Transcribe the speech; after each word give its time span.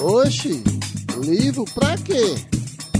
Oxi, 0.00 0.62
livro 1.16 1.64
pra 1.74 1.96
quê? 1.96 2.36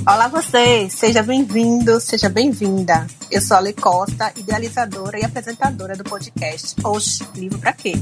Olá 0.00 0.26
você, 0.26 0.90
seja 0.90 1.22
bem-vindo, 1.22 2.00
seja 2.00 2.28
bem-vinda. 2.28 3.06
Eu 3.30 3.40
sou 3.40 3.56
a 3.56 3.60
Ale 3.60 3.72
Costa, 3.72 4.32
idealizadora 4.36 5.16
e 5.20 5.24
apresentadora 5.24 5.96
do 5.96 6.02
podcast 6.02 6.74
Oxi, 6.84 7.24
livro 7.36 7.56
pra 7.60 7.72
quê? 7.72 7.92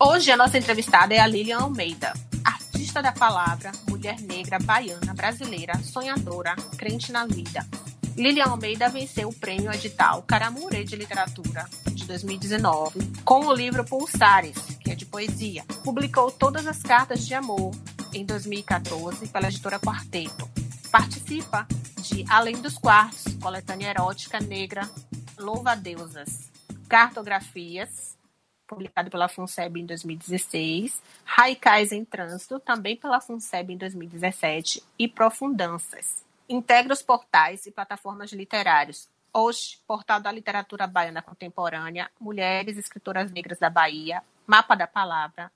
Hoje 0.00 0.30
a 0.30 0.36
nossa 0.36 0.56
entrevistada 0.56 1.12
é 1.12 1.18
a 1.18 1.26
Lilian 1.26 1.58
Almeida, 1.58 2.12
artista 2.44 3.02
da 3.02 3.10
palavra, 3.10 3.72
mulher 3.88 4.20
negra, 4.20 4.60
baiana, 4.60 5.12
brasileira, 5.14 5.74
sonhadora, 5.82 6.54
crente 6.76 7.10
na 7.10 7.26
vida. 7.26 7.66
Lilian 8.16 8.46
Almeida 8.46 8.88
venceu 8.88 9.30
o 9.30 9.34
prêmio 9.34 9.72
edital 9.72 10.22
Caramurê 10.22 10.84
de 10.84 10.94
Literatura 10.94 11.66
2019 12.08 13.00
com 13.24 13.46
o 13.46 13.52
livro 13.52 13.84
Pulsares, 13.84 14.56
que 14.82 14.90
é 14.90 14.94
de 14.94 15.04
poesia. 15.04 15.64
Publicou 15.84 16.30
todas 16.30 16.66
as 16.66 16.82
cartas 16.82 17.26
de 17.26 17.34
amor 17.34 17.72
em 18.12 18.24
2014 18.24 19.28
pela 19.28 19.48
editora 19.48 19.78
Quarteto. 19.78 20.48
Participa 20.90 21.68
de 22.00 22.24
Além 22.28 22.56
dos 22.56 22.78
Quartos, 22.78 23.34
coletânea 23.40 23.90
erótica 23.90 24.40
negra 24.40 24.88
Louva 25.38 25.76
Deusas, 25.76 26.50
Cartografias, 26.88 28.16
publicado 28.66 29.10
pela 29.10 29.28
FUNSEB 29.28 29.80
em 29.80 29.86
2016, 29.86 31.00
Raikais 31.24 31.92
em 31.92 32.04
Trânsito, 32.04 32.58
também 32.58 32.96
pela 32.96 33.20
FUNSEB 33.20 33.74
em 33.74 33.76
2017, 33.76 34.82
e 34.98 35.06
Profundanças. 35.06 36.24
Integra 36.48 36.94
os 36.94 37.02
portais 37.02 37.66
e 37.66 37.70
plataformas 37.70 38.32
literários 38.32 39.08
Hoje, 39.32 39.78
Portal 39.86 40.20
da 40.20 40.32
Literatura 40.32 40.86
Baiana 40.86 41.22
Contemporânea, 41.22 42.10
Mulheres 42.18 42.78
Escritoras 42.78 43.30
Negras 43.30 43.58
da 43.58 43.68
Bahia, 43.68 44.22
Mapa 44.46 44.74
da 44.74 44.86
Palavra, 44.86 45.52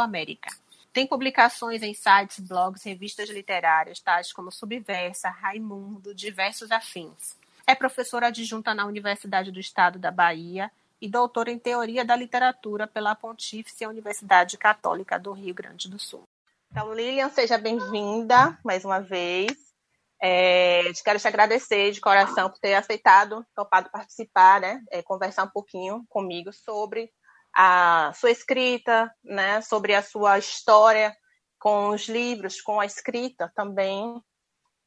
América. 0.00 0.50
Tem 0.92 1.06
publicações 1.06 1.82
em 1.82 1.94
sites, 1.94 2.40
blogs, 2.40 2.82
revistas 2.84 3.28
literárias, 3.28 4.00
tais 4.00 4.32
como 4.32 4.50
Subversa, 4.50 5.28
Raimundo, 5.28 6.14
diversos 6.14 6.70
afins. 6.70 7.36
É 7.66 7.74
professora 7.74 8.28
adjunta 8.28 8.74
na 8.74 8.86
Universidade 8.86 9.50
do 9.50 9.58
Estado 9.58 9.98
da 9.98 10.10
Bahia 10.10 10.70
e 11.00 11.08
doutora 11.08 11.50
em 11.50 11.58
Teoria 11.58 12.04
da 12.04 12.14
Literatura 12.14 12.86
pela 12.86 13.14
Pontífice 13.14 13.86
Universidade 13.86 14.56
Católica 14.58 15.18
do 15.18 15.32
Rio 15.32 15.54
Grande 15.54 15.88
do 15.88 15.98
Sul. 15.98 16.22
Então, 16.70 16.92
Lilian, 16.92 17.28
seja 17.30 17.56
bem-vinda 17.56 18.58
mais 18.64 18.84
uma 18.84 19.00
vez. 19.00 19.73
É, 20.22 20.82
quero 21.04 21.18
te 21.18 21.28
agradecer 21.28 21.92
de 21.92 22.00
coração 22.00 22.48
por 22.48 22.58
ter 22.58 22.74
aceitado, 22.74 23.44
topado 23.54 23.90
participar, 23.90 24.60
né? 24.60 24.80
É, 24.90 25.02
conversar 25.02 25.44
um 25.44 25.50
pouquinho 25.50 26.04
comigo 26.08 26.52
sobre 26.52 27.10
a 27.54 28.12
sua 28.14 28.30
escrita, 28.30 29.12
né? 29.22 29.60
Sobre 29.60 29.94
a 29.94 30.02
sua 30.02 30.38
história 30.38 31.14
com 31.58 31.88
os 31.88 32.08
livros, 32.08 32.60
com 32.60 32.80
a 32.80 32.86
escrita 32.86 33.50
também. 33.54 34.20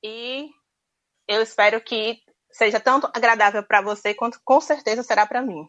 E 0.03 0.49
eu 1.27 1.41
espero 1.41 1.81
que 1.81 2.19
seja 2.51 2.79
tanto 2.79 3.09
agradável 3.13 3.63
para 3.63 3.81
você 3.81 4.13
quanto 4.13 4.39
com 4.43 4.59
certeza 4.59 5.03
será 5.03 5.25
para 5.25 5.41
mim. 5.41 5.67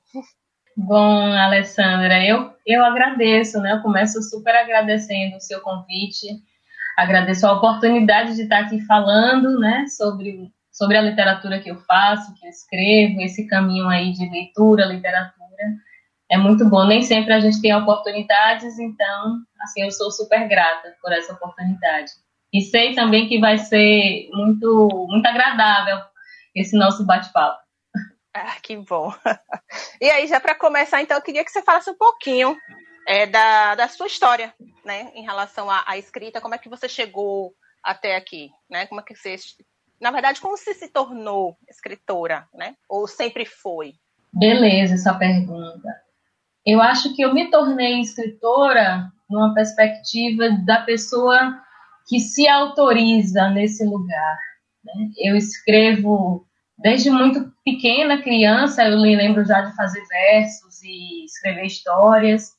Bom, 0.77 1.33
Alessandra, 1.33 2.25
eu, 2.25 2.55
eu 2.65 2.85
agradeço, 2.85 3.61
né? 3.61 3.73
Eu 3.73 3.83
começo 3.83 4.23
super 4.23 4.55
agradecendo 4.55 5.37
o 5.37 5.41
seu 5.41 5.61
convite 5.61 6.29
agradeço 6.99 7.47
a 7.47 7.53
oportunidade 7.53 8.35
de 8.35 8.43
estar 8.43 8.59
aqui 8.59 8.81
falando, 8.81 9.57
né, 9.61 9.87
sobre, 9.87 10.53
sobre 10.73 10.97
a 10.97 11.01
literatura 11.01 11.61
que 11.61 11.71
eu 11.71 11.77
faço, 11.83 12.35
que 12.35 12.45
eu 12.45 12.51
escrevo, 12.51 13.21
esse 13.21 13.47
caminho 13.47 13.89
aí 13.89 14.13
de 14.13 14.29
leitura, 14.29 14.85
literatura. 14.85 15.39
É 16.29 16.37
muito 16.37 16.69
bom, 16.69 16.85
nem 16.85 17.01
sempre 17.03 17.33
a 17.33 17.39
gente 17.39 17.63
tem 17.63 17.73
oportunidades, 17.73 18.81
então, 18.81 19.39
assim, 19.61 19.83
eu 19.83 19.93
sou 19.93 20.11
super 20.11 20.49
grata 20.49 20.93
por 21.01 21.13
essa 21.13 21.33
oportunidade. 21.35 22.11
E 22.53 22.63
sei 22.63 22.97
também 22.97 23.29
que 23.29 23.39
vai 23.39 23.59
ser 23.59 24.29
muito, 24.33 25.07
muito 25.09 25.27
agradável 25.27 25.99
esse 26.53 26.77
nosso 26.77 27.07
bate-papo. 27.07 27.61
Ah, 28.35 28.57
que 28.61 28.77
bom. 28.77 29.15
E 30.01 30.09
aí, 30.09 30.27
já 30.27 30.41
para 30.41 30.55
começar, 30.55 31.03
então, 31.03 31.17
eu 31.17 31.23
queria 31.23 31.45
que 31.45 31.51
você 31.51 31.61
falasse 31.61 31.91
um 31.91 31.97
pouquinho 31.97 32.57
é, 33.09 33.27
da, 33.27 33.75
da 33.75 33.89
sua 33.89 34.07
história, 34.07 34.53
né, 34.85 35.11
em 35.15 35.23
relação 35.23 35.71
à, 35.71 35.83
à, 35.87 35.97
escrita, 35.97 36.43
como 36.43 36.55
é 36.55 36.59
que 36.59 36.69
você 36.69 36.87
chegou 36.87 37.55
até 37.83 38.15
aqui, 38.15 38.51
né? 38.71 38.87
Como 38.87 39.01
é 39.01 39.05
que 39.05 39.15
você, 39.15 39.35
na 39.99 40.11
verdade, 40.11 40.43
como 40.43 40.59
você 40.59 40.75
se 40.75 40.89
tornou 40.89 41.57
escritora, 41.71 42.47
né? 42.53 42.75
Ou 42.87 43.09
sempre 43.09 43.47
foi? 43.47 43.95
Beleza, 44.31 44.95
essa 44.95 45.15
pergunta. 45.15 45.89
Eu 46.67 46.83
acho 46.83 47.17
que 47.17 47.23
eu 47.23 47.33
me 47.33 47.51
tornei 47.51 47.99
escritora 48.01 49.11
numa 49.31 49.55
perspectiva 49.55 50.51
da 50.67 50.83
pessoa 50.83 51.59
que 52.07 52.21
se 52.21 52.47
autoriza 52.47 53.49
nesse 53.49 53.87
lugar. 53.87 54.37
Né? 54.85 55.09
Eu 55.17 55.35
escrevo 55.35 56.47
desde 56.77 57.11
muito 57.11 57.51
pequena, 57.65 58.23
criança, 58.23 58.85
eu 58.85 58.99
lembro 58.99 59.47
já 59.47 59.63
de 59.63 59.75
fazer 59.75 60.05
versos 60.07 60.83
e 60.83 61.25
escrever 61.25 61.65
histórias. 61.65 62.58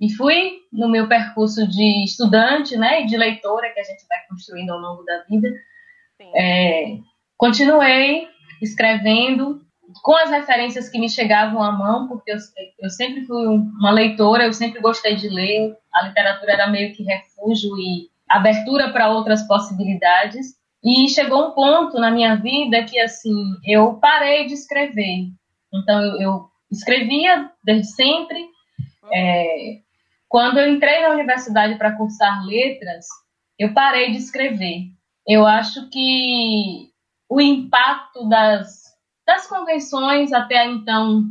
E 0.00 0.12
fui 0.12 0.58
no 0.72 0.88
meu 0.88 1.08
percurso 1.08 1.66
de 1.66 2.04
estudante, 2.04 2.76
né, 2.76 3.02
e 3.02 3.06
de 3.06 3.16
leitora 3.16 3.72
que 3.72 3.80
a 3.80 3.84
gente 3.84 4.06
vai 4.08 4.18
construindo 4.28 4.70
ao 4.70 4.78
longo 4.78 5.02
da 5.04 5.22
vida. 5.24 5.48
É, 6.34 6.98
continuei 7.36 8.28
escrevendo 8.60 9.64
com 10.02 10.16
as 10.16 10.30
referências 10.30 10.88
que 10.88 10.98
me 10.98 11.08
chegavam 11.08 11.62
à 11.62 11.72
mão, 11.72 12.08
porque 12.08 12.32
eu, 12.32 12.36
eu 12.80 12.90
sempre 12.90 13.24
fui 13.24 13.46
uma 13.46 13.90
leitora, 13.90 14.44
eu 14.44 14.52
sempre 14.52 14.80
gostei 14.80 15.16
de 15.16 15.28
ler. 15.28 15.76
A 15.92 16.06
literatura 16.06 16.52
era 16.52 16.70
meio 16.70 16.94
que 16.94 17.02
refúgio 17.02 17.76
e 17.78 18.10
abertura 18.28 18.92
para 18.92 19.10
outras 19.10 19.46
possibilidades. 19.46 20.56
E 20.84 21.08
chegou 21.08 21.48
um 21.48 21.50
ponto 21.52 21.98
na 21.98 22.10
minha 22.10 22.36
vida 22.36 22.84
que, 22.84 22.98
assim, 22.98 23.56
eu 23.64 23.94
parei 23.94 24.46
de 24.46 24.54
escrever. 24.54 25.28
Então, 25.72 26.00
eu, 26.00 26.20
eu 26.20 26.48
escrevia 26.70 27.50
desde 27.62 27.88
sempre, 27.88 28.40
uhum. 28.40 29.10
é, 29.12 29.78
quando 30.28 30.58
eu 30.58 30.68
entrei 30.68 31.02
na 31.02 31.10
universidade 31.10 31.76
para 31.76 31.96
cursar 31.96 32.44
letras, 32.44 33.06
eu 33.58 33.72
parei 33.72 34.10
de 34.10 34.18
escrever. 34.18 34.90
Eu 35.26 35.46
acho 35.46 35.88
que 35.88 36.90
o 37.28 37.40
impacto 37.40 38.28
das, 38.28 38.82
das 39.26 39.46
convenções 39.46 40.32
até 40.32 40.64
então 40.66 41.24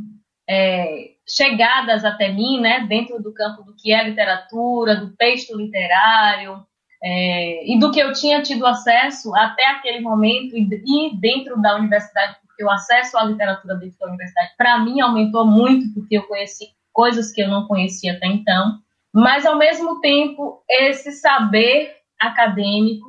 é, 0.48 1.12
chegadas 1.26 2.04
até 2.04 2.30
mim, 2.30 2.60
né, 2.60 2.86
dentro 2.86 3.22
do 3.22 3.32
campo 3.32 3.62
do 3.62 3.74
que 3.74 3.92
é 3.92 4.04
literatura, 4.04 4.96
do 4.96 5.14
texto 5.16 5.56
literário, 5.56 6.64
é, 7.02 7.72
e 7.72 7.78
do 7.78 7.90
que 7.90 8.00
eu 8.00 8.12
tinha 8.12 8.42
tido 8.42 8.66
acesso 8.66 9.34
até 9.34 9.66
aquele 9.66 10.00
momento 10.00 10.56
e, 10.56 10.62
e, 10.62 11.16
dentro 11.16 11.60
da 11.60 11.76
universidade, 11.76 12.36
porque 12.46 12.64
o 12.64 12.70
acesso 12.70 13.18
à 13.18 13.24
literatura 13.24 13.76
dentro 13.76 13.98
da 13.98 14.08
universidade, 14.08 14.52
para 14.56 14.78
mim, 14.78 15.00
aumentou 15.00 15.46
muito, 15.46 15.92
porque 15.92 16.16
eu 16.16 16.26
conheci 16.26 16.68
coisas 16.92 17.30
que 17.30 17.42
eu 17.42 17.48
não 17.48 17.66
conhecia 17.66 18.14
até 18.14 18.26
então 18.26 18.80
mas 19.16 19.46
ao 19.46 19.56
mesmo 19.56 19.98
tempo 20.00 20.62
esse 20.68 21.10
saber 21.12 21.96
acadêmico 22.20 23.06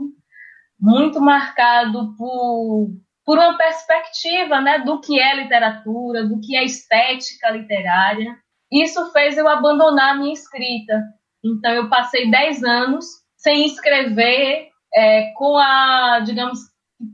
muito 0.80 1.20
marcado 1.20 2.16
por, 2.16 2.92
por 3.26 3.38
uma 3.38 3.58
perspectiva 3.58 4.62
né, 4.62 4.80
do 4.80 5.02
que 5.02 5.20
é 5.20 5.36
literatura, 5.36 6.26
do 6.26 6.40
que 6.40 6.56
é 6.56 6.64
estética 6.64 7.50
literária. 7.50 8.38
Isso 8.72 9.12
fez 9.12 9.38
eu 9.38 9.50
abandonar 9.50 10.16
a 10.16 10.18
minha 10.18 10.32
escrita. 10.32 11.04
Então 11.44 11.72
eu 11.72 11.90
passei 11.90 12.32
10 12.32 12.64
anos 12.64 13.06
sem 13.36 13.66
escrever 13.66 14.70
é, 14.96 15.34
com 15.34 15.58
a, 15.58 16.22
digamos, 16.22 16.60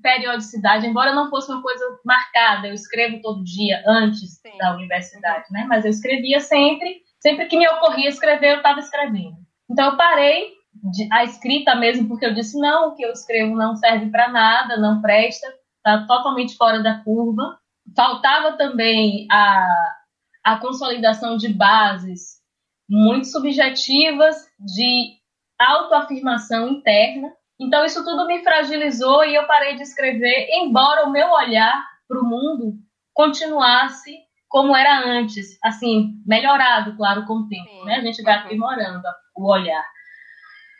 periodicidade, 0.03 0.85
embora 0.85 1.15
não 1.15 1.31
fosse 1.31 1.51
uma 1.51 1.63
coisa 1.63 1.83
marcada, 2.05 2.67
eu 2.67 2.73
escrevo 2.73 3.21
todo 3.21 3.43
dia 3.43 3.83
antes 3.87 4.39
Sim. 4.39 4.55
da 4.59 4.75
universidade, 4.75 5.45
né? 5.51 5.65
Mas 5.67 5.83
eu 5.83 5.89
escrevia 5.89 6.39
sempre 6.39 7.01
Sempre 7.23 7.45
que 7.45 7.57
me 7.57 7.65
ocorria 7.69 8.09
escrever, 8.09 8.51
eu 8.51 8.57
estava 8.57 8.79
escrevendo. 8.79 9.37
Então 9.71 9.91
eu 9.91 9.97
parei 9.97 10.51
de, 10.91 11.07
a 11.09 11.23
escrita 11.23 11.73
mesmo, 11.73 12.09
porque 12.09 12.25
eu 12.25 12.33
disse: 12.33 12.59
não, 12.59 12.89
o 12.89 12.95
que 12.95 13.03
eu 13.03 13.11
escrevo 13.11 13.55
não 13.55 13.77
serve 13.77 14.11
para 14.11 14.27
nada, 14.27 14.75
não 14.75 15.01
presta, 15.01 15.47
está 15.77 16.05
totalmente 16.05 16.57
fora 16.57 16.83
da 16.83 17.01
curva. 17.01 17.57
Faltava 17.95 18.57
também 18.57 19.25
a, 19.31 19.95
a 20.43 20.59
consolidação 20.59 21.37
de 21.37 21.47
bases 21.47 22.41
muito 22.89 23.27
subjetivas 23.27 24.35
de 24.59 25.13
autoafirmação 25.57 26.67
interna. 26.67 27.31
Então, 27.57 27.85
isso 27.85 28.03
tudo 28.03 28.27
me 28.27 28.43
fragilizou 28.43 29.23
e 29.23 29.33
eu 29.33 29.47
parei 29.47 29.75
de 29.77 29.83
escrever, 29.83 30.49
embora 30.51 31.05
o 31.05 31.11
meu 31.11 31.31
olhar 31.31 31.81
para 32.05 32.19
o 32.19 32.25
mundo 32.25 32.73
continuasse 33.13 34.17
como 34.53 34.75
era 34.75 35.03
antes, 35.03 35.57
assim, 35.63 36.13
melhorado, 36.27 36.95
claro, 36.95 37.25
com 37.25 37.37
o 37.37 37.47
tempo, 37.47 37.71
Sim. 37.71 37.85
né? 37.85 37.95
A 37.95 38.01
gente 38.01 38.21
vai 38.21 38.35
aprimorando 38.35 39.01
o 39.35 39.51
olhar. 39.51 39.83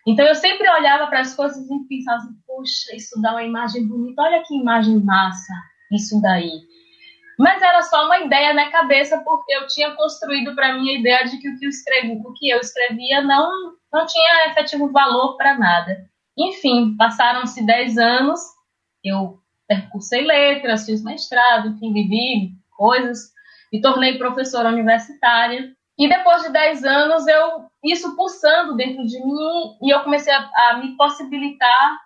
Então 0.06 0.24
eu 0.28 0.36
sempre 0.36 0.70
olhava 0.70 1.08
para 1.08 1.22
as 1.22 1.36
coisas 1.36 1.58
e 1.58 1.88
pensava 1.90 2.18
assim, 2.18 2.36
poxa, 2.46 2.96
isso 2.96 3.20
dá 3.20 3.32
uma 3.32 3.42
imagem 3.42 3.88
bonita, 3.88 4.22
olha 4.22 4.44
que 4.44 4.56
imagem 4.56 5.04
massa, 5.04 5.54
isso 5.92 6.22
daí. 6.22 6.52
Mas 7.40 7.64
era 7.64 7.82
só 7.82 8.06
uma 8.06 8.20
ideia 8.20 8.54
na 8.54 8.70
cabeça, 8.70 9.18
porque 9.26 9.52
eu 9.52 9.66
tinha 9.66 9.90
construído 9.96 10.54
para 10.54 10.74
mim 10.74 10.92
a 10.92 11.00
ideia 11.00 11.24
de 11.26 11.40
que 11.40 11.50
o 11.50 11.58
que 11.58 11.66
eu 11.66 11.70
escrevi, 11.70 12.22
o 12.24 12.34
que 12.34 12.50
eu 12.50 12.60
escrevia 12.60 13.24
não 13.24 13.74
não 13.92 14.06
tinha 14.06 14.50
efetivo 14.52 14.92
valor 14.92 15.36
para 15.36 15.58
nada. 15.58 16.08
Enfim, 16.38 16.96
passaram-se 16.96 17.66
10 17.66 17.98
anos, 17.98 18.40
eu 19.04 19.40
percursei 19.68 20.22
letras, 20.22 20.86
fiz 20.86 21.04
mestrado, 21.04 21.70
enfim, 21.70 21.92
vivi 21.92 22.52
coisas, 22.76 23.34
me 23.74 23.82
tornei 23.82 24.20
professora 24.20 24.70
universitária. 24.70 25.74
E 25.98 26.08
depois 26.08 26.44
de 26.44 26.50
10 26.52 26.84
anos, 26.84 27.26
eu 27.28 27.66
isso 27.84 28.16
pulsando 28.16 28.76
dentro 28.76 29.04
de 29.06 29.20
mim 29.20 29.78
e 29.82 29.90
eu 29.94 30.04
comecei 30.04 30.32
a, 30.32 30.50
a 30.70 30.78
me 30.78 30.96
possibilitar 30.96 31.98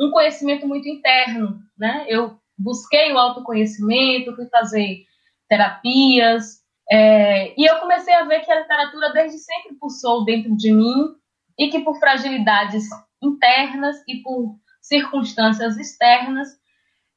um 0.00 0.10
conhecimento 0.10 0.66
muito 0.66 0.88
interno, 0.88 1.58
né? 1.78 2.06
Eu 2.08 2.38
busquei 2.58 3.12
o 3.12 3.18
autoconhecimento, 3.18 4.34
fui 4.34 4.46
fazer 4.48 5.04
terapias, 5.48 6.60
é, 6.90 7.54
e 7.56 7.70
eu 7.70 7.78
comecei 7.78 8.14
a 8.14 8.24
ver 8.24 8.40
que 8.40 8.50
a 8.50 8.60
literatura 8.60 9.12
desde 9.12 9.38
sempre 9.38 9.76
pulsou 9.78 10.24
dentro 10.24 10.56
de 10.56 10.72
mim 10.72 11.14
e 11.58 11.68
que 11.68 11.80
por 11.80 11.98
fragilidades 11.98 12.84
internas 13.22 13.96
e 14.08 14.22
por 14.22 14.58
circunstâncias 14.80 15.76
externas, 15.76 16.48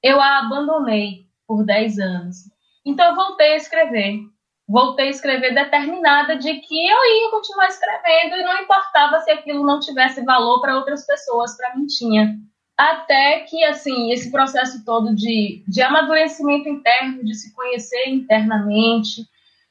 eu 0.01 0.19
a 0.19 0.39
abandonei 0.39 1.25
por 1.47 1.65
10 1.65 1.99
anos. 1.99 2.52
Então 2.85 3.09
eu 3.09 3.15
voltei 3.15 3.53
a 3.53 3.57
escrever. 3.57 4.19
Voltei 4.67 5.07
a 5.07 5.11
escrever 5.11 5.53
determinada 5.53 6.37
de 6.37 6.53
que 6.55 6.87
eu 6.87 6.97
ia 7.05 7.31
continuar 7.31 7.67
escrevendo 7.67 8.35
e 8.35 8.43
não 8.43 8.61
importava 8.61 9.19
se 9.19 9.31
aquilo 9.31 9.65
não 9.65 9.79
tivesse 9.79 10.23
valor 10.23 10.61
para 10.61 10.77
outras 10.77 11.05
pessoas, 11.05 11.55
para 11.57 11.75
mim 11.75 11.85
tinha. 11.85 12.37
Até 12.77 13.41
que, 13.41 13.63
assim, 13.65 14.11
esse 14.11 14.31
processo 14.31 14.83
todo 14.83 15.13
de, 15.13 15.63
de 15.67 15.81
amadurecimento 15.81 16.67
interno, 16.67 17.23
de 17.23 17.35
se 17.35 17.53
conhecer 17.53 18.09
internamente, 18.09 19.27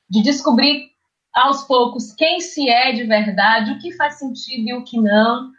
de 0.09 0.23
descobrir 0.23 0.93
aos 1.35 1.65
poucos 1.65 2.13
quem 2.13 2.41
se 2.41 2.69
é 2.69 2.93
de 2.93 3.05
verdade, 3.05 3.73
o 3.73 3.79
que 3.79 3.97
faz 3.97 4.19
sentido 4.19 4.69
e 4.69 4.75
o 4.75 4.85
que 4.85 5.01
não. 5.01 5.51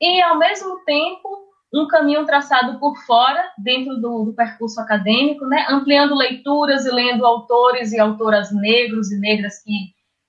E, 0.00 0.20
ao 0.22 0.38
mesmo 0.38 0.84
tempo, 0.84 1.49
um 1.72 1.86
caminho 1.86 2.26
traçado 2.26 2.78
por 2.80 2.96
fora, 3.04 3.42
dentro 3.58 3.96
do, 3.96 4.24
do, 4.24 4.34
percurso 4.34 4.80
acadêmico, 4.80 5.46
né? 5.46 5.66
ampliando 5.68 6.16
leituras 6.16 6.84
e 6.84 6.90
lendo 6.90 7.24
autores 7.24 7.92
e 7.92 8.00
autoras 8.00 8.52
negros 8.52 9.12
e 9.12 9.18
negras 9.18 9.62
que 9.62 9.72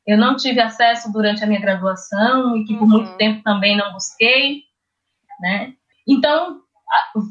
eu 0.06 0.18
não 0.18 0.36
tive 0.36 0.60
acesso 0.60 1.12
durante 1.12 1.44
a 1.44 1.48
minha 1.48 1.62
graduação 1.62 2.58
e 2.58 2.66
que 2.66 2.76
por 2.76 2.84
uhum. 2.84 2.90
muito 2.90 3.18
tempo 3.18 3.42
também 3.44 3.76
não 3.76 3.94
busquei. 3.94 4.64
Né? 5.40 5.74
Então, 6.08 6.62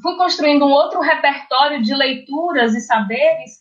fui 0.02 0.16
construindo 0.16 0.64
um 0.64 0.70
outro 0.70 1.00
repertório 1.00 1.82
de 1.82 1.94
leituras 1.94 2.74
e 2.74 2.80
saberes 2.80 3.60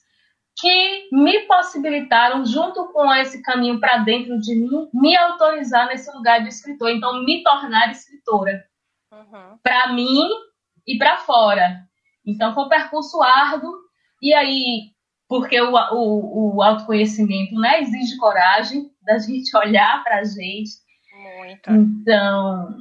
que 0.59 1.07
me 1.11 1.41
possibilitaram, 1.41 2.45
junto 2.45 2.91
com 2.91 3.13
esse 3.13 3.41
caminho 3.41 3.79
para 3.79 3.99
dentro 3.99 4.37
de 4.39 4.55
mim, 4.55 4.89
me 4.93 5.15
autorizar 5.15 5.87
nesse 5.87 6.11
lugar 6.11 6.41
de 6.41 6.49
escritor. 6.49 6.89
Então, 6.89 7.23
me 7.23 7.41
tornar 7.43 7.91
escritora. 7.91 8.63
Uhum. 9.11 9.57
Para 9.63 9.93
mim 9.93 10.29
e 10.87 10.97
para 10.97 11.17
fora. 11.17 11.81
Então, 12.25 12.53
foi 12.53 12.65
um 12.65 12.69
percurso 12.69 13.21
árduo. 13.21 13.73
E 14.21 14.33
aí, 14.33 14.91
porque 15.27 15.59
o, 15.61 15.73
o, 15.73 16.55
o 16.55 16.61
autoconhecimento 16.61 17.55
né, 17.55 17.81
exige 17.81 18.17
coragem 18.17 18.89
da 19.03 19.17
gente 19.17 19.55
olhar 19.57 20.03
para 20.03 20.19
a 20.19 20.23
gente. 20.23 20.71
Muito. 21.13 21.71
Então, 21.71 22.75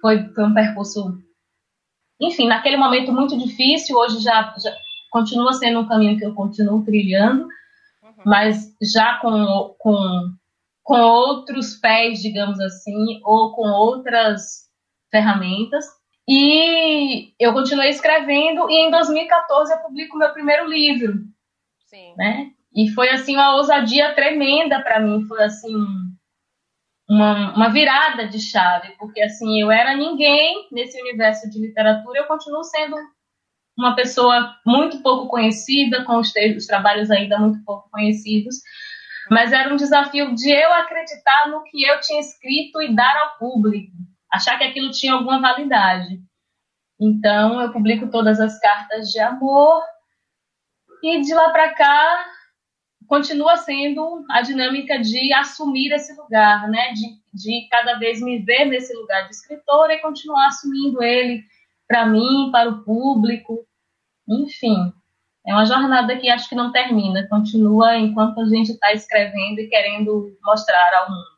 foi, 0.00 0.28
foi 0.34 0.44
um 0.44 0.54
percurso, 0.54 1.18
enfim, 2.20 2.48
naquele 2.48 2.76
momento 2.76 3.12
muito 3.12 3.36
difícil. 3.38 3.96
Hoje 3.96 4.20
já, 4.20 4.54
já 4.58 4.70
continua 5.10 5.52
sendo 5.52 5.80
um 5.80 5.88
caminho 5.88 6.18
que 6.18 6.24
eu 6.24 6.34
continuo 6.34 6.84
trilhando, 6.84 7.44
uhum. 7.44 8.12
mas 8.26 8.74
já 8.82 9.18
com, 9.18 9.74
com, 9.78 10.28
com 10.82 11.00
outros 11.00 11.76
pés, 11.76 12.20
digamos 12.20 12.58
assim, 12.60 13.20
ou 13.22 13.54
com 13.54 13.68
outras 13.68 14.63
ferramentas. 15.14 15.84
E 16.28 17.32
eu 17.38 17.52
continuei 17.52 17.90
escrevendo 17.90 18.68
e 18.68 18.86
em 18.86 18.90
2014 18.90 19.72
eu 19.72 19.78
publico 19.78 20.18
meu 20.18 20.32
primeiro 20.32 20.66
livro. 20.66 21.12
Sim. 21.86 22.14
Né? 22.16 22.50
E 22.74 22.88
foi 22.90 23.10
assim 23.10 23.36
uma 23.36 23.54
ousadia 23.54 24.12
tremenda 24.14 24.82
para 24.82 24.98
mim, 24.98 25.24
foi 25.28 25.44
assim 25.44 25.72
uma, 27.08 27.54
uma 27.54 27.68
virada 27.68 28.26
de 28.26 28.40
chave, 28.40 28.96
porque 28.98 29.22
assim 29.22 29.60
eu 29.60 29.70
era 29.70 29.94
ninguém 29.94 30.66
nesse 30.72 31.00
universo 31.00 31.48
de 31.48 31.60
literatura, 31.60 32.18
eu 32.18 32.26
continuo 32.26 32.64
sendo 32.64 32.96
uma 33.78 33.94
pessoa 33.94 34.56
muito 34.66 35.02
pouco 35.02 35.28
conhecida, 35.28 36.04
com 36.04 36.16
os, 36.16 36.32
os 36.56 36.66
trabalhos 36.66 37.10
ainda 37.10 37.38
muito 37.38 37.62
pouco 37.64 37.88
conhecidos, 37.90 38.56
mas 39.30 39.52
era 39.52 39.72
um 39.72 39.76
desafio 39.76 40.34
de 40.34 40.50
eu 40.50 40.72
acreditar 40.72 41.48
no 41.48 41.62
que 41.62 41.84
eu 41.84 42.00
tinha 42.00 42.20
escrito 42.20 42.82
e 42.82 42.94
dar 42.94 43.16
ao 43.16 43.38
público, 43.38 43.92
achar 44.34 44.58
que 44.58 44.64
aquilo 44.64 44.90
tinha 44.90 45.14
alguma 45.14 45.40
validade. 45.40 46.20
Então, 47.00 47.60
eu 47.60 47.72
publico 47.72 48.10
todas 48.10 48.40
as 48.40 48.58
cartas 48.60 49.10
de 49.10 49.20
amor 49.20 49.82
e 51.02 51.20
de 51.20 51.34
lá 51.34 51.50
para 51.50 51.74
cá 51.74 52.26
continua 53.06 53.56
sendo 53.56 54.24
a 54.30 54.40
dinâmica 54.40 54.98
de 54.98 55.32
assumir 55.34 55.92
esse 55.92 56.14
lugar, 56.14 56.68
né? 56.68 56.92
De, 56.92 57.20
de 57.32 57.68
cada 57.70 57.98
vez 57.98 58.20
me 58.20 58.38
ver 58.38 58.64
nesse 58.66 58.94
lugar 58.94 59.24
de 59.24 59.34
escritora 59.34 59.94
e 59.94 60.00
continuar 60.00 60.48
assumindo 60.48 61.02
ele 61.02 61.44
para 61.86 62.06
mim, 62.06 62.50
para 62.50 62.70
o 62.70 62.82
público, 62.82 63.66
enfim. 64.28 64.92
É 65.46 65.52
uma 65.52 65.66
jornada 65.66 66.16
que 66.16 66.30
acho 66.30 66.48
que 66.48 66.54
não 66.54 66.72
termina, 66.72 67.28
continua 67.28 67.98
enquanto 67.98 68.40
a 68.40 68.46
gente 68.46 68.72
está 68.72 68.92
escrevendo 68.92 69.60
e 69.60 69.68
querendo 69.68 70.34
mostrar 70.42 70.94
ao 71.00 71.10
mundo. 71.10 71.33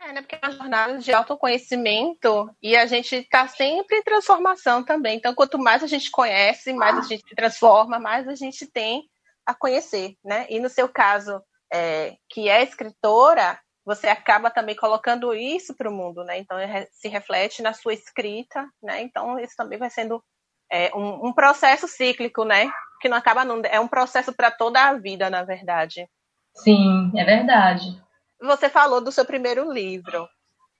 É, 0.00 0.12
né? 0.12 0.22
Porque 0.22 0.36
é 0.36 0.46
uma 0.46 0.52
jornada 0.52 0.98
de 0.98 1.12
autoconhecimento 1.12 2.50
e 2.62 2.76
a 2.76 2.86
gente 2.86 3.16
está 3.16 3.48
sempre 3.48 3.98
em 3.98 4.02
transformação 4.02 4.84
também. 4.84 5.16
Então, 5.16 5.34
quanto 5.34 5.58
mais 5.58 5.82
a 5.82 5.86
gente 5.86 6.10
conhece, 6.10 6.72
mais 6.72 6.98
a 6.98 7.02
gente 7.02 7.26
se 7.28 7.34
transforma, 7.34 7.98
mais 7.98 8.28
a 8.28 8.34
gente 8.34 8.66
tem 8.66 9.02
a 9.44 9.54
conhecer, 9.54 10.14
né? 10.24 10.46
E 10.48 10.60
no 10.60 10.68
seu 10.68 10.88
caso, 10.88 11.42
é, 11.72 12.16
que 12.28 12.48
é 12.48 12.62
escritora, 12.62 13.58
você 13.84 14.06
acaba 14.06 14.50
também 14.50 14.76
colocando 14.76 15.34
isso 15.34 15.74
para 15.74 15.88
o 15.88 15.92
mundo, 15.92 16.22
né? 16.22 16.38
Então 16.38 16.58
se 16.92 17.08
reflete 17.08 17.62
na 17.62 17.72
sua 17.72 17.94
escrita, 17.94 18.68
né? 18.82 19.02
Então 19.02 19.38
isso 19.38 19.54
também 19.56 19.78
vai 19.78 19.90
sendo 19.90 20.22
é, 20.70 20.94
um, 20.94 21.28
um, 21.28 21.32
processo 21.32 21.88
cíclico, 21.88 22.44
né? 22.44 22.70
Que 23.00 23.08
não 23.08 23.16
acaba 23.16 23.44
nunca. 23.44 23.68
É 23.68 23.80
um 23.80 23.88
processo 23.88 24.32
para 24.32 24.50
toda 24.50 24.80
a 24.80 24.92
vida, 24.92 25.30
na 25.30 25.42
verdade. 25.42 26.06
Sim, 26.54 27.10
é 27.16 27.24
verdade. 27.24 27.98
Você 28.40 28.68
falou 28.68 29.00
do 29.00 29.12
seu 29.12 29.24
primeiro 29.24 29.70
livro 29.72 30.28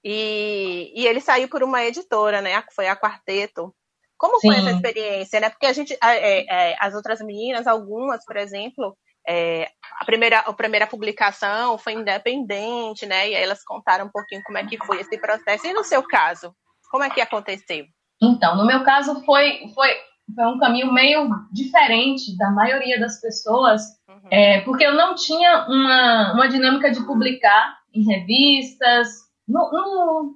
e, 0.04 0.92
e 0.94 1.06
ele 1.06 1.20
saiu 1.20 1.48
por 1.48 1.62
uma 1.62 1.84
editora, 1.84 2.40
né? 2.40 2.62
Foi 2.74 2.86
a 2.88 2.96
Quarteto. 2.96 3.74
Como 4.16 4.40
Sim. 4.40 4.48
foi 4.48 4.56
essa 4.58 4.70
experiência, 4.70 5.40
né? 5.40 5.50
Porque 5.50 5.66
a 5.66 5.72
gente, 5.72 5.96
é, 6.02 6.72
é, 6.72 6.76
as 6.80 6.94
outras 6.94 7.20
meninas, 7.20 7.66
algumas, 7.66 8.24
por 8.24 8.36
exemplo, 8.36 8.96
é, 9.26 9.70
a, 10.00 10.04
primeira, 10.04 10.38
a 10.40 10.52
primeira 10.52 10.86
publicação 10.86 11.78
foi 11.78 11.92
independente, 11.92 13.06
né? 13.06 13.28
E 13.28 13.36
aí 13.36 13.42
elas 13.42 13.62
contaram 13.62 14.06
um 14.06 14.10
pouquinho 14.10 14.42
como 14.42 14.58
é 14.58 14.66
que 14.66 14.78
foi 14.78 15.00
esse 15.00 15.18
processo. 15.18 15.66
E 15.66 15.72
no 15.72 15.84
seu 15.84 16.02
caso, 16.02 16.54
como 16.90 17.04
é 17.04 17.10
que 17.10 17.20
aconteceu? 17.20 17.84
Então, 18.20 18.56
no 18.56 18.66
meu 18.66 18.82
caso 18.82 19.22
foi, 19.24 19.70
foi, 19.74 19.90
foi 20.34 20.46
um 20.46 20.58
caminho 20.58 20.92
meio 20.92 21.28
diferente 21.52 22.36
da 22.36 22.50
maioria 22.50 22.98
das 23.00 23.20
pessoas, 23.20 23.82
uhum. 24.08 24.28
é, 24.30 24.60
porque 24.62 24.84
eu 24.84 24.94
não 24.94 25.14
tinha 25.14 25.66
uma, 25.68 26.32
uma 26.34 26.48
dinâmica 26.48 26.90
de 26.90 27.04
publicar 27.06 27.78
em 27.94 28.04
revistas, 28.04 29.08
no, 29.46 29.70
no, 29.70 30.34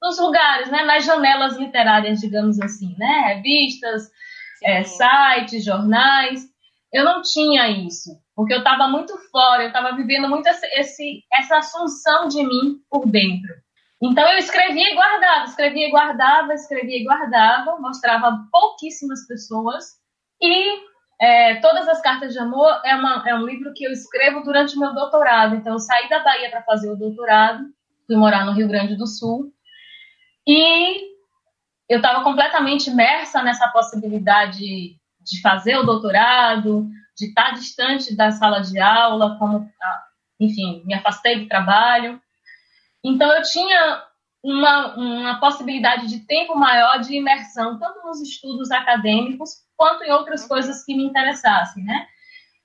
nos 0.00 0.18
lugares, 0.18 0.70
né, 0.70 0.84
nas 0.84 1.04
janelas 1.04 1.56
literárias, 1.56 2.20
digamos 2.20 2.60
assim, 2.60 2.94
né, 2.98 3.34
revistas, 3.34 4.10
é, 4.62 4.82
sites, 4.84 5.64
jornais. 5.64 6.42
Eu 6.92 7.04
não 7.04 7.22
tinha 7.22 7.68
isso 7.68 8.22
porque 8.34 8.54
eu 8.54 8.58
estava 8.58 8.88
muito 8.88 9.16
fora, 9.30 9.62
eu 9.62 9.68
estava 9.68 9.94
vivendo 9.94 10.28
muito 10.28 10.46
esse, 10.48 10.66
esse, 10.78 11.24
essa 11.32 11.58
assunção 11.58 12.28
de 12.28 12.42
mim 12.42 12.80
por 12.90 13.06
dentro. 13.06 13.54
Então 14.02 14.28
eu 14.28 14.38
escrevia 14.38 14.90
e 14.90 14.94
guardava, 14.96 15.44
escrevia 15.44 15.86
e 15.86 15.90
guardava, 15.90 16.54
escrevia 16.54 16.98
e 16.98 17.04
guardava, 17.04 17.78
mostrava 17.78 18.28
a 18.28 18.38
pouquíssimas 18.50 19.26
pessoas. 19.28 19.84
E 20.40 20.82
é, 21.20 21.60
Todas 21.60 21.86
as 21.86 22.00
Cartas 22.00 22.32
de 22.32 22.38
Amor 22.40 22.80
é, 22.84 22.96
uma, 22.96 23.22
é 23.24 23.34
um 23.34 23.46
livro 23.46 23.72
que 23.72 23.84
eu 23.84 23.92
escrevo 23.92 24.42
durante 24.42 24.76
o 24.76 24.80
meu 24.80 24.92
doutorado. 24.92 25.54
Então 25.54 25.74
eu 25.74 25.78
saí 25.78 26.08
da 26.08 26.18
Bahia 26.18 26.50
para 26.50 26.64
fazer 26.64 26.90
o 26.90 26.96
doutorado, 26.96 27.64
fui 28.06 28.16
morar 28.16 28.44
no 28.44 28.52
Rio 28.52 28.66
Grande 28.66 28.96
do 28.96 29.06
Sul. 29.06 29.52
E 30.46 31.12
eu 31.88 31.98
estava 31.98 32.24
completamente 32.24 32.90
imersa 32.90 33.42
nessa 33.42 33.68
possibilidade 33.68 34.96
de 35.20 35.40
fazer 35.40 35.76
o 35.76 35.84
doutorado, 35.84 36.88
de 37.16 37.26
estar 37.26 37.52
distante 37.52 38.16
da 38.16 38.30
sala 38.32 38.60
de 38.60 38.80
aula, 38.80 39.38
como, 39.38 39.70
ah, 39.80 40.02
enfim, 40.40 40.82
me 40.84 40.94
afastei 40.94 41.38
do 41.38 41.48
trabalho. 41.48 42.20
Então, 43.04 43.32
eu 43.32 43.42
tinha 43.42 44.04
uma, 44.42 44.94
uma 44.96 45.40
possibilidade 45.40 46.08
de 46.08 46.26
tempo 46.26 46.56
maior 46.56 46.98
de 47.00 47.14
imersão, 47.14 47.78
tanto 47.78 48.04
nos 48.06 48.20
estudos 48.20 48.70
acadêmicos, 48.70 49.50
quanto 49.76 50.02
em 50.02 50.10
outras 50.10 50.42
uhum. 50.42 50.48
coisas 50.48 50.84
que 50.84 50.94
me 50.94 51.04
interessassem, 51.04 51.84
né? 51.84 52.06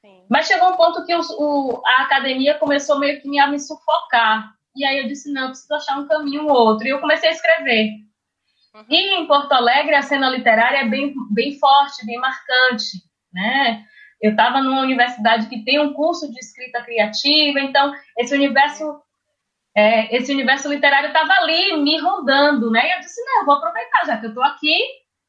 Sim. 0.02 0.26
Mas 0.30 0.48
chegou 0.48 0.74
um 0.74 0.78
ponto 0.78 1.06
que 1.06 1.16
o, 1.16 1.22
o, 1.40 1.82
a 1.86 2.04
academia 2.04 2.56
começou 2.56 3.00
meio 3.00 3.22
que 3.22 3.40
a 3.40 3.48
me 3.48 3.60
sufocar. 3.60 4.52
E 4.76 4.86
aí 4.86 5.00
eu 5.00 5.08
disse, 5.08 5.32
não, 5.32 5.44
eu 5.44 5.48
preciso 5.50 5.74
achar 5.74 6.00
um 6.00 6.08
caminho 6.08 6.46
ou 6.46 6.52
outro. 6.52 6.88
E 6.88 6.90
eu 6.90 7.00
comecei 7.00 7.30
a 7.30 7.34
escrever. 7.34 7.90
Uhum. 8.74 8.86
E 8.90 9.20
em 9.20 9.28
Porto 9.28 9.52
Alegre 9.52 9.96
a 9.96 10.02
cena 10.02 10.30
literária 10.30 10.78
é 10.78 10.88
bem, 10.88 11.14
bem 11.32 11.58
forte, 11.60 12.06
bem 12.06 12.20
marcante, 12.20 12.98
né? 13.34 13.84
Eu 14.22 14.32
estava 14.32 14.62
numa 14.62 14.82
universidade 14.82 15.48
que 15.48 15.64
tem 15.64 15.80
um 15.80 15.94
curso 15.94 16.32
de 16.32 16.40
escrita 16.40 16.84
criativa, 16.84 17.60
então 17.60 17.94
esse 18.18 18.34
universo 18.34 19.00
é, 19.78 20.16
esse 20.18 20.34
universo 20.34 20.68
literário 20.70 21.10
estava 21.10 21.34
ali 21.34 21.78
me 21.78 22.00
rondando, 22.02 22.72
né? 22.72 22.88
E 22.88 22.96
eu 22.96 23.00
disse, 23.00 23.24
não, 23.24 23.42
eu 23.42 23.46
vou 23.46 23.56
aproveitar, 23.56 24.08
já 24.08 24.18
que 24.18 24.26
eu 24.26 24.30
estou 24.30 24.44
aqui, 24.44 24.76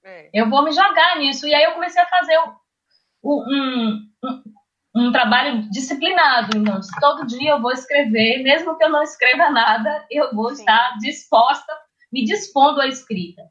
é. 0.02 0.30
eu 0.32 0.48
vou 0.48 0.64
me 0.64 0.72
jogar 0.72 1.18
nisso. 1.18 1.46
E 1.46 1.54
aí 1.54 1.64
eu 1.64 1.72
comecei 1.72 2.00
a 2.00 2.06
fazer 2.06 2.38
um, 3.22 3.42
um, 3.42 4.08
um 4.96 5.12
trabalho 5.12 5.68
disciplinado. 5.70 6.56
Então, 6.56 6.80
todo 6.98 7.26
dia 7.26 7.50
eu 7.50 7.60
vou 7.60 7.72
escrever, 7.72 8.42
mesmo 8.42 8.74
que 8.78 8.84
eu 8.84 8.88
não 8.88 9.02
escreva 9.02 9.50
nada, 9.50 10.06
eu 10.10 10.34
vou 10.34 10.48
Sim. 10.48 10.62
estar 10.62 10.96
disposta, 10.98 11.70
me 12.10 12.24
dispondo 12.24 12.80
à 12.80 12.86
escrita, 12.86 13.42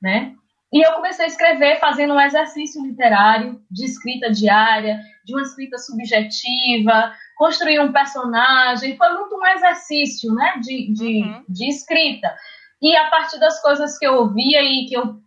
né? 0.00 0.34
E 0.72 0.86
eu 0.86 0.92
comecei 0.94 1.26
a 1.26 1.28
escrever 1.28 1.80
fazendo 1.80 2.14
um 2.14 2.20
exercício 2.20 2.82
literário 2.82 3.60
de 3.70 3.84
escrita 3.84 4.30
diária, 4.30 5.00
de 5.26 5.34
uma 5.34 5.42
escrita 5.42 5.76
subjetiva, 5.76 7.12
construir 7.40 7.80
um 7.80 7.90
personagem. 7.90 8.98
Foi 8.98 9.08
muito 9.14 9.34
um 9.34 9.46
exercício 9.46 10.30
né, 10.34 10.58
de, 10.60 10.92
de, 10.92 11.22
uhum. 11.22 11.44
de 11.48 11.70
escrita. 11.70 12.36
E 12.82 12.94
a 12.94 13.08
partir 13.08 13.40
das 13.40 13.62
coisas 13.62 13.98
que 13.98 14.06
eu 14.06 14.16
ouvia 14.16 14.62
e 14.62 14.84
que 14.86 14.94
eu 14.94 15.18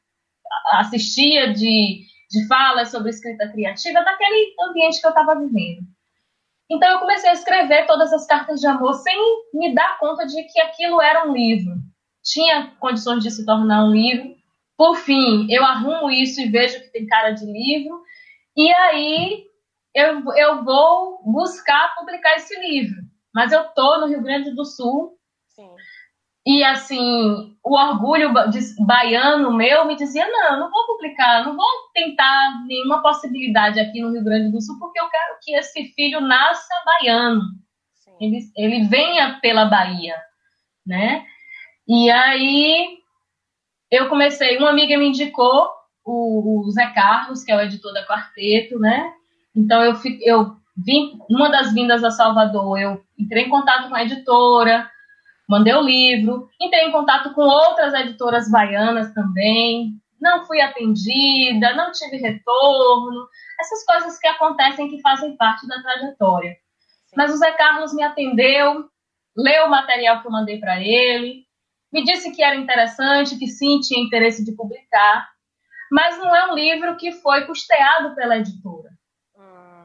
assistia 0.73 1.51
de, 1.51 2.05
de 2.29 2.47
falas 2.47 2.91
sobre 2.91 3.09
escrita 3.09 3.51
criativa, 3.51 4.03
daquele 4.03 4.53
ambiente 4.61 5.01
que 5.01 5.07
eu 5.07 5.09
estava 5.09 5.39
vivendo. 5.39 5.81
Então 6.69 6.87
eu 6.91 6.99
comecei 6.99 7.31
a 7.31 7.33
escrever 7.33 7.87
todas 7.87 8.13
as 8.13 8.27
cartas 8.27 8.59
de 8.59 8.67
amor 8.67 8.93
sem 8.93 9.17
me 9.51 9.73
dar 9.73 9.97
conta 9.97 10.27
de 10.27 10.43
que 10.43 10.61
aquilo 10.61 11.01
era 11.01 11.27
um 11.27 11.33
livro. 11.33 11.73
Tinha 12.23 12.75
condições 12.79 13.23
de 13.23 13.31
se 13.31 13.43
tornar 13.43 13.85
um 13.85 13.91
livro, 13.91 14.35
por 14.77 14.97
fim, 14.97 15.47
eu 15.49 15.65
arrumo 15.65 16.11
isso 16.11 16.39
e 16.41 16.49
vejo 16.49 16.79
que 16.79 16.91
tem 16.91 17.07
cara 17.07 17.31
de 17.31 17.45
livro, 17.45 18.03
e 18.55 18.71
aí 18.71 19.45
eu, 19.93 20.23
eu 20.35 20.63
vou 20.63 21.21
buscar 21.23 21.95
publicar 21.95 22.35
esse 22.35 22.59
livro. 22.59 23.01
Mas 23.33 23.51
eu 23.51 23.63
tô 23.69 23.99
no 23.99 24.07
Rio 24.07 24.21
Grande 24.21 24.51
do 24.51 24.65
Sul. 24.65 25.17
Sim. 25.49 25.69
E 26.45 26.63
assim, 26.63 27.55
o 27.63 27.75
orgulho 27.75 28.33
baiano 28.85 29.53
meu 29.53 29.85
me 29.85 29.95
dizia: 29.95 30.27
não, 30.27 30.59
não 30.59 30.71
vou 30.71 30.85
publicar, 30.85 31.45
não 31.45 31.55
vou 31.55 31.65
tentar 31.93 32.65
nenhuma 32.65 33.01
possibilidade 33.01 33.79
aqui 33.79 34.01
no 34.01 34.11
Rio 34.11 34.23
Grande 34.23 34.51
do 34.51 34.61
Sul, 34.61 34.77
porque 34.77 34.99
eu 34.99 35.09
quero 35.09 35.37
que 35.41 35.55
esse 35.55 35.85
filho 35.93 36.19
nasça 36.19 36.73
baiano. 36.85 37.41
Ele, 38.19 38.39
ele 38.55 38.87
venha 38.87 39.39
pela 39.41 39.65
Bahia, 39.65 40.15
né? 40.85 41.25
E 41.87 42.09
aí 42.11 42.97
eu 43.89 44.07
comecei, 44.09 44.57
uma 44.57 44.69
amiga 44.69 44.97
me 44.97 45.07
indicou 45.07 45.69
o, 46.05 46.65
o 46.65 46.71
Zé 46.71 46.87
Carlos, 46.93 47.43
que 47.43 47.51
é 47.51 47.55
o 47.55 47.61
editor 47.61 47.93
da 47.93 48.05
Quarteto, 48.05 48.79
né? 48.79 49.13
Então 49.55 49.83
eu, 49.83 49.93
eu 50.21 50.55
vim, 50.75 51.19
uma 51.29 51.49
das 51.49 51.73
vindas 51.73 52.03
a 52.03 52.11
Salvador, 52.11 52.79
eu 52.79 53.03
entrei 53.17 53.43
em 53.45 53.49
contato 53.49 53.89
com 53.89 53.95
a 53.95 54.03
editora, 54.03 54.89
mandei 55.47 55.73
o 55.73 55.81
livro, 55.81 56.49
entrei 56.59 56.87
em 56.87 56.91
contato 56.91 57.33
com 57.33 57.41
outras 57.41 57.93
editoras 57.93 58.49
baianas 58.49 59.13
também, 59.13 59.93
não 60.19 60.45
fui 60.45 60.61
atendida, 60.61 61.75
não 61.75 61.91
tive 61.91 62.17
retorno, 62.17 63.27
essas 63.59 63.85
coisas 63.85 64.17
que 64.17 64.27
acontecem 64.27 64.89
que 64.89 65.01
fazem 65.01 65.35
parte 65.35 65.67
da 65.67 65.81
trajetória. 65.81 66.55
Mas 67.15 67.31
o 67.31 67.37
Zé 67.37 67.51
Carlos 67.51 67.93
me 67.93 68.03
atendeu, 68.03 68.85
leu 69.35 69.65
o 69.65 69.69
material 69.69 70.21
que 70.21 70.27
eu 70.27 70.31
mandei 70.31 70.59
para 70.59 70.81
ele, 70.81 71.43
me 71.91 72.03
disse 72.03 72.31
que 72.31 72.41
era 72.41 72.55
interessante, 72.55 73.37
que 73.37 73.47
sim, 73.47 73.79
tinha 73.79 74.03
interesse 74.03 74.43
de 74.43 74.55
publicar, 74.55 75.29
mas 75.91 76.17
não 76.17 76.35
é 76.35 76.51
um 76.51 76.55
livro 76.55 76.95
que 76.95 77.11
foi 77.11 77.45
custeado 77.45 78.15
pela 78.15 78.37
editora. 78.37 78.89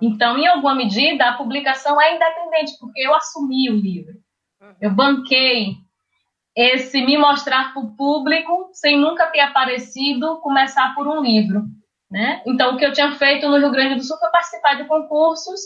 Então, 0.00 0.36
em 0.38 0.46
alguma 0.46 0.74
medida, 0.74 1.28
a 1.28 1.36
publicação 1.36 2.00
é 2.00 2.14
independente, 2.14 2.78
porque 2.78 3.00
eu 3.00 3.14
assumi 3.14 3.70
o 3.70 3.76
livro. 3.76 4.14
Uhum. 4.60 4.74
Eu 4.80 4.90
banquei 4.90 5.76
esse 6.56 7.00
me 7.02 7.16
mostrar 7.16 7.72
para 7.72 7.82
o 7.82 7.94
público 7.94 8.70
sem 8.72 8.98
nunca 8.98 9.26
ter 9.28 9.40
aparecido 9.40 10.40
começar 10.40 10.94
por 10.94 11.06
um 11.06 11.22
livro. 11.22 11.62
Né? 12.10 12.42
Então, 12.46 12.74
o 12.74 12.76
que 12.78 12.84
eu 12.84 12.92
tinha 12.92 13.12
feito 13.12 13.48
no 13.48 13.58
Rio 13.58 13.70
Grande 13.70 13.96
do 13.96 14.02
Sul 14.02 14.18
foi 14.18 14.30
participar 14.30 14.74
de 14.74 14.84
concursos 14.84 15.60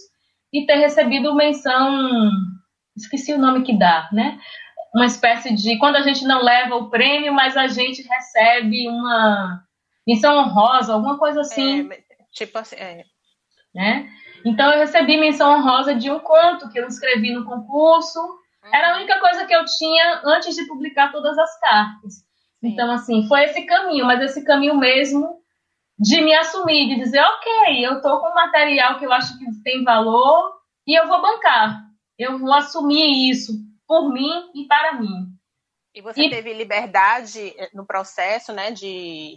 e 0.53 0.67
ter 0.67 0.77
recebido 0.77 1.35
menção. 1.35 2.31
Esqueci 2.97 3.33
o 3.33 3.39
nome 3.39 3.63
que 3.63 3.79
dá, 3.79 4.09
né? 4.13 4.39
uma 4.95 5.07
espécie 5.07 5.55
de 5.55 5.79
quando 5.79 5.97
a 5.97 6.03
gente 6.03 6.25
não 6.25 6.43
leva 6.43 6.77
o 6.77 6.91
prêmio, 6.91 7.33
mas 7.33 7.57
a 7.57 7.67
gente 7.67 8.03
recebe 8.03 8.89
uma 8.89 9.65
missão 10.07 10.37
honrosa, 10.37 10.93
alguma 10.93 11.19
coisa 11.19 11.41
assim. 11.41 11.91
É, 11.91 12.05
tipo 12.33 12.59
assim, 12.59 12.77
é. 12.77 13.05
Né? 13.75 14.11
Então 14.45 14.71
eu 14.73 14.79
recebi 14.79 15.17
menção 15.19 15.53
honrosa 15.53 15.95
de 15.95 16.11
um 16.11 16.19
conto 16.19 16.69
que 16.69 16.79
eu 16.79 16.87
escrevi 16.87 17.33
no 17.33 17.45
concurso. 17.45 18.21
Era 18.73 18.93
a 18.93 18.97
única 18.97 19.21
coisa 19.21 19.45
que 19.45 19.55
eu 19.55 19.65
tinha 19.65 20.21
antes 20.25 20.55
de 20.55 20.67
publicar 20.67 21.13
todas 21.13 21.37
as 21.39 21.59
cartas. 21.61 22.15
Sim. 22.61 22.69
Então 22.69 22.91
assim, 22.91 23.27
foi 23.29 23.45
esse 23.45 23.63
caminho, 23.63 24.07
mas 24.07 24.21
esse 24.21 24.45
caminho 24.45 24.77
mesmo 24.77 25.41
de 25.99 26.21
me 26.21 26.35
assumir, 26.35 26.89
de 26.89 26.97
dizer, 26.97 27.21
ok, 27.21 27.87
eu 27.87 28.01
tô 28.01 28.21
com 28.21 28.35
material 28.35 28.99
que 28.99 29.07
eu 29.07 29.13
acho 29.13 29.39
que 29.39 29.45
tem 29.63 29.85
valor 29.85 30.53
e 30.87 30.99
eu 30.99 31.07
vou 31.07 31.23
bancar. 31.23 31.85
Eu 32.19 32.39
vou 32.39 32.53
assumir 32.53 33.31
isso 33.31 33.53
por 33.87 34.13
mim 34.13 34.51
e 34.55 34.67
para 34.67 34.95
mim. 34.95 35.29
E 35.95 36.01
você 36.01 36.23
e... 36.25 36.31
teve 36.31 36.53
liberdade 36.55 37.55
eh, 37.57 37.71
no 37.75 37.87
processo, 37.87 38.53
né, 38.53 38.71
de 38.71 39.37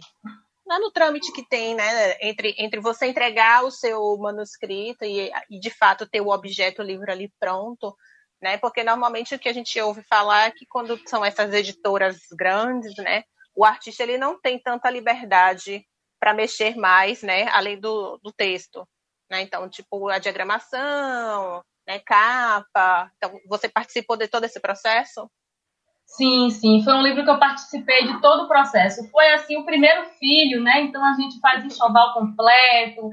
é 0.74 0.78
no 0.78 0.90
trâmite 0.90 1.32
que 1.32 1.46
tem, 1.46 1.74
né, 1.74 2.16
entre, 2.20 2.54
entre 2.58 2.80
você 2.80 3.06
entregar 3.06 3.64
o 3.64 3.70
seu 3.70 4.16
manuscrito 4.18 5.04
e, 5.04 5.30
e 5.50 5.60
de 5.60 5.70
fato 5.70 6.08
ter 6.08 6.20
o 6.20 6.30
objeto, 6.30 6.82
o 6.82 6.84
livro 6.84 7.10
ali 7.10 7.32
pronto, 7.38 7.96
né, 8.42 8.58
porque 8.58 8.82
normalmente 8.82 9.34
o 9.34 9.38
que 9.38 9.48
a 9.48 9.52
gente 9.52 9.80
ouve 9.80 10.02
falar 10.02 10.48
é 10.48 10.50
que 10.50 10.66
quando 10.68 11.00
são 11.08 11.24
essas 11.24 11.52
editoras 11.52 12.18
grandes, 12.36 12.96
né, 12.96 13.22
o 13.54 13.64
artista 13.64 14.02
ele 14.02 14.18
não 14.18 14.40
tem 14.40 14.60
tanta 14.60 14.90
liberdade 14.90 15.86
para 16.20 16.34
mexer 16.34 16.76
mais, 16.76 17.22
né, 17.22 17.48
além 17.48 17.78
do, 17.78 18.18
do 18.22 18.32
texto, 18.32 18.86
né, 19.30 19.42
então 19.42 19.68
tipo 19.68 20.08
a 20.08 20.18
diagramação, 20.18 21.62
né, 21.86 22.00
capa. 22.00 23.10
Então, 23.16 23.38
você 23.46 23.68
participou 23.68 24.16
de 24.16 24.28
todo 24.28 24.44
esse 24.44 24.60
processo? 24.60 25.30
Sim, 26.06 26.48
sim, 26.50 26.82
foi 26.82 26.94
um 26.94 27.02
livro 27.02 27.24
que 27.24 27.30
eu 27.30 27.38
participei 27.38 28.06
de 28.06 28.20
todo 28.20 28.44
o 28.44 28.48
processo. 28.48 29.06
Foi 29.10 29.32
assim 29.32 29.56
o 29.56 29.64
primeiro 29.64 30.04
filho, 30.18 30.62
né? 30.62 30.82
Então 30.82 31.04
a 31.04 31.12
gente 31.14 31.38
faz 31.40 31.64
enxoval 31.64 32.14
completo, 32.14 33.10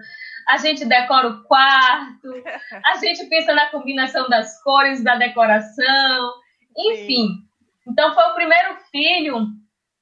a 0.48 0.58
gente 0.58 0.86
decora 0.86 1.28
o 1.28 1.44
quarto, 1.44 2.30
a 2.86 2.96
gente 2.98 3.26
pensa 3.26 3.54
na 3.54 3.66
combinação 3.72 4.30
das 4.30 4.62
cores 4.62 5.04
da 5.04 5.16
decoração, 5.16 6.34
enfim. 6.78 7.28
Sim. 7.28 7.44
Então 7.88 8.14
foi 8.14 8.24
o 8.26 8.36
primeiro 8.36 8.78
filho 8.92 9.48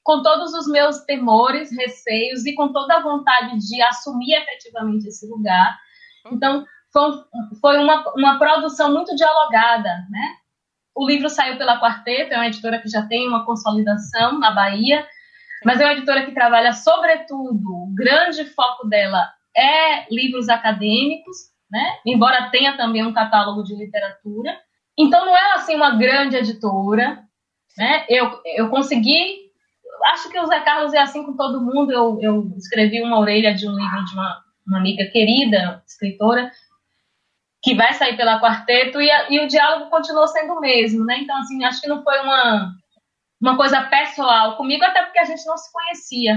com 0.03 0.21
todos 0.21 0.53
os 0.53 0.67
meus 0.67 0.99
temores, 1.05 1.75
receios 1.75 2.45
e 2.45 2.53
com 2.53 2.73
toda 2.73 2.97
a 2.97 3.01
vontade 3.01 3.57
de 3.57 3.81
assumir 3.83 4.33
efetivamente 4.33 5.07
esse 5.07 5.25
lugar. 5.27 5.79
Então 6.31 6.65
foi, 6.91 7.11
foi 7.59 7.77
uma, 7.77 8.03
uma 8.15 8.37
produção 8.37 8.93
muito 8.93 9.15
dialogada, 9.15 10.05
né? 10.09 10.40
O 10.95 11.07
livro 11.07 11.29
saiu 11.29 11.57
pela 11.57 11.79
Quarteto, 11.79 12.33
é 12.33 12.37
uma 12.37 12.47
editora 12.47 12.79
que 12.79 12.89
já 12.89 13.03
tem 13.03 13.27
uma 13.27 13.45
consolidação 13.45 14.37
na 14.39 14.51
Bahia, 14.51 15.05
mas 15.63 15.79
é 15.79 15.85
uma 15.85 15.93
editora 15.93 16.25
que 16.25 16.33
trabalha, 16.33 16.73
sobretudo, 16.73 17.69
o 17.69 17.93
grande 17.95 18.45
foco 18.45 18.87
dela 18.87 19.29
é 19.55 20.13
livros 20.13 20.49
acadêmicos, 20.49 21.37
né? 21.69 21.97
Embora 22.05 22.49
tenha 22.49 22.75
também 22.75 23.05
um 23.05 23.13
catálogo 23.13 23.63
de 23.63 23.75
literatura. 23.75 24.57
Então 24.97 25.25
não 25.25 25.35
é 25.35 25.53
assim 25.53 25.75
uma 25.75 25.95
grande 25.95 26.35
editora, 26.35 27.23
né? 27.77 28.05
Eu, 28.09 28.41
eu 28.57 28.69
consegui, 28.69 29.51
acho 30.05 30.29
que 30.29 30.39
o 30.39 30.45
Zé 30.45 30.59
Carlos 30.59 30.93
é 30.93 30.99
assim 30.99 31.23
com 31.23 31.35
todo 31.35 31.61
mundo. 31.61 31.91
Eu, 31.91 32.19
eu 32.21 32.53
escrevi 32.57 33.01
uma 33.01 33.19
orelha 33.19 33.53
de 33.53 33.67
um 33.67 33.75
livro 33.75 34.05
de 34.05 34.13
uma, 34.13 34.43
uma 34.67 34.77
amiga 34.79 35.05
querida, 35.05 35.81
escritora, 35.87 36.51
que 37.61 37.75
vai 37.75 37.93
sair 37.93 38.17
pela 38.17 38.41
quarteto 38.41 38.99
e, 38.99 39.09
a, 39.09 39.29
e, 39.29 39.39
o 39.39 39.47
diálogo 39.47 39.89
continuou 39.89 40.27
sendo 40.27 40.53
o 40.53 40.59
mesmo, 40.59 41.05
né? 41.05 41.19
Então, 41.19 41.37
assim, 41.37 41.63
acho 41.63 41.79
que 41.79 41.87
não 41.87 42.03
foi 42.03 42.19
uma, 42.21 42.73
uma 43.39 43.55
coisa 43.55 43.81
pessoal 43.83 44.57
comigo, 44.57 44.83
até 44.83 45.03
porque 45.03 45.19
a 45.19 45.25
gente 45.25 45.45
não 45.45 45.57
se 45.57 45.71
conhecia, 45.71 46.35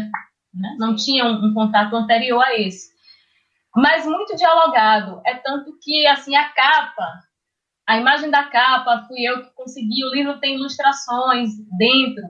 né? 0.52 0.76
Não 0.78 0.94
tinha 0.94 1.24
um, 1.24 1.46
um, 1.46 1.54
contato 1.54 1.96
anterior 1.96 2.42
a 2.44 2.54
esse. 2.58 2.92
Mas 3.74 4.06
muito 4.06 4.36
dialogado. 4.36 5.20
É 5.24 5.34
tanto 5.34 5.76
que, 5.82 6.06
assim, 6.06 6.36
a 6.36 6.48
capa, 6.50 7.20
a 7.88 7.96
imagem 7.96 8.30
da 8.30 8.44
capa, 8.44 9.04
fui 9.08 9.22
eu 9.22 9.42
que 9.42 9.54
consegui. 9.54 10.04
O 10.04 10.14
livro 10.14 10.38
tem 10.38 10.54
ilustrações 10.54 11.50
dentro. 11.76 12.22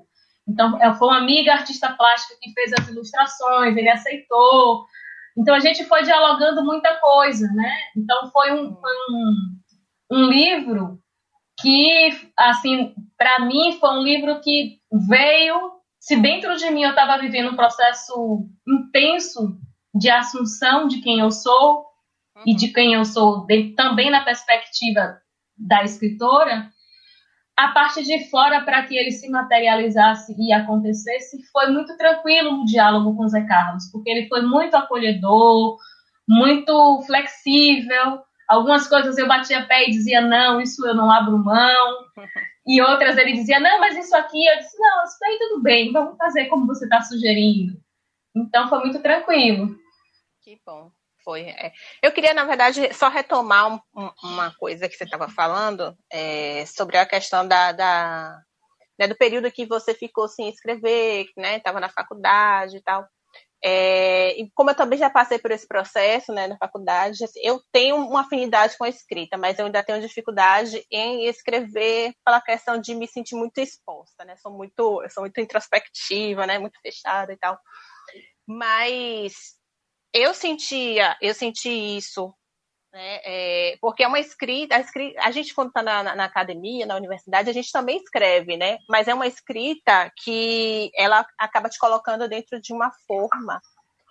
Então, 0.49 0.79
foi 0.97 1.09
uma 1.09 1.19
amiga 1.19 1.53
artista 1.53 1.93
plástica 1.93 2.39
que 2.41 2.53
fez 2.53 2.73
as 2.73 2.89
ilustrações, 2.89 3.77
ele 3.77 3.91
aceitou. 3.91 4.87
Então 5.37 5.55
a 5.55 5.61
gente 5.61 5.85
foi 5.85 6.03
dialogando 6.03 6.65
muita 6.65 6.95
coisa, 7.01 7.47
né? 7.53 7.77
Então 7.97 8.31
foi 8.31 8.53
um, 8.53 8.71
um, 8.71 9.35
um 10.13 10.25
livro 10.27 10.99
que, 11.61 12.31
assim, 12.39 12.95
para 13.17 13.45
mim 13.45 13.77
foi 13.79 13.91
um 13.91 14.03
livro 14.03 14.41
que 14.41 14.79
veio, 15.09 15.73
se 16.01 16.17
dentro 16.17 16.57
de 16.57 16.71
mim 16.71 16.83
eu 16.83 16.91
estava 16.91 17.21
vivendo 17.21 17.51
um 17.51 17.57
processo 17.57 18.47
intenso 18.67 19.59
de 19.95 20.11
assunção 20.11 20.89
de 20.89 21.01
quem 21.01 21.21
eu 21.21 21.31
sou 21.31 21.87
uhum. 22.37 22.43
e 22.47 22.55
de 22.55 22.73
quem 22.73 22.95
eu 22.95 23.05
sou, 23.05 23.47
de, 23.47 23.75
também 23.75 24.11
na 24.11 24.25
perspectiva 24.25 25.19
da 25.57 25.85
escritora, 25.85 26.69
a 27.57 27.69
parte 27.69 28.03
de 28.03 28.29
fora 28.31 28.63
para 28.65 28.83
que 28.85 28.97
ele 28.97 29.13
se 29.13 29.29
materializasse 29.29 30.35
e 30.39 30.53
acontecesse 30.53 31.43
foi 31.53 31.71
muito 31.71 31.97
tranquilo 31.97 32.59
no 32.59 32.65
diálogo 32.65 33.17
com 33.17 33.25
o 33.25 33.29
Zé 33.29 33.47
Carlos, 33.47 33.91
porque 33.93 34.11
ele 34.11 34.29
foi 34.29 34.43
muito 34.43 34.75
acolhedor, 34.75 35.77
muito 36.29 37.03
flexível. 37.07 38.23
Algumas 38.49 38.89
coisas 38.89 39.17
eu 39.17 39.29
batia 39.29 39.67
pé 39.67 39.89
e 39.89 39.91
dizia, 39.93 40.21
não, 40.21 40.61
isso 40.61 40.85
eu 40.87 40.95
não 40.95 41.11
abro 41.11 41.39
mão. 41.39 42.05
E 42.67 42.81
outras 42.81 43.19
ele 43.19 43.35
dizia, 43.35 43.61
não, 43.61 43.79
mas 43.79 43.95
isso 43.95 44.17
aqui, 44.17 44.43
eu 44.47 44.57
disse, 44.57 44.79
não, 44.79 45.05
isso 45.05 45.19
aí 45.23 45.39
tudo 45.39 45.63
bem, 45.63 45.93
vamos 45.93 46.17
fazer 46.17 46.47
como 46.47 46.67
você 46.67 46.85
está 46.85 47.03
sugerindo. 47.03 47.79
Então 48.35 48.71
foi 48.71 48.79
muito 48.79 49.03
tranquilo. 49.03 49.77
Que 50.43 50.59
bom. 50.65 50.91
Foi. 51.25 51.43
É. 51.43 51.73
Eu 52.03 52.13
queria, 52.13 52.35
na 52.35 52.45
verdade, 52.45 52.93
só 52.93 53.09
retomar 53.09 53.73
um, 53.73 53.81
um, 53.97 54.11
uma 54.23 54.55
coisa 54.55 54.89
que 54.89 54.95
você 54.95 55.05
estava 55.05 55.29
falando 55.29 55.97
é, 56.13 56.67
sobre 56.67 56.99
a 56.99 57.07
questão 57.07 57.49
da, 57.49 57.73
da 57.73 58.39
né, 58.99 59.09
do 59.09 59.17
período 59.17 59.51
que 59.51 59.67
você 59.67 59.95
ficou 59.95 60.29
sem 60.29 60.49
escrever, 60.49 61.27
né? 61.37 61.57
Estava 61.57 61.81
na 61.81 61.89
faculdade 61.89 62.77
e 62.77 62.83
tal. 62.83 63.07
É, 63.67 64.39
e 64.39 64.51
como 64.55 64.71
eu 64.71 64.75
também 64.75 64.99
já 64.99 65.09
passei 65.09 65.39
por 65.39 65.51
esse 65.51 65.67
processo 65.67 66.31
né, 66.35 66.47
na 66.47 66.59
faculdade, 66.59 67.25
assim, 67.25 67.41
eu 67.43 67.59
tenho 67.73 67.97
uma 67.97 68.21
afinidade 68.21 68.77
com 68.77 68.85
a 68.85 68.91
escrita, 68.91 69.39
mas 69.39 69.59
eu 69.59 69.65
ainda 69.65 69.83
tenho 69.83 70.03
dificuldade 70.03 70.85
em 70.91 71.25
escrever 71.27 72.13
pela 72.23 72.43
questão 72.43 72.79
de 72.79 72.95
me 72.95 73.09
sentir 73.09 73.35
muito 73.35 73.57
exposta, 73.59 74.23
né? 74.27 74.37
Sou 74.37 74.53
muito, 74.53 75.03
sou 75.09 75.23
muito 75.23 75.41
introspectiva, 75.41 76.47
né? 76.47 76.59
Muito 76.59 76.79
fechada 76.83 77.33
e 77.33 77.39
tal. 77.39 77.59
Mas 78.47 79.57
eu 80.15 80.33
sentia, 80.33 81.17
eu 81.21 81.35
senti 81.35 81.69
isso, 81.69 82.33
né? 82.93 83.19
É, 83.25 83.77
porque 83.81 84.05
é 84.05 84.07
uma 84.07 84.21
escrita, 84.21 84.77
a, 84.77 84.81
escrita, 84.81 85.21
a 85.21 85.33
gente 85.33 85.53
quando 85.53 85.69
está 85.69 85.83
na, 85.83 86.05
na, 86.05 86.15
na, 86.15 86.25
academia, 86.25 86.87
na 86.87 86.95
universidade, 86.95 87.51
a 87.51 87.53
gente 87.53 87.73
também 87.73 87.97
escreve, 87.97 88.57
né? 88.57 88.79
Mas 88.89 89.09
é 89.09 89.15
uma 89.15 89.27
escrita 89.27 90.13
que 90.23 90.93
ela 90.97 91.27
acaba 91.37 91.69
te 91.69 91.77
colocando 91.77 92.29
dentro 92.29 92.61
de 92.61 92.73
uma 92.73 92.93
forma, 93.09 93.61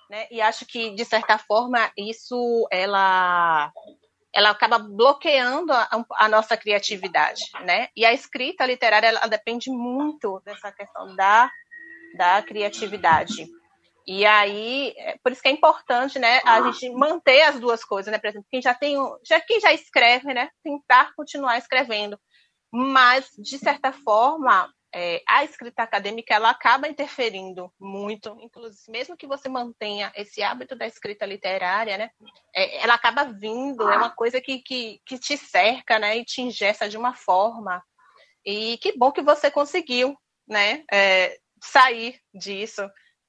né? 0.10 0.28
E 0.30 0.42
acho 0.42 0.66
que 0.66 0.94
de 0.94 1.06
certa 1.06 1.38
forma 1.38 1.90
isso 1.98 2.68
ela 2.70 3.72
ela 4.36 4.50
acaba 4.50 4.80
bloqueando 4.80 5.72
a, 5.72 5.88
a, 6.18 6.28
nossa 6.28 6.58
criatividade, 6.58 7.44
né? 7.66 7.88
E 7.96 8.04
a 8.04 8.12
escrita 8.12 8.66
literária 8.66 9.08
ela 9.08 9.28
depende 9.28 9.70
muito 9.70 10.42
dessa 10.44 10.72
questão 10.72 11.16
da, 11.16 11.50
da 12.18 12.42
criatividade. 12.42 13.48
E 14.06 14.26
aí, 14.26 14.94
é, 14.98 15.18
por 15.24 15.32
isso 15.32 15.42
que 15.42 15.48
é 15.48 15.52
importante, 15.52 16.20
né, 16.20 16.42
a 16.46 16.62
gente 16.64 16.90
manter 16.92 17.42
as 17.44 17.60
duas 17.60 17.86
coisas, 17.86 18.12
né? 18.12 18.20
Por 18.20 18.28
exemplo, 18.28 18.48
quem 18.52 18.62
já 18.62 18.74
tem, 18.74 18.98
já 19.26 19.40
quem 19.40 19.60
já 19.62 19.72
escreve, 19.72 20.34
né, 20.34 20.50
tentar 20.62 21.14
continuar 21.16 21.58
escrevendo. 21.58 22.20
Mas, 22.72 23.30
de 23.38 23.58
certa 23.58 23.94
forma, 23.94 24.70
é, 24.94 25.22
a 25.28 25.44
escrita 25.46 25.84
acadêmica 25.84 26.36
ela 26.36 26.50
acaba 26.50 26.88
interferindo 26.88 27.72
muito, 27.80 28.38
inclusive, 28.42 28.92
mesmo 28.92 29.16
que 29.16 29.26
você 29.26 29.48
mantenha 29.48 30.12
esse 30.16 30.44
hábito 30.44 30.76
da 30.76 30.86
escrita 30.86 31.26
literária, 31.26 31.98
né, 31.98 32.10
é, 32.54 32.84
ela 32.84 32.96
acaba 32.96 33.24
vindo, 33.24 33.90
é 33.90 33.96
uma 33.96 34.10
coisa 34.10 34.42
que, 34.42 34.60
que, 34.60 35.00
que 35.06 35.18
te 35.18 35.38
cerca, 35.38 35.98
né, 35.98 36.18
e 36.18 36.26
te 36.26 36.42
ingessa 36.42 36.90
de 36.90 36.98
uma 36.98 37.14
forma. 37.14 37.82
E 38.46 38.78
que 38.80 38.98
bom 38.98 39.14
que 39.14 39.22
você 39.22 39.50
conseguiu, 39.50 40.18
né, 40.46 40.84
é, 40.92 41.38
sair 41.62 42.20
disso 42.34 42.82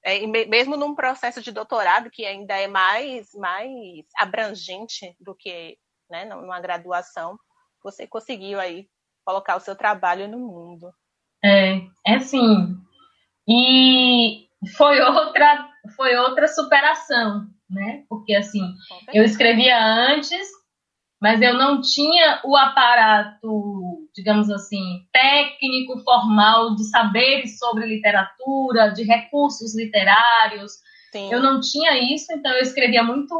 é, 0.04 0.26
mesmo 0.26 0.76
num 0.76 0.94
processo 0.94 1.40
de 1.40 1.50
doutorado 1.50 2.10
que 2.10 2.26
ainda 2.26 2.54
é 2.54 2.68
mais, 2.68 3.32
mais 3.34 4.04
abrangente 4.16 5.16
do 5.18 5.34
que 5.34 5.78
né, 6.10 6.26
numa 6.26 6.60
graduação, 6.60 7.38
você 7.82 8.06
conseguiu 8.06 8.60
aí 8.60 8.86
colocar 9.24 9.56
o 9.56 9.60
seu 9.60 9.74
trabalho 9.74 10.28
no 10.28 10.38
mundo. 10.38 10.90
É, 11.42 11.80
é 12.06 12.18
sim. 12.20 12.76
E 13.48 14.46
foi 14.76 15.00
outra, 15.00 15.68
foi 15.96 16.16
outra 16.16 16.48
superação, 16.48 17.46
né? 17.68 18.04
Porque 18.08 18.34
assim, 18.34 18.74
eu 19.12 19.24
escrevia 19.24 19.78
antes, 19.82 20.46
mas 21.20 21.40
eu 21.40 21.54
não 21.54 21.80
tinha 21.80 22.40
o 22.44 22.56
aparato, 22.56 24.03
digamos 24.14 24.48
assim, 24.48 25.06
técnico, 25.12 25.98
formal 26.04 26.74
de 26.76 26.84
saberes 26.84 27.58
sobre 27.58 27.86
literatura, 27.86 28.90
de 28.90 29.02
recursos 29.02 29.76
literários. 29.76 30.72
Sim. 31.12 31.32
Eu 31.32 31.42
não 31.42 31.60
tinha 31.60 32.14
isso, 32.14 32.32
então 32.32 32.52
eu 32.52 32.62
escrevia 32.62 33.02
muito 33.02 33.34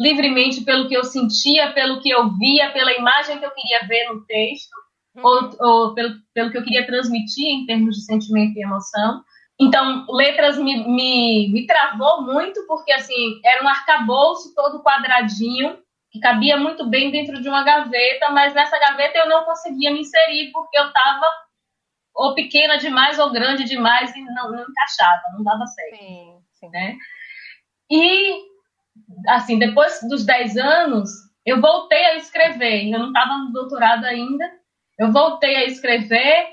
livremente 0.00 0.62
pelo 0.62 0.88
que 0.88 0.94
eu 0.94 1.04
sentia, 1.04 1.72
pelo 1.72 2.00
que 2.00 2.10
eu 2.10 2.30
via, 2.38 2.70
pela 2.70 2.92
imagem 2.92 3.38
que 3.38 3.44
eu 3.44 3.50
queria 3.50 3.86
ver 3.86 4.12
no 4.12 4.24
texto, 4.24 4.72
uhum. 5.16 5.22
ou, 5.24 5.56
ou 5.60 5.94
pelo, 5.94 6.14
pelo 6.32 6.50
que 6.50 6.58
eu 6.58 6.64
queria 6.64 6.86
transmitir 6.86 7.46
em 7.46 7.66
termos 7.66 7.96
de 7.96 8.04
sentimento 8.04 8.56
e 8.56 8.62
emoção. 8.62 9.22
Então, 9.60 10.06
letras 10.08 10.58
me, 10.58 10.88
me, 10.88 11.48
me 11.52 11.66
travou 11.66 12.22
muito, 12.22 12.64
porque 12.66 12.92
assim, 12.92 13.40
era 13.44 13.62
um 13.62 13.68
arcabouço 13.68 14.54
todo 14.54 14.82
quadradinho, 14.82 15.78
que 16.12 16.20
cabia 16.20 16.58
muito 16.58 16.88
bem 16.88 17.10
dentro 17.10 17.40
de 17.40 17.48
uma 17.48 17.64
gaveta, 17.64 18.28
mas 18.30 18.52
nessa 18.52 18.78
gaveta 18.78 19.18
eu 19.18 19.28
não 19.28 19.44
conseguia 19.44 19.90
me 19.90 20.00
inserir 20.00 20.50
porque 20.52 20.78
eu 20.78 20.88
estava 20.88 21.26
ou 22.14 22.34
pequena 22.34 22.76
demais 22.76 23.18
ou 23.18 23.32
grande 23.32 23.64
demais 23.64 24.14
e 24.14 24.20
não, 24.20 24.52
não 24.52 24.62
encaixava, 24.62 25.22
não 25.32 25.42
dava 25.42 25.66
certo. 25.66 25.96
Sim, 25.96 26.38
sim. 26.52 26.68
Né? 26.68 26.96
E, 27.90 28.42
assim, 29.28 29.58
depois 29.58 30.00
dos 30.08 30.26
10 30.26 30.58
anos, 30.58 31.10
eu 31.46 31.60
voltei 31.60 32.04
a 32.04 32.16
escrever. 32.16 32.92
Eu 32.92 32.98
não 32.98 33.08
estava 33.08 33.38
no 33.38 33.52
doutorado 33.52 34.04
ainda. 34.04 34.44
Eu 34.98 35.10
voltei 35.10 35.56
a 35.56 35.64
escrever 35.64 36.46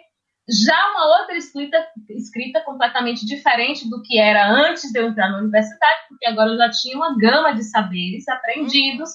já 0.49 0.91
uma 0.91 1.19
outra 1.19 1.35
escrita, 1.35 1.77
escrita 2.09 2.61
completamente 2.61 3.25
diferente 3.25 3.87
do 3.89 4.01
que 4.01 4.17
era 4.17 4.49
antes 4.49 4.89
de 4.91 4.99
eu 4.99 5.07
entrar 5.07 5.29
na 5.29 5.39
universidade, 5.39 6.07
porque 6.07 6.25
agora 6.25 6.51
eu 6.51 6.57
já 6.57 6.71
tinha 6.71 6.95
uma 6.95 7.15
gama 7.17 7.53
de 7.53 7.63
saberes 7.63 8.27
aprendidos 8.27 9.09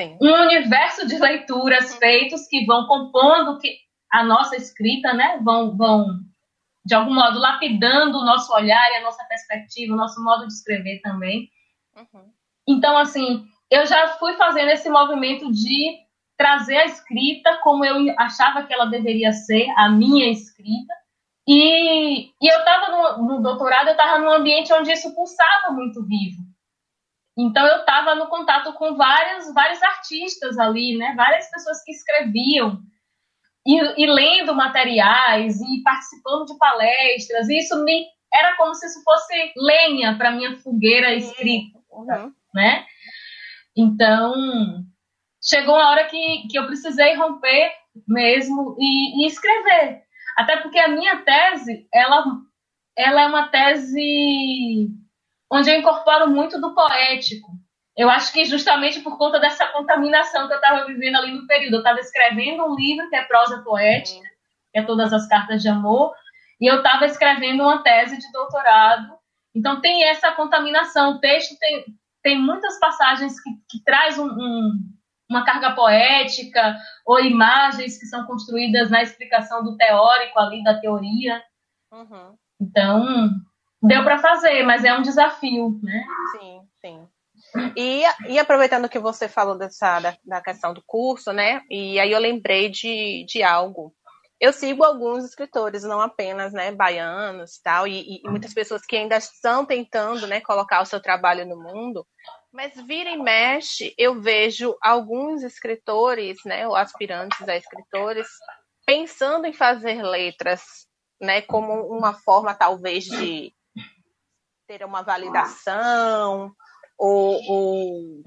Sim. 0.00 0.16
um 0.20 0.32
universo 0.32 1.06
de 1.06 1.18
leituras 1.18 1.94
feitos 1.96 2.46
que 2.46 2.64
vão 2.64 2.86
compondo 2.86 3.58
que 3.58 3.76
a 4.10 4.24
nossa 4.24 4.56
escrita, 4.56 5.12
né? 5.12 5.38
Vão, 5.42 5.76
vão 5.76 6.06
de 6.84 6.94
algum 6.94 7.14
modo 7.14 7.38
lapidando 7.38 8.18
o 8.18 8.24
nosso 8.24 8.52
olhar 8.54 8.90
e 8.90 8.96
a 8.96 9.02
nossa 9.02 9.22
perspectiva, 9.24 9.92
o 9.92 9.96
nosso 9.96 10.22
modo 10.24 10.46
de 10.46 10.52
escrever 10.52 11.00
também. 11.02 11.50
Uhum. 11.94 12.32
Então, 12.66 12.96
assim, 12.96 13.44
eu 13.70 13.84
já 13.84 14.08
fui 14.18 14.32
fazendo 14.34 14.70
esse 14.70 14.88
movimento 14.88 15.52
de 15.52 15.98
trazer 16.36 16.78
a 16.78 16.86
escrita 16.86 17.58
como 17.62 17.84
eu 17.84 18.14
achava 18.18 18.64
que 18.64 18.72
ela 18.72 18.86
deveria 18.86 19.32
ser, 19.32 19.68
a 19.76 19.90
minha 19.90 20.30
escrita. 20.30 20.94
E, 21.46 22.30
e 22.40 22.52
eu 22.52 22.58
estava 22.58 23.18
no, 23.18 23.26
no 23.26 23.42
doutorado, 23.42 23.88
eu 23.88 23.92
estava 23.92 24.18
num 24.18 24.30
ambiente 24.30 24.72
onde 24.72 24.92
isso 24.92 25.14
pulsava 25.14 25.72
muito 25.72 26.02
vivo. 26.04 26.49
Então 27.38 27.66
eu 27.66 27.78
estava 27.78 28.14
no 28.14 28.26
contato 28.28 28.72
com 28.74 28.96
vários, 28.96 29.52
vários 29.54 29.82
artistas 29.82 30.58
ali, 30.58 30.96
né? 30.96 31.14
Várias 31.16 31.48
pessoas 31.50 31.82
que 31.84 31.92
escreviam 31.92 32.80
e, 33.66 34.02
e 34.02 34.06
lendo 34.06 34.54
materiais 34.54 35.60
e 35.60 35.82
participando 35.82 36.46
de 36.46 36.58
palestras. 36.58 37.48
E 37.48 37.58
isso 37.58 37.82
me 37.84 38.06
era 38.32 38.56
como 38.56 38.74
se 38.74 38.86
isso 38.86 39.02
fosse 39.02 39.52
lenha 39.56 40.16
para 40.16 40.30
minha 40.30 40.56
fogueira 40.58 41.14
escrita, 41.14 41.78
uhum. 41.90 42.32
né? 42.54 42.86
Então 43.76 44.84
chegou 45.42 45.74
uma 45.74 45.90
hora 45.90 46.04
que, 46.04 46.46
que 46.48 46.58
eu 46.58 46.66
precisei 46.66 47.14
romper 47.14 47.72
mesmo 48.06 48.76
e, 48.78 49.24
e 49.24 49.26
escrever, 49.26 50.02
até 50.36 50.58
porque 50.58 50.78
a 50.78 50.88
minha 50.88 51.16
tese 51.22 51.88
ela 51.92 52.24
ela 52.96 53.22
é 53.22 53.26
uma 53.26 53.48
tese 53.48 54.90
onde 55.50 55.70
eu 55.70 55.78
incorporo 55.78 56.30
muito 56.30 56.60
do 56.60 56.74
poético. 56.74 57.48
Eu 57.96 58.08
acho 58.08 58.32
que 58.32 58.44
justamente 58.44 59.00
por 59.00 59.18
conta 59.18 59.38
dessa 59.40 59.66
contaminação 59.68 60.46
que 60.46 60.54
eu 60.54 60.58
estava 60.58 60.86
vivendo 60.86 61.16
ali 61.16 61.32
no 61.32 61.46
período. 61.46 61.74
Eu 61.74 61.80
estava 61.80 61.98
escrevendo 61.98 62.64
um 62.64 62.74
livro 62.74 63.08
que 63.08 63.16
é 63.16 63.24
prosa 63.24 63.62
poética, 63.62 64.26
que 64.72 64.78
é 64.78 64.82
Todas 64.82 65.12
as 65.12 65.26
Cartas 65.28 65.60
de 65.60 65.68
Amor, 65.68 66.14
e 66.60 66.70
eu 66.70 66.76
estava 66.76 67.04
escrevendo 67.06 67.62
uma 67.62 67.82
tese 67.82 68.16
de 68.16 68.30
doutorado. 68.32 69.18
Então 69.54 69.80
tem 69.80 70.04
essa 70.04 70.30
contaminação. 70.32 71.12
O 71.12 71.18
texto 71.18 71.58
tem, 71.58 71.84
tem 72.22 72.40
muitas 72.40 72.78
passagens 72.78 73.40
que, 73.42 73.50
que 73.68 73.84
traz 73.84 74.18
um, 74.18 74.28
um, 74.28 74.72
uma 75.28 75.44
carga 75.44 75.72
poética 75.72 76.76
ou 77.04 77.20
imagens 77.20 77.98
que 77.98 78.06
são 78.06 78.24
construídas 78.24 78.90
na 78.90 79.02
explicação 79.02 79.64
do 79.64 79.76
teórico 79.76 80.38
ali, 80.38 80.62
da 80.62 80.78
teoria. 80.78 81.42
Uhum. 81.92 82.36
Então, 82.60 83.30
deu 83.82 84.02
para 84.04 84.18
fazer, 84.18 84.62
mas 84.62 84.84
é 84.84 84.92
um 84.96 85.02
desafio, 85.02 85.78
né? 85.82 86.04
Sim, 86.32 86.60
sim. 86.80 87.08
E, 87.76 88.02
e 88.28 88.38
aproveitando 88.38 88.88
que 88.88 88.98
você 88.98 89.28
falou 89.28 89.56
dessa, 89.56 89.98
da, 90.00 90.16
da 90.24 90.40
questão 90.40 90.74
do 90.74 90.82
curso, 90.86 91.32
né? 91.32 91.62
E 91.70 91.98
aí 91.98 92.12
eu 92.12 92.18
lembrei 92.18 92.68
de, 92.68 93.24
de 93.26 93.42
algo. 93.42 93.94
Eu 94.38 94.52
sigo 94.54 94.82
alguns 94.82 95.24
escritores, 95.24 95.82
não 95.82 96.00
apenas, 96.00 96.52
né, 96.54 96.72
baianos 96.72 97.60
tal, 97.62 97.86
e, 97.86 98.22
e 98.24 98.30
muitas 98.30 98.54
pessoas 98.54 98.86
que 98.86 98.96
ainda 98.96 99.18
estão 99.18 99.66
tentando, 99.66 100.26
né, 100.26 100.40
colocar 100.40 100.80
o 100.80 100.86
seu 100.86 100.98
trabalho 100.98 101.46
no 101.46 101.62
mundo. 101.62 102.06
Mas 102.50 102.74
vira 102.86 103.10
e 103.10 103.18
mexe, 103.18 103.94
eu 103.98 104.18
vejo 104.18 104.74
alguns 104.80 105.42
escritores, 105.42 106.38
né, 106.46 106.66
ou 106.66 106.74
aspirantes 106.74 107.46
a 107.46 107.54
escritores, 107.54 108.26
pensando 108.86 109.46
em 109.46 109.52
fazer 109.52 110.02
letras, 110.02 110.62
né, 111.20 111.42
como 111.42 111.86
uma 111.94 112.14
forma 112.14 112.54
talvez 112.54 113.04
de 113.04 113.52
ter 114.70 114.84
uma 114.84 115.02
validação 115.02 116.52
ou, 116.96 117.40
ou, 117.48 118.22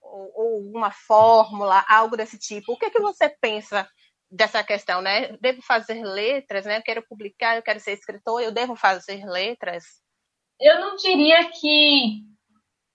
ou, 0.00 0.70
uma 0.72 0.92
fórmula, 0.92 1.84
algo 1.88 2.16
desse 2.16 2.38
tipo. 2.38 2.72
O 2.72 2.78
que, 2.78 2.86
é 2.86 2.90
que 2.90 3.00
você 3.00 3.28
pensa 3.28 3.88
dessa 4.30 4.62
questão, 4.62 5.02
né? 5.02 5.36
Devo 5.40 5.60
fazer 5.62 6.00
letras, 6.04 6.64
né? 6.64 6.78
Eu 6.78 6.82
quero 6.82 7.04
publicar, 7.08 7.56
eu 7.56 7.62
quero 7.62 7.80
ser 7.80 7.94
escritor, 7.94 8.40
eu 8.40 8.52
devo 8.52 8.76
fazer 8.76 9.24
letras? 9.24 9.84
Eu 10.60 10.78
não 10.78 10.94
diria 10.94 11.50
que 11.50 12.22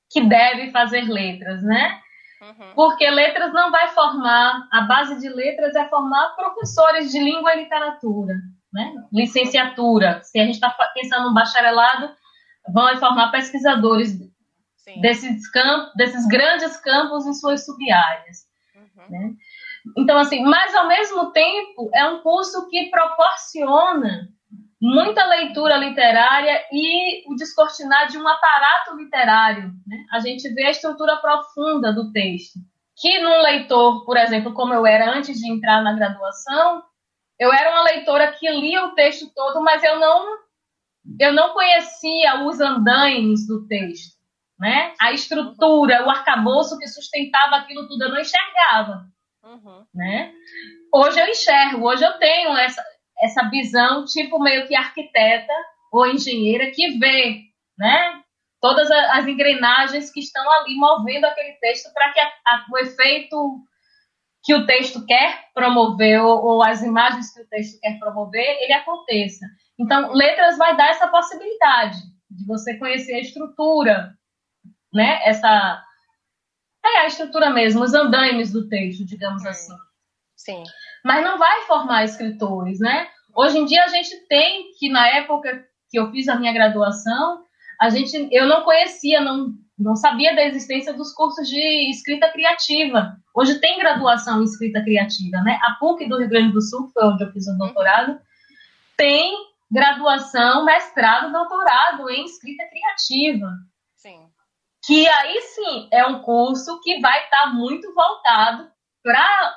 que 0.09 0.21
deve 0.21 0.71
fazer 0.71 1.01
letras, 1.01 1.61
né? 1.63 1.99
Uhum. 2.41 2.73
Porque 2.75 3.09
letras 3.09 3.51
não 3.51 3.71
vai 3.71 3.89
formar, 3.89 4.69
a 4.71 4.81
base 4.81 5.19
de 5.19 5.27
letras 5.27 5.75
é 5.75 5.89
formar 5.89 6.33
professores 6.37 7.11
de 7.11 7.19
língua 7.19 7.55
e 7.55 7.63
literatura, 7.63 8.35
né? 8.71 8.93
Licenciatura. 9.11 10.23
Se 10.23 10.39
a 10.39 10.45
gente 10.45 10.55
está 10.55 10.69
pensando 10.93 11.27
no 11.27 11.33
bacharelado, 11.33 12.15
vão 12.71 12.97
formar 12.97 13.31
pesquisadores 13.31 14.17
desses, 15.01 15.49
campos, 15.49 15.93
desses 15.95 16.27
grandes 16.27 16.77
campos 16.77 17.25
em 17.25 17.33
suas 17.33 17.65
sub-áreas. 17.65 18.45
Uhum. 18.75 19.09
Né? 19.09 19.33
Então, 19.97 20.17
assim, 20.17 20.43
mas 20.43 20.73
ao 20.73 20.87
mesmo 20.87 21.31
tempo 21.31 21.89
é 21.93 22.05
um 22.05 22.21
curso 22.21 22.67
que 22.69 22.89
proporciona 22.89 24.29
muita 24.81 25.25
leitura 25.25 25.77
literária 25.77 26.63
e 26.71 27.23
o 27.31 27.35
descortinar 27.35 28.07
de 28.07 28.17
um 28.17 28.27
aparato 28.27 28.95
literário. 28.95 29.73
Né? 29.87 30.05
A 30.11 30.19
gente 30.19 30.47
vê 30.53 30.65
a 30.65 30.71
estrutura 30.71 31.17
profunda 31.17 31.93
do 31.93 32.11
texto. 32.11 32.59
Que 32.97 33.19
num 33.19 33.41
leitor, 33.41 34.05
por 34.05 34.15
exemplo, 34.15 34.53
como 34.53 34.73
eu 34.73 34.85
era 34.85 35.09
antes 35.11 35.37
de 35.37 35.51
entrar 35.51 35.81
na 35.81 35.93
graduação, 35.93 36.83
eu 37.37 37.51
era 37.51 37.71
uma 37.71 37.83
leitora 37.83 38.31
que 38.31 38.49
lia 38.49 38.85
o 38.85 38.95
texto 38.95 39.29
todo, 39.35 39.61
mas 39.61 39.83
eu 39.83 39.99
não 39.99 40.44
eu 41.19 41.33
não 41.33 41.53
conhecia 41.53 42.45
os 42.45 42.59
andaimes 42.59 43.47
do 43.47 43.67
texto, 43.67 44.15
né? 44.59 44.93
A 44.99 45.11
estrutura, 45.11 46.05
o 46.05 46.09
arcabouço 46.09 46.77
que 46.77 46.87
sustentava 46.87 47.57
aquilo 47.57 47.87
tudo, 47.87 48.05
eu 48.05 48.09
não 48.09 48.19
enxergava, 48.19 49.05
uhum. 49.43 49.85
né? 49.93 50.33
Hoje 50.93 51.19
eu 51.19 51.27
enxergo, 51.27 51.85
hoje 51.87 52.03
eu 52.03 52.17
tenho 52.17 52.57
essa, 52.57 52.83
essa 53.19 53.49
visão, 53.49 54.05
tipo 54.05 54.39
meio 54.39 54.67
que 54.67 54.75
arquiteta 54.75 55.53
ou 55.91 56.07
engenheira 56.07 56.71
que 56.71 56.97
vê, 56.97 57.41
né? 57.77 58.21
Todas 58.61 58.89
as 58.89 59.27
engrenagens 59.27 60.11
que 60.11 60.19
estão 60.19 60.49
ali 60.51 60.75
movendo 60.75 61.25
aquele 61.25 61.53
texto 61.59 61.93
para 61.93 62.11
que 62.11 62.19
a, 62.19 62.25
a, 62.25 62.65
o 62.71 62.77
efeito 62.79 63.63
que 64.43 64.53
o 64.53 64.65
texto 64.65 65.05
quer 65.05 65.49
promover 65.53 66.21
ou, 66.21 66.43
ou 66.43 66.63
as 66.63 66.81
imagens 66.81 67.33
que 67.33 67.41
o 67.41 67.47
texto 67.47 67.79
quer 67.79 67.99
promover, 67.99 68.45
ele 68.61 68.73
aconteça. 68.73 69.45
Então, 69.79 70.13
letras 70.13 70.57
vai 70.57 70.75
dar 70.75 70.89
essa 70.89 71.07
possibilidade 71.07 71.97
de 72.29 72.45
você 72.45 72.77
conhecer 72.77 73.13
a 73.15 73.19
estrutura, 73.19 74.13
né? 74.93 75.19
Essa 75.25 75.83
é 76.83 76.99
a 76.99 77.07
estrutura 77.07 77.49
mesmo, 77.49 77.83
os 77.83 77.93
andaimes 77.93 78.51
do 78.51 78.67
texto, 78.67 79.05
digamos 79.05 79.43
hum. 79.43 79.49
assim. 79.49 79.73
Sim. 80.35 80.63
Mas 81.03 81.23
não 81.23 81.37
vai 81.37 81.61
formar 81.63 82.03
escritores, 82.03 82.79
né? 82.79 83.07
Hoje 83.35 83.57
em 83.57 83.65
dia 83.65 83.83
a 83.83 83.87
gente 83.87 84.15
tem 84.27 84.71
que 84.79 84.89
na 84.89 85.07
época 85.07 85.65
que 85.89 85.99
eu 85.99 86.09
fiz 86.11 86.27
a 86.27 86.35
minha 86.35 86.53
graduação, 86.53 87.43
a 87.79 87.89
gente 87.89 88.29
eu 88.31 88.47
não 88.47 88.63
conhecia, 88.63 89.21
não 89.21 89.53
não 89.77 89.95
sabia 89.95 90.33
da 90.33 90.45
existência 90.45 90.93
dos 90.93 91.11
cursos 91.11 91.49
de 91.49 91.89
escrita 91.89 92.31
criativa. 92.31 93.17
Hoje 93.35 93.59
tem 93.59 93.77
graduação 93.77 94.41
em 94.41 94.45
escrita 94.45 94.81
criativa, 94.81 95.41
né? 95.41 95.59
A 95.63 95.73
PUC 95.73 96.07
do 96.07 96.17
Rio 96.17 96.29
Grande 96.29 96.53
do 96.53 96.61
Sul, 96.61 96.87
que 96.87 96.93
foi 96.93 97.03
onde 97.05 97.23
eu 97.25 97.31
fiz 97.33 97.45
o 97.47 97.57
doutorado, 97.57 98.17
tem 98.95 99.35
graduação, 99.71 100.65
mestrado, 100.65 101.31
doutorado 101.31 102.09
em 102.09 102.25
escrita 102.25 102.63
criativa. 102.69 103.51
Sim. 103.95 104.29
Que 104.85 105.07
aí 105.07 105.41
sim 105.41 105.89
é 105.91 106.05
um 106.05 106.21
curso 106.21 106.79
que 106.81 106.99
vai 106.99 107.23
estar 107.23 107.43
tá 107.43 107.53
muito 107.53 107.93
voltado 107.93 108.69
para 109.03 109.55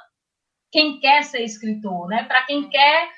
quem 0.71 0.99
quer 1.01 1.23
ser 1.23 1.43
escritor, 1.43 2.09
né? 2.09 2.25
Para 2.25 2.45
quem 2.45 2.69
quer 2.69 3.11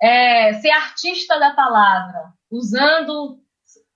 é, 0.00 0.54
ser 0.54 0.70
artista 0.70 1.38
da 1.38 1.54
palavra, 1.54 2.32
usando 2.50 3.40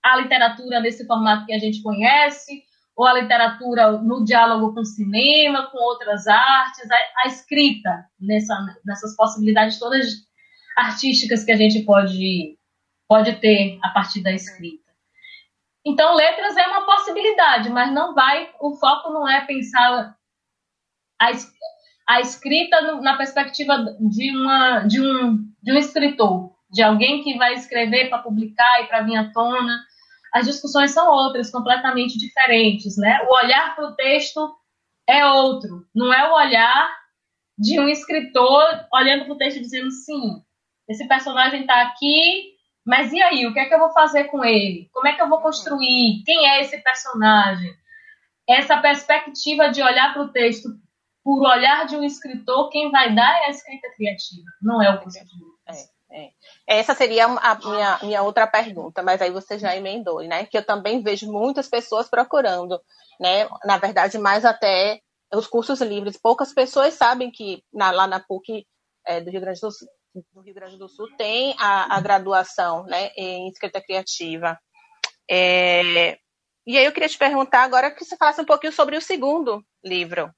a 0.02 0.16
literatura 0.16 0.80
nesse 0.80 1.06
formato 1.06 1.46
que 1.46 1.54
a 1.54 1.58
gente 1.58 1.82
conhece, 1.82 2.62
ou 2.96 3.06
a 3.06 3.14
literatura 3.14 3.92
no 3.92 4.24
diálogo 4.24 4.74
com 4.74 4.80
o 4.80 4.84
cinema, 4.84 5.70
com 5.70 5.78
outras 5.78 6.26
artes, 6.26 6.90
a, 6.90 6.96
a 7.24 7.28
escrita 7.28 8.04
nessa, 8.20 8.54
nessas 8.84 9.16
possibilidades 9.16 9.78
todas 9.78 10.06
artísticas 10.76 11.44
que 11.44 11.52
a 11.52 11.56
gente 11.56 11.84
pode, 11.84 12.58
pode 13.08 13.36
ter 13.40 13.78
a 13.82 13.90
partir 13.90 14.22
da 14.22 14.32
escrita. 14.32 14.82
Então, 15.84 16.14
letras 16.14 16.56
é 16.56 16.66
uma 16.68 16.86
possibilidade, 16.86 17.68
mas 17.68 17.92
não 17.92 18.14
vai, 18.14 18.50
o 18.60 18.76
foco 18.76 19.10
não 19.10 19.28
é 19.28 19.44
pensar 19.44 20.14
a, 21.20 21.30
a 22.08 22.20
escrita 22.20 22.80
na 23.00 23.16
perspectiva 23.16 23.76
de, 24.00 24.30
uma, 24.30 24.80
de, 24.80 25.00
um, 25.00 25.38
de 25.60 25.72
um 25.72 25.76
escritor, 25.76 26.52
de 26.70 26.82
alguém 26.82 27.22
que 27.22 27.36
vai 27.36 27.54
escrever 27.54 28.08
para 28.08 28.22
publicar 28.22 28.82
e 28.82 28.86
para 28.86 29.02
vir 29.02 29.16
à 29.16 29.32
tona. 29.32 29.84
As 30.32 30.46
discussões 30.46 30.92
são 30.92 31.10
outras, 31.10 31.50
completamente 31.50 32.16
diferentes, 32.16 32.96
né? 32.96 33.20
O 33.28 33.44
olhar 33.44 33.74
para 33.74 33.88
o 33.88 33.94
texto 33.96 34.54
é 35.08 35.26
outro, 35.26 35.84
não 35.94 36.12
é 36.12 36.30
o 36.30 36.34
olhar 36.34 37.02
de 37.58 37.78
um 37.78 37.88
escritor 37.88 38.64
olhando 38.92 39.24
para 39.24 39.34
o 39.34 39.38
texto 39.38 39.60
dizendo 39.60 39.90
sim, 39.90 40.42
esse 40.88 41.06
personagem 41.06 41.62
está 41.62 41.82
aqui, 41.82 42.52
mas 42.84 43.12
e 43.12 43.22
aí? 43.22 43.46
O 43.46 43.52
que 43.52 43.60
é 43.60 43.66
que 43.66 43.74
eu 43.74 43.78
vou 43.78 43.92
fazer 43.92 44.24
com 44.24 44.44
ele? 44.44 44.88
Como 44.92 45.06
é 45.06 45.14
que 45.14 45.22
eu 45.22 45.28
vou 45.28 45.40
construir? 45.40 46.22
Quem 46.24 46.48
é 46.48 46.60
esse 46.60 46.78
personagem? 46.78 47.72
Essa 48.48 48.80
perspectiva 48.80 49.68
de 49.68 49.82
olhar 49.82 50.12
para 50.12 50.22
o 50.22 50.32
texto 50.32 50.68
por 51.22 51.40
olhar 51.46 51.86
de 51.86 51.96
um 51.96 52.02
escritor, 52.02 52.68
quem 52.70 52.90
vai 52.90 53.14
dar 53.14 53.42
é 53.42 53.46
a 53.46 53.50
escrita 53.50 53.88
criativa, 53.94 54.42
não 54.60 54.82
é 54.82 54.92
o 54.92 55.00
curso 55.00 55.18
é, 55.68 56.24
é. 56.24 56.30
Essa 56.66 56.94
seria 56.94 57.26
a 57.26 57.54
minha, 57.54 57.98
minha 58.02 58.22
outra 58.22 58.46
pergunta, 58.46 59.02
mas 59.02 59.22
aí 59.22 59.30
você 59.30 59.58
já 59.58 59.74
emendou, 59.76 60.20
né? 60.20 60.44
Que 60.44 60.58
eu 60.58 60.66
também 60.66 61.00
vejo 61.00 61.30
muitas 61.30 61.68
pessoas 61.68 62.08
procurando, 62.08 62.80
né? 63.20 63.48
Na 63.64 63.78
verdade, 63.78 64.18
mais 64.18 64.44
até 64.44 65.00
os 65.32 65.46
cursos 65.46 65.80
livres. 65.80 66.18
Poucas 66.18 66.52
pessoas 66.52 66.94
sabem 66.94 67.30
que 67.30 67.64
na, 67.72 67.90
lá 67.90 68.06
na 68.06 68.20
PUC 68.20 68.66
é, 69.06 69.20
do 69.20 69.30
Rio 69.30 69.40
Grande 69.40 69.60
do 69.60 69.70
Sul, 69.70 69.88
do 70.14 70.40
Rio 70.40 70.54
Grande 70.54 70.76
do 70.76 70.88
Sul 70.88 71.08
tem 71.16 71.54
a, 71.58 71.96
a 71.96 72.00
graduação 72.00 72.84
né, 72.84 73.10
em 73.16 73.48
escrita 73.48 73.80
criativa. 73.80 74.58
É, 75.30 76.18
e 76.66 76.76
aí 76.76 76.84
eu 76.84 76.92
queria 76.92 77.08
te 77.08 77.18
perguntar 77.18 77.62
agora 77.62 77.90
que 77.90 78.04
você 78.04 78.16
falasse 78.16 78.40
um 78.40 78.46
pouquinho 78.46 78.72
sobre 78.72 78.96
o 78.96 79.00
segundo 79.00 79.64
livro. 79.82 80.30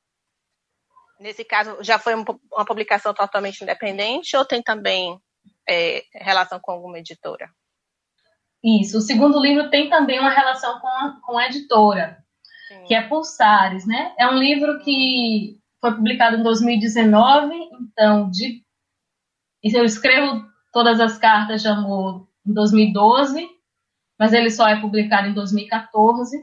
Nesse 1.19 1.45
caso, 1.45 1.77
já 1.83 1.99
foi 1.99 2.15
uma 2.15 2.65
publicação 2.67 3.15
totalmente 3.15 3.63
independente 3.63 4.37
ou 4.37 4.45
tem 4.45 4.63
também 4.63 5.19
é, 5.69 6.03
relação 6.13 6.59
com 6.61 6.73
alguma 6.73 6.99
editora? 6.99 7.51
Isso, 8.63 8.99
o 8.99 9.03
segundo 9.03 9.39
livro 9.41 9.69
tem 9.71 9.91
também 9.91 10.19
uma 10.19 10.31
relação 10.31 10.81
com 10.81 10.89
a, 10.89 11.21
com 11.23 11.39
a 11.39 11.47
editora, 11.47 12.19
Sim. 12.69 12.85
que 12.85 12.95
é 12.95 13.07
Pulsares, 13.07 13.87
né? 13.87 14.15
É 14.19 14.27
um 14.27 14.39
livro 14.39 14.81
que 14.81 15.59
foi 15.81 15.95
publicado 15.95 16.37
em 16.37 16.43
2019, 16.43 17.55
então 17.79 18.31
de 18.31 18.64
eu 19.73 19.85
escrevo 19.85 20.45
todas 20.73 21.01
as 21.01 21.17
cartas 21.17 21.63
de 21.63 21.69
amor 21.69 22.27
em 22.47 22.53
2012, 22.53 23.49
mas 24.19 24.33
ele 24.33 24.51
só 24.51 24.69
é 24.69 24.81
publicado 24.81 25.29
em 25.29 25.33
2014. 25.33 26.37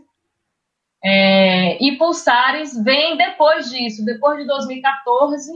É, 1.03 1.83
e 1.83 1.97
Pulsares 1.97 2.81
vem 2.83 3.17
depois 3.17 3.69
disso, 3.69 4.03
depois 4.05 4.39
de 4.39 4.47
2014. 4.47 5.51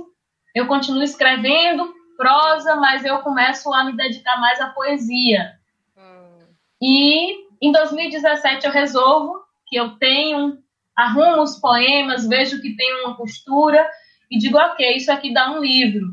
Eu 0.53 0.67
continuo 0.67 1.03
escrevendo 1.03 1.93
prosa, 2.17 2.75
mas 2.75 3.03
eu 3.03 3.19
começo 3.19 3.73
a 3.73 3.83
me 3.83 3.95
dedicar 3.95 4.39
mais 4.39 4.59
à 4.59 4.69
poesia. 4.69 5.53
Hum. 5.97 6.45
E 6.81 7.45
em 7.61 7.71
2017 7.71 8.65
eu 8.65 8.71
resolvo 8.71 9.43
que 9.67 9.75
eu 9.75 9.97
tenho, 9.97 10.57
arrumo 10.95 11.41
os 11.41 11.59
poemas, 11.59 12.27
vejo 12.27 12.61
que 12.61 12.75
tem 12.75 13.03
uma 13.03 13.17
postura 13.17 13.87
e 14.29 14.37
digo, 14.37 14.57
ok, 14.57 14.95
isso 14.95 15.11
aqui 15.11 15.33
dá 15.33 15.51
um 15.51 15.59
livro. 15.59 16.07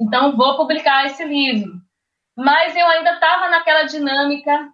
Então, 0.00 0.36
vou 0.36 0.56
publicar 0.56 1.06
esse 1.06 1.24
livro. 1.24 1.72
Mas 2.36 2.74
eu 2.74 2.86
ainda 2.86 3.12
estava 3.14 3.48
naquela 3.48 3.84
dinâmica 3.84 4.72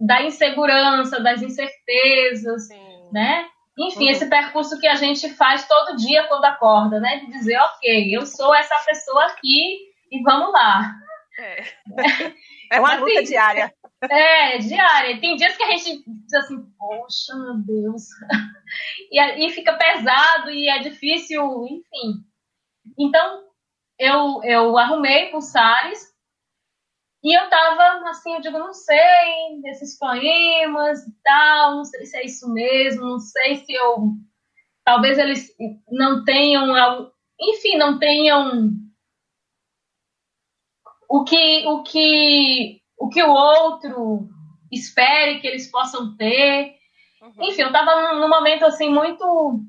da 0.00 0.22
insegurança, 0.22 1.20
das 1.20 1.40
incertezas, 1.40 2.66
Sim. 2.66 3.10
né? 3.12 3.48
Enfim, 3.78 4.06
uhum. 4.06 4.10
esse 4.10 4.26
percurso 4.28 4.78
que 4.80 4.88
a 4.88 4.94
gente 4.94 5.28
faz 5.34 5.68
todo 5.68 5.96
dia 5.96 6.26
quando 6.28 6.44
acorda, 6.46 6.98
né? 6.98 7.18
De 7.18 7.26
dizer, 7.26 7.58
ok, 7.58 8.16
eu 8.16 8.24
sou 8.24 8.54
essa 8.54 8.74
pessoa 8.86 9.26
aqui 9.26 9.78
e 10.10 10.22
vamos 10.22 10.52
lá. 10.52 10.94
É, 11.38 11.64
é 12.72 12.80
uma 12.80 12.94
luta 12.94 13.20
assim, 13.20 13.24
diária. 13.24 13.72
É, 14.10 14.58
diária. 14.58 15.18
Tem 15.20 15.36
dias 15.36 15.56
que 15.56 15.62
a 15.62 15.70
gente 15.70 16.04
diz 16.06 16.34
assim, 16.34 16.62
poxa, 16.78 17.34
meu 17.34 17.54
Deus. 17.54 18.02
E, 19.10 19.46
e 19.46 19.50
fica 19.50 19.72
pesado 19.74 20.50
e 20.50 20.68
é 20.68 20.80
difícil, 20.80 21.64
enfim. 21.64 22.24
Então, 22.98 23.45
eu, 23.98 24.42
eu 24.44 24.78
arrumei 24.78 25.30
pulsares 25.30 26.16
e 27.26 27.36
eu 27.36 27.50
tava 27.50 28.08
assim, 28.08 28.34
eu 28.34 28.40
digo, 28.40 28.56
não 28.56 28.72
sei, 28.72 29.60
desses 29.62 29.98
poemas 29.98 31.04
e 31.06 31.12
tal, 31.24 31.76
não 31.76 31.84
sei 31.84 32.06
se 32.06 32.16
é 32.16 32.24
isso 32.24 32.48
mesmo, 32.52 33.02
não 33.02 33.18
sei 33.18 33.56
se 33.56 33.72
eu. 33.72 34.12
Talvez 34.84 35.18
eles 35.18 35.52
não 35.90 36.24
tenham. 36.24 37.10
Enfim, 37.40 37.76
não 37.76 37.98
tenham. 37.98 38.70
O 41.08 41.24
que, 41.24 41.66
o 41.66 41.82
que, 41.82 42.80
o 42.96 43.08
que 43.08 43.22
o 43.22 43.32
outro 43.32 44.28
espere 44.70 45.40
que 45.40 45.48
eles 45.48 45.68
possam 45.68 46.16
ter. 46.16 46.76
Uhum. 47.20 47.44
Enfim, 47.44 47.62
eu 47.62 47.72
tava 47.72 48.12
num 48.14 48.28
momento 48.28 48.64
assim 48.64 48.88
muito 48.88 49.64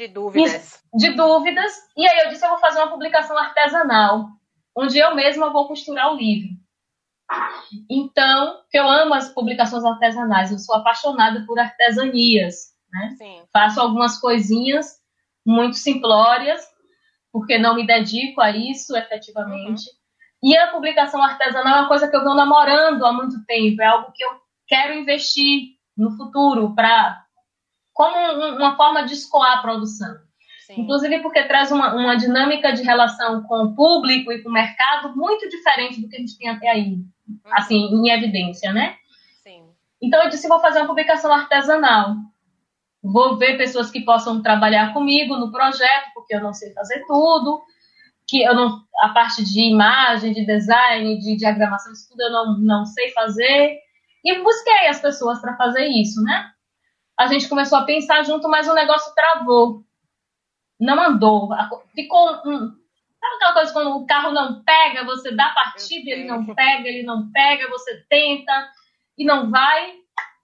de 0.00 0.08
dúvidas. 0.08 0.82
De 0.94 1.10
dúvidas. 1.14 1.72
E 1.94 2.08
aí 2.08 2.20
eu 2.20 2.30
disse, 2.30 2.44
eu 2.44 2.50
vou 2.50 2.58
fazer 2.58 2.78
uma 2.78 2.90
publicação 2.90 3.36
artesanal, 3.36 4.28
onde 4.74 4.98
eu 4.98 5.14
mesma 5.14 5.52
vou 5.52 5.68
costurar 5.68 6.10
o 6.10 6.16
livro. 6.16 6.48
Então, 7.88 8.62
que 8.70 8.78
eu 8.78 8.88
amo 8.88 9.12
as 9.12 9.28
publicações 9.28 9.84
artesanais, 9.84 10.50
eu 10.50 10.58
sou 10.58 10.74
apaixonada 10.76 11.44
por 11.46 11.58
artesanias, 11.58 12.70
né? 12.90 13.14
Sim. 13.18 13.42
Faço 13.52 13.80
algumas 13.80 14.18
coisinhas 14.18 14.98
muito 15.46 15.76
simplórias, 15.76 16.66
porque 17.30 17.58
não 17.58 17.76
me 17.76 17.86
dedico 17.86 18.40
a 18.40 18.50
isso 18.50 18.96
efetivamente. 18.96 19.82
Uhum. 19.82 20.50
E 20.50 20.56
a 20.56 20.72
publicação 20.72 21.22
artesanal 21.22 21.76
é 21.76 21.80
uma 21.82 21.88
coisa 21.88 22.08
que 22.08 22.16
eu 22.16 22.24
venho 22.24 22.34
namorando 22.34 23.04
há 23.04 23.12
muito 23.12 23.44
tempo, 23.44 23.82
é 23.82 23.86
algo 23.86 24.10
que 24.12 24.24
eu 24.24 24.30
quero 24.66 24.94
investir 24.94 25.76
no 25.96 26.16
futuro 26.16 26.74
para 26.74 27.22
como 28.00 28.56
uma 28.56 28.78
forma 28.78 29.04
de 29.04 29.12
escoar 29.12 29.58
a 29.58 29.60
produção. 29.60 30.16
Sim. 30.66 30.80
Inclusive 30.80 31.18
porque 31.20 31.42
traz 31.42 31.70
uma, 31.70 31.94
uma 31.94 32.16
dinâmica 32.16 32.72
de 32.72 32.82
relação 32.82 33.42
com 33.42 33.64
o 33.64 33.74
público 33.76 34.32
e 34.32 34.42
com 34.42 34.48
o 34.48 34.52
mercado 34.52 35.14
muito 35.14 35.46
diferente 35.50 36.00
do 36.00 36.08
que 36.08 36.16
a 36.16 36.18
gente 36.18 36.38
tem 36.38 36.48
até 36.48 36.70
aí, 36.70 36.94
uhum. 36.94 37.38
assim, 37.52 37.76
em 37.76 38.10
evidência, 38.10 38.72
né? 38.72 38.96
Sim. 39.42 39.64
Então 40.00 40.22
eu 40.22 40.30
disse, 40.30 40.48
vou 40.48 40.60
fazer 40.60 40.78
uma 40.78 40.86
publicação 40.86 41.30
artesanal. 41.30 42.14
Vou 43.02 43.36
ver 43.36 43.58
pessoas 43.58 43.90
que 43.90 44.00
possam 44.00 44.40
trabalhar 44.40 44.94
comigo 44.94 45.36
no 45.36 45.52
projeto, 45.52 46.10
porque 46.14 46.34
eu 46.34 46.40
não 46.40 46.54
sei 46.54 46.72
fazer 46.72 47.04
tudo, 47.06 47.62
que 48.26 48.42
eu 48.42 48.54
não, 48.54 48.80
a 49.02 49.10
parte 49.10 49.44
de 49.44 49.60
imagem, 49.60 50.32
de 50.32 50.46
design, 50.46 51.18
de 51.18 51.36
diagramação, 51.36 51.92
isso 51.92 52.08
tudo 52.08 52.22
eu 52.22 52.30
não, 52.30 52.58
não 52.60 52.86
sei 52.86 53.10
fazer. 53.10 53.78
E 54.24 54.42
busquei 54.42 54.86
as 54.88 55.02
pessoas 55.02 55.38
para 55.38 55.54
fazer 55.58 55.84
isso, 55.86 56.22
né? 56.22 56.50
A 57.20 57.26
gente 57.26 57.50
começou 57.50 57.76
a 57.76 57.84
pensar 57.84 58.22
junto, 58.22 58.48
mas 58.48 58.66
o 58.66 58.72
negócio 58.72 59.14
travou. 59.14 59.84
Não 60.80 60.98
andou. 60.98 61.50
Ficou 61.94 62.30
um. 62.46 62.70
Sabe 63.20 63.34
aquela 63.36 63.52
coisa 63.52 63.72
quando 63.74 63.90
o 63.94 64.06
carro 64.06 64.32
não 64.32 64.64
pega, 64.64 65.04
você 65.04 65.30
dá 65.30 65.50
partida, 65.50 66.10
ele 66.10 66.24
não 66.24 66.46
pega, 66.46 66.88
ele 66.88 67.02
não 67.02 67.30
pega, 67.30 67.68
você 67.68 68.02
tenta 68.08 68.70
e 69.18 69.26
não 69.26 69.50
vai. 69.50 69.90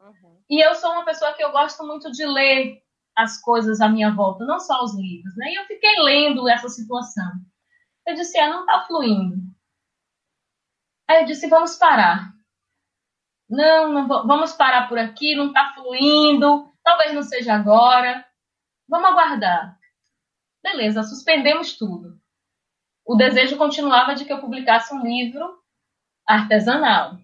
Uhum. 0.03 0.39
E 0.51 0.63
eu 0.63 0.75
sou 0.75 0.93
uma 0.93 1.07
pessoa 1.07 1.33
que 1.33 1.43
eu 1.43 1.51
gosto 1.51 1.83
muito 1.87 2.13
de 2.13 2.27
ler 2.27 2.83
as 3.17 3.41
coisas 3.41 3.81
à 3.81 3.89
minha 3.89 4.11
volta, 4.15 4.45
não 4.45 4.61
só 4.61 4.85
os 4.85 4.95
livros, 4.95 5.35
né? 5.39 5.53
E 5.53 5.55
eu 5.55 5.65
fiquei 5.65 5.99
lendo 6.03 6.47
essa 6.47 6.69
situação. 6.69 7.33
Eu 8.07 8.15
disse, 8.15 8.39
é, 8.39 8.51
não 8.51 8.61
está 8.61 8.85
fluindo. 8.87 9.37
Aí 11.09 11.23
eu 11.23 11.25
disse, 11.25 11.49
vamos 11.49 11.77
parar. 11.77 12.36
Não, 13.49 13.93
não 13.93 14.09
vamos 14.09 14.53
parar 14.53 14.89
por 14.89 14.99
aqui, 14.99 15.35
não 15.35 15.49
está 15.49 15.73
fluindo, 15.75 16.69
talvez 16.83 17.15
não 17.15 17.23
seja 17.23 17.55
agora. 17.55 18.25
Vamos 18.89 19.09
aguardar. 19.09 19.77
Beleza, 20.63 21.03
suspendemos 21.03 21.77
tudo. 21.77 22.19
O 23.05 23.15
desejo 23.15 23.57
continuava 23.57 24.15
de 24.15 24.25
que 24.25 24.33
eu 24.33 24.41
publicasse 24.41 24.93
um 24.93 25.03
livro 25.03 25.59
artesanal. 26.27 27.19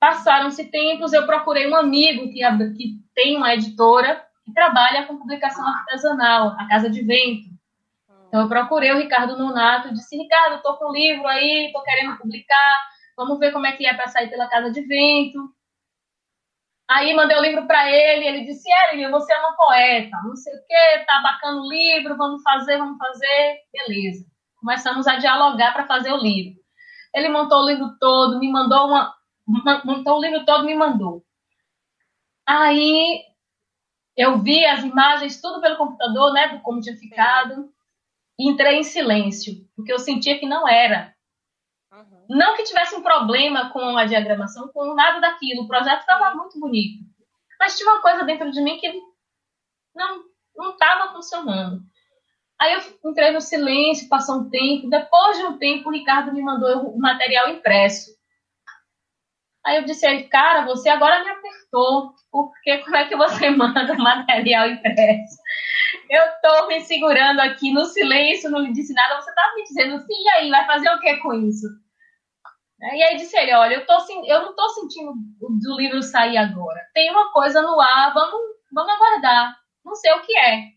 Passaram-se 0.00 0.64
tempos, 0.64 1.12
eu 1.12 1.24
procurei 1.24 1.70
um 1.70 1.76
amigo 1.76 2.32
que, 2.32 2.40
que 2.76 3.00
tem 3.14 3.36
uma 3.36 3.54
editora 3.54 4.26
que 4.44 4.52
trabalha 4.52 5.06
com 5.06 5.16
publicação 5.16 5.64
artesanal, 5.64 6.56
a 6.58 6.66
Casa 6.66 6.90
de 6.90 7.02
Vento. 7.02 7.48
Então 8.26 8.40
eu 8.40 8.48
procurei 8.48 8.90
o 8.90 8.98
Ricardo 8.98 9.38
Nonato 9.38 9.88
e 9.88 9.92
disse, 9.92 10.16
Ricardo, 10.16 10.56
estou 10.56 10.76
com 10.76 10.88
um 10.88 10.92
livro 10.92 11.28
aí, 11.28 11.66
estou 11.66 11.82
querendo 11.82 12.16
publicar, 12.16 12.88
Vamos 13.16 13.38
ver 13.38 13.52
como 13.52 13.66
é 13.66 13.72
que 13.72 13.86
é 13.86 13.94
para 13.94 14.08
sair 14.08 14.28
pela 14.28 14.48
casa 14.48 14.70
de 14.70 14.80
vento. 14.82 15.38
Aí 16.88 17.14
mandei 17.14 17.36
o 17.36 17.42
livro 17.42 17.66
para 17.66 17.90
ele, 17.90 18.26
ele 18.26 18.44
disse: 18.44 18.68
Ellen, 18.90 19.10
você 19.10 19.32
é 19.32 19.38
uma 19.38 19.56
poeta, 19.56 20.16
não 20.24 20.36
sei 20.36 20.54
o 20.54 20.66
quê, 20.66 21.04
tá 21.06 21.20
bacana 21.22 21.60
o 21.60 21.68
livro, 21.68 22.16
vamos 22.16 22.42
fazer, 22.42 22.76
vamos 22.78 22.98
fazer. 22.98 23.60
Beleza. 23.72 24.26
Começamos 24.56 25.06
a 25.06 25.16
dialogar 25.16 25.72
para 25.72 25.86
fazer 25.86 26.12
o 26.12 26.18
livro. 26.18 26.60
Ele 27.14 27.28
montou 27.28 27.62
o 27.62 27.66
livro 27.66 27.96
todo, 27.98 28.38
me 28.38 28.50
mandou 28.50 28.86
uma. 28.86 29.14
Montou 29.84 30.18
o 30.18 30.20
livro 30.20 30.44
todo, 30.44 30.64
me 30.64 30.74
mandou. 30.74 31.24
Aí 32.46 33.22
eu 34.16 34.38
vi 34.38 34.64
as 34.64 34.84
imagens, 34.84 35.40
tudo 35.40 35.60
pelo 35.60 35.76
computador, 35.76 36.32
né, 36.32 36.58
como 36.58 36.80
tinha 36.80 36.96
ficado, 36.96 37.72
e 38.38 38.48
entrei 38.48 38.76
em 38.76 38.82
silêncio, 38.82 39.54
porque 39.74 39.92
eu 39.92 39.98
sentia 39.98 40.38
que 40.38 40.46
não 40.46 40.68
era. 40.68 41.14
Não 42.32 42.56
que 42.56 42.62
tivesse 42.62 42.94
um 42.94 43.02
problema 43.02 43.68
com 43.70 43.94
a 43.98 44.06
diagramação, 44.06 44.68
com 44.68 44.94
nada 44.94 45.20
daquilo. 45.20 45.64
O 45.64 45.68
projeto 45.68 46.00
estava 46.00 46.34
muito 46.34 46.58
bonito. 46.58 47.04
Mas 47.60 47.76
tinha 47.76 47.90
uma 47.90 48.00
coisa 48.00 48.24
dentro 48.24 48.50
de 48.50 48.62
mim 48.62 48.78
que 48.78 48.90
não 49.94 50.70
estava 50.70 51.12
funcionando. 51.12 51.82
Aí 52.58 52.72
eu 52.72 53.10
entrei 53.10 53.32
no 53.32 53.40
silêncio, 53.42 54.08
passou 54.08 54.36
um 54.36 54.48
tempo. 54.48 54.88
Depois 54.88 55.36
de 55.36 55.44
um 55.44 55.58
tempo, 55.58 55.90
o 55.90 55.92
Ricardo 55.92 56.32
me 56.32 56.40
mandou 56.40 56.94
o 56.94 56.98
material 56.98 57.50
impresso. 57.50 58.10
Aí 59.66 59.76
eu 59.76 59.84
disse 59.84 60.06
a 60.06 60.12
ele, 60.12 60.24
cara, 60.24 60.64
você 60.64 60.88
agora 60.88 61.22
me 61.22 61.30
apertou, 61.30 62.14
porque 62.30 62.78
como 62.78 62.96
é 62.96 63.08
que 63.08 63.14
você 63.14 63.50
manda 63.54 63.94
material 63.94 64.68
impresso? 64.68 65.36
Eu 66.08 66.22
tô 66.40 66.66
me 66.66 66.80
segurando 66.80 67.40
aqui 67.40 67.72
no 67.72 67.84
silêncio, 67.84 68.50
não 68.50 68.62
me 68.62 68.72
disse 68.72 68.94
nada, 68.94 69.20
você 69.20 69.34
tá 69.34 69.52
me 69.54 69.64
dizendo 69.64 69.98
sim, 69.98 70.22
e 70.24 70.28
aí, 70.30 70.50
vai 70.50 70.64
fazer 70.66 70.88
o 70.90 70.98
que 70.98 71.18
com 71.18 71.34
isso? 71.34 71.66
E 72.82 73.02
aí 73.02 73.16
disse 73.16 73.36
ele, 73.38 73.54
olha, 73.54 73.74
eu, 73.74 73.86
tô, 73.86 73.94
eu 74.26 74.42
não 74.42 74.56
tô 74.56 74.68
sentindo 74.70 75.12
do 75.40 75.76
livro 75.76 76.02
sair 76.02 76.36
agora. 76.36 76.80
Tem 76.92 77.10
uma 77.10 77.32
coisa 77.32 77.62
no 77.62 77.80
ar, 77.80 78.12
vamos, 78.12 78.40
vamos 78.72 78.92
aguardar. 78.92 79.56
Não 79.84 79.94
sei 79.94 80.12
o 80.12 80.22
que 80.22 80.36
é. 80.36 80.72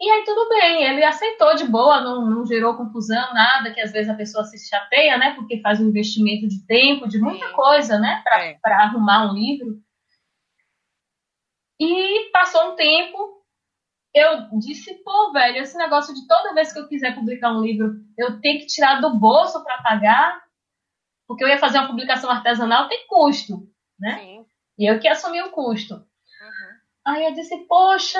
E 0.00 0.10
aí 0.10 0.24
tudo 0.24 0.48
bem, 0.48 0.84
ele 0.84 1.04
aceitou 1.04 1.56
de 1.56 1.64
boa, 1.64 2.00
não, 2.00 2.24
não 2.24 2.46
gerou 2.46 2.76
confusão, 2.76 3.34
nada, 3.34 3.74
que 3.74 3.80
às 3.80 3.90
vezes 3.90 4.08
a 4.08 4.14
pessoa 4.14 4.44
se 4.44 4.56
chateia, 4.68 5.18
né? 5.18 5.34
Porque 5.34 5.60
faz 5.60 5.80
um 5.80 5.88
investimento 5.88 6.46
de 6.46 6.64
tempo, 6.66 7.08
de 7.08 7.18
muita 7.18 7.50
coisa, 7.50 7.98
né? 7.98 8.22
Para 8.22 8.44
é. 8.44 8.84
arrumar 8.84 9.28
um 9.28 9.34
livro. 9.34 9.82
E 11.80 12.30
passou 12.32 12.72
um 12.72 12.76
tempo, 12.76 13.37
eu 14.14 14.48
disse, 14.58 14.94
pô, 15.04 15.32
velho, 15.32 15.58
esse 15.58 15.76
negócio 15.76 16.14
de 16.14 16.26
toda 16.26 16.54
vez 16.54 16.72
que 16.72 16.78
eu 16.78 16.88
quiser 16.88 17.14
publicar 17.14 17.52
um 17.52 17.62
livro, 17.62 17.94
eu 18.16 18.40
tenho 18.40 18.60
que 18.60 18.66
tirar 18.66 19.00
do 19.00 19.18
bolso 19.18 19.62
para 19.62 19.82
pagar, 19.82 20.42
porque 21.26 21.44
eu 21.44 21.48
ia 21.48 21.58
fazer 21.58 21.78
uma 21.78 21.88
publicação 21.88 22.30
artesanal, 22.30 22.88
tem 22.88 23.06
custo, 23.06 23.68
né? 23.98 24.18
Sim. 24.18 24.46
E 24.78 24.90
eu 24.90 24.98
que 24.98 25.08
assumi 25.08 25.42
o 25.42 25.50
custo. 25.50 25.94
Uhum. 25.94 26.04
Aí 27.06 27.24
eu 27.24 27.34
disse, 27.34 27.56
poxa, 27.66 28.18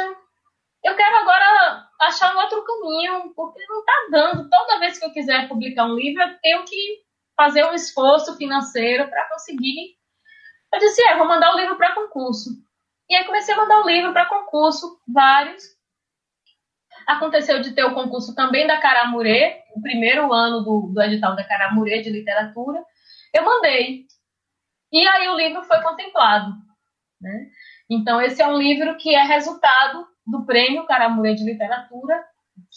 eu 0.84 0.94
quero 0.94 1.16
agora 1.16 1.88
achar 2.00 2.34
um 2.34 2.38
outro 2.40 2.64
caminho, 2.64 3.32
porque 3.34 3.64
não 3.68 3.84
tá 3.84 4.08
dando. 4.10 4.50
Toda 4.50 4.78
vez 4.78 4.98
que 4.98 5.04
eu 5.04 5.12
quiser 5.12 5.48
publicar 5.48 5.86
um 5.86 5.94
livro, 5.94 6.22
eu 6.22 6.38
tenho 6.40 6.64
que 6.64 7.02
fazer 7.36 7.64
um 7.64 7.72
esforço 7.72 8.36
financeiro 8.36 9.08
para 9.08 9.28
conseguir. 9.28 9.96
Eu 10.72 10.78
disse, 10.80 11.02
é, 11.08 11.16
vou 11.16 11.26
mandar 11.26 11.54
o 11.54 11.58
livro 11.58 11.76
para 11.76 11.94
concurso. 11.94 12.50
E 13.08 13.14
aí 13.14 13.24
comecei 13.24 13.54
a 13.54 13.56
mandar 13.56 13.80
o 13.80 13.88
livro 13.88 14.12
para 14.12 14.28
concurso, 14.28 15.00
vários. 15.06 15.77
Aconteceu 17.08 17.62
de 17.62 17.72
ter 17.72 17.84
o 17.84 17.94
concurso 17.94 18.34
também 18.34 18.66
da 18.66 18.76
Caramurê, 18.76 19.62
o 19.74 19.80
primeiro 19.80 20.30
ano 20.30 20.62
do, 20.62 20.92
do 20.92 21.00
edital 21.00 21.34
da 21.34 21.42
Caramurê 21.42 22.02
de 22.02 22.10
literatura. 22.10 22.84
Eu 23.32 23.46
mandei. 23.46 24.04
E 24.92 25.08
aí 25.08 25.26
o 25.28 25.34
livro 25.34 25.62
foi 25.62 25.80
contemplado. 25.80 26.52
Né? 27.18 27.46
Então, 27.88 28.20
esse 28.20 28.42
é 28.42 28.46
um 28.46 28.58
livro 28.58 28.94
que 28.98 29.14
é 29.14 29.22
resultado 29.22 30.06
do 30.26 30.44
prêmio 30.44 30.84
Caramurê 30.84 31.34
de 31.34 31.44
Literatura, 31.44 32.22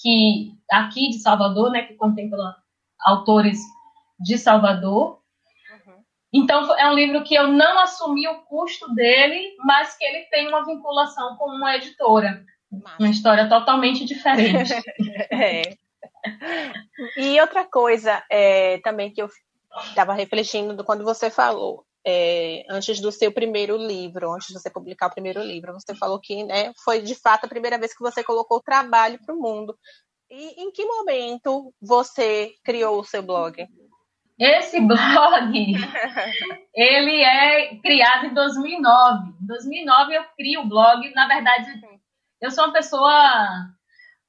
que 0.02 0.54
aqui 0.72 1.10
de 1.10 1.20
Salvador, 1.20 1.70
né, 1.70 1.84
que 1.84 1.96
contempla 1.96 2.56
autores 3.02 3.60
de 4.18 4.38
Salvador. 4.38 5.20
Uhum. 5.86 6.04
Então, 6.32 6.74
é 6.78 6.90
um 6.90 6.94
livro 6.94 7.22
que 7.26 7.36
eu 7.36 7.50
não 7.50 7.80
assumi 7.80 8.30
o 8.30 8.44
custo 8.44 8.94
dele, 8.94 9.58
mas 9.66 9.98
que 9.98 10.06
ele 10.06 10.24
tem 10.28 10.48
uma 10.48 10.66
vinculação 10.66 11.36
com 11.36 11.50
uma 11.50 11.76
editora. 11.76 12.46
Uma 12.72 13.10
história 13.10 13.50
totalmente 13.50 14.06
diferente. 14.06 14.74
é. 15.32 15.76
E 17.18 17.40
outra 17.42 17.66
coisa 17.66 18.24
é, 18.30 18.80
também 18.80 19.12
que 19.12 19.22
eu 19.22 19.30
estava 19.84 20.14
refletindo 20.14 20.84
quando 20.84 21.04
você 21.04 21.30
falou, 21.30 21.86
é, 22.06 22.64
antes 22.70 23.00
do 23.00 23.12
seu 23.12 23.32
primeiro 23.32 23.76
livro, 23.78 24.34
antes 24.34 24.48
de 24.48 24.54
você 24.54 24.70
publicar 24.70 25.08
o 25.08 25.12
primeiro 25.12 25.42
livro, 25.42 25.74
você 25.74 25.96
falou 25.96 26.20
que 26.20 26.44
né, 26.44 26.72
foi 26.84 27.02
de 27.02 27.16
fato 27.16 27.46
a 27.46 27.50
primeira 27.50 27.78
vez 27.78 27.94
que 27.96 28.04
você 28.04 28.24
colocou 28.24 28.58
o 28.58 28.64
trabalho 28.64 29.20
para 29.24 29.36
o 29.36 29.40
mundo. 29.40 29.78
E 30.30 30.64
em 30.64 30.72
que 30.72 30.86
momento 30.86 31.74
você 31.82 32.54
criou 32.64 33.00
o 33.00 33.04
seu 33.04 33.22
blog? 33.22 33.68
Esse 34.40 34.80
blog, 34.80 35.76
ele 36.74 37.22
é 37.22 37.76
criado 37.76 38.26
em 38.26 38.34
2009. 38.34 39.30
Em 39.42 39.46
2009 39.46 40.16
eu 40.16 40.24
crio 40.36 40.62
o 40.62 40.68
blog. 40.68 41.14
Na 41.14 41.28
verdade, 41.28 41.70
eu 42.42 42.52
sou 42.52 42.66
uma 42.66 42.74
pessoa 42.74 43.74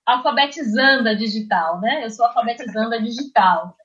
alfabetizanda 0.06 1.16
digital, 1.16 1.80
né? 1.80 2.04
Eu 2.04 2.10
sou 2.10 2.26
alfabetizanda 2.26 3.00
digital. 3.02 3.76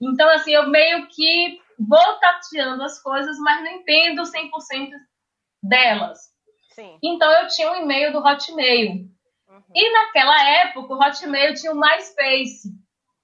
Então, 0.00 0.28
assim, 0.30 0.52
eu 0.52 0.68
meio 0.68 1.06
que 1.08 1.60
vou 1.78 2.18
tateando 2.18 2.82
as 2.82 3.00
coisas, 3.02 3.36
mas 3.38 3.62
não 3.62 3.70
entendo 3.72 4.22
100% 4.22 4.90
delas. 5.62 6.18
Sim. 6.74 6.98
Então, 7.02 7.30
eu 7.30 7.48
tinha 7.48 7.70
um 7.72 7.76
e-mail 7.76 8.12
do 8.12 8.18
Hotmail. 8.18 9.08
Uhum. 9.48 9.62
E 9.74 9.92
naquela 9.92 10.48
época, 10.62 10.94
o 10.94 10.98
Hotmail 11.00 11.54
tinha 11.54 11.72
o 11.72 11.78
MySpace. 11.78 12.68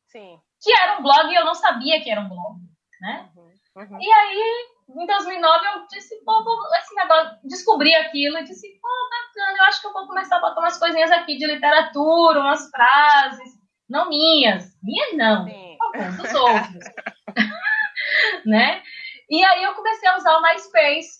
Sim 0.07 0.40
que 0.61 0.73
era 0.79 0.99
um 0.99 1.03
blog 1.03 1.31
e 1.31 1.35
eu 1.35 1.44
não 1.44 1.55
sabia 1.55 2.01
que 2.03 2.11
era 2.11 2.20
um 2.20 2.29
blog, 2.29 2.61
né? 3.01 3.31
Uhum, 3.35 3.83
uhum. 3.83 4.01
E 4.01 4.12
aí, 4.12 4.66
em 4.96 5.07
2009, 5.07 5.66
eu 5.66 5.87
disse, 5.88 6.22
pô, 6.24 6.42
esse 6.79 6.94
negócio, 6.94 7.38
descobri 7.44 7.94
aquilo 7.94 8.38
e 8.38 8.44
disse, 8.44 8.68
pô, 8.81 8.88
bacana, 9.11 9.59
eu 9.59 9.64
acho 9.64 9.81
que 9.81 9.87
eu 9.87 9.92
vou 9.92 10.07
começar 10.07 10.37
a 10.37 10.40
botar 10.40 10.61
umas 10.61 10.79
coisinhas 10.79 11.11
aqui 11.11 11.37
de 11.37 11.46
literatura, 11.46 12.40
umas 12.40 12.68
frases, 12.70 13.50
não 13.88 14.09
minhas, 14.09 14.64
minhas 14.83 15.16
não, 15.16 15.46
alguns 15.81 16.16
dos 16.16 16.35
outros, 16.35 16.85
né? 18.46 18.83
E 19.29 19.44
aí 19.44 19.62
eu 19.62 19.74
comecei 19.74 20.09
a 20.09 20.16
usar 20.16 20.38
o 20.38 20.42
MySpace, 20.42 21.18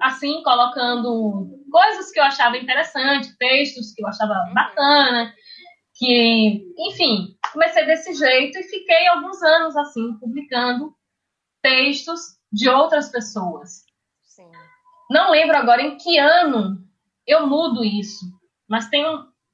assim, 0.00 0.42
colocando 0.42 1.64
coisas 1.70 2.10
que 2.12 2.20
eu 2.20 2.24
achava 2.24 2.56
interessante, 2.56 3.36
textos 3.38 3.92
que 3.92 4.02
eu 4.02 4.08
achava 4.08 4.34
uhum. 4.34 4.54
bacana, 4.54 5.34
que, 5.96 6.64
enfim, 6.78 7.36
comecei 7.52 7.84
desse 7.86 8.14
jeito 8.14 8.58
e 8.58 8.62
fiquei 8.62 9.08
alguns 9.08 9.42
anos 9.42 9.76
assim, 9.76 10.16
publicando 10.20 10.94
textos 11.60 12.37
de 12.52 12.68
outras 12.68 13.10
pessoas. 13.10 13.84
Sim. 14.22 14.50
Não 15.10 15.30
lembro 15.30 15.56
agora 15.56 15.82
em 15.82 15.96
que 15.96 16.18
ano 16.18 16.78
eu 17.26 17.46
mudo 17.46 17.84
isso, 17.84 18.24
mas 18.68 18.88
tem 18.88 19.04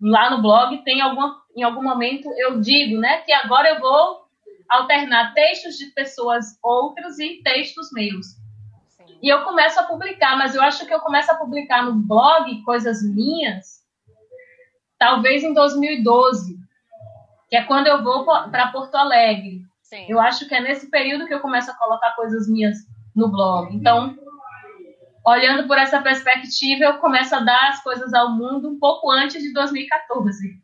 lá 0.01 0.31
no 0.31 0.43
blog 0.43 0.83
tem 0.85 1.01
alguma, 1.01 1.43
em 1.57 1.63
algum 1.63 1.83
momento 1.83 2.29
eu 2.37 2.61
digo, 2.61 3.01
né, 3.01 3.19
que 3.19 3.33
agora 3.33 3.71
eu 3.71 3.81
vou 3.81 4.25
alternar 4.69 5.35
textos 5.35 5.77
de 5.77 5.87
pessoas 5.87 6.59
outras 6.63 7.19
e 7.19 7.43
textos 7.43 7.91
meus. 7.93 8.27
Sim. 8.89 9.19
E 9.23 9.29
eu 9.29 9.45
começo 9.45 9.79
a 9.79 9.85
publicar, 9.85 10.37
mas 10.37 10.55
eu 10.55 10.63
acho 10.63 10.87
que 10.87 10.95
eu 10.95 11.01
começo 11.01 11.31
a 11.31 11.37
publicar 11.37 11.85
no 11.85 11.95
blog 11.95 12.63
coisas 12.65 13.03
minhas 13.03 13.85
talvez 14.99 15.45
em 15.45 15.53
2012, 15.53 16.57
que 17.51 17.57
é 17.57 17.63
quando 17.65 17.87
eu 17.87 18.03
vou 18.03 18.25
para 18.25 18.73
Porto 18.73 18.95
Alegre. 18.95 19.63
Sim. 19.95 20.07
Eu 20.09 20.19
acho 20.19 20.49
que 20.49 20.55
é 20.55 20.61
nesse 20.61 20.91
período 20.91 21.27
que 21.27 21.35
eu 21.35 21.41
começo 21.41 21.71
a 21.71 21.75
colocar 21.75 22.17
coisas 22.17 22.49
minhas 22.49 22.79
no 23.15 23.31
blog. 23.31 23.73
Então, 23.73 24.19
olhando 25.25 25.69
por 25.69 25.79
essa 25.79 26.03
perspectiva, 26.03 26.85
eu 26.85 26.99
começo 26.99 27.33
a 27.35 27.41
dar 27.41 27.69
as 27.69 27.81
coisas 27.81 28.13
ao 28.13 28.31
mundo 28.31 28.69
um 28.69 28.79
pouco 28.79 29.09
antes 29.09 29.41
de 29.41 29.53
2014. 29.53 30.61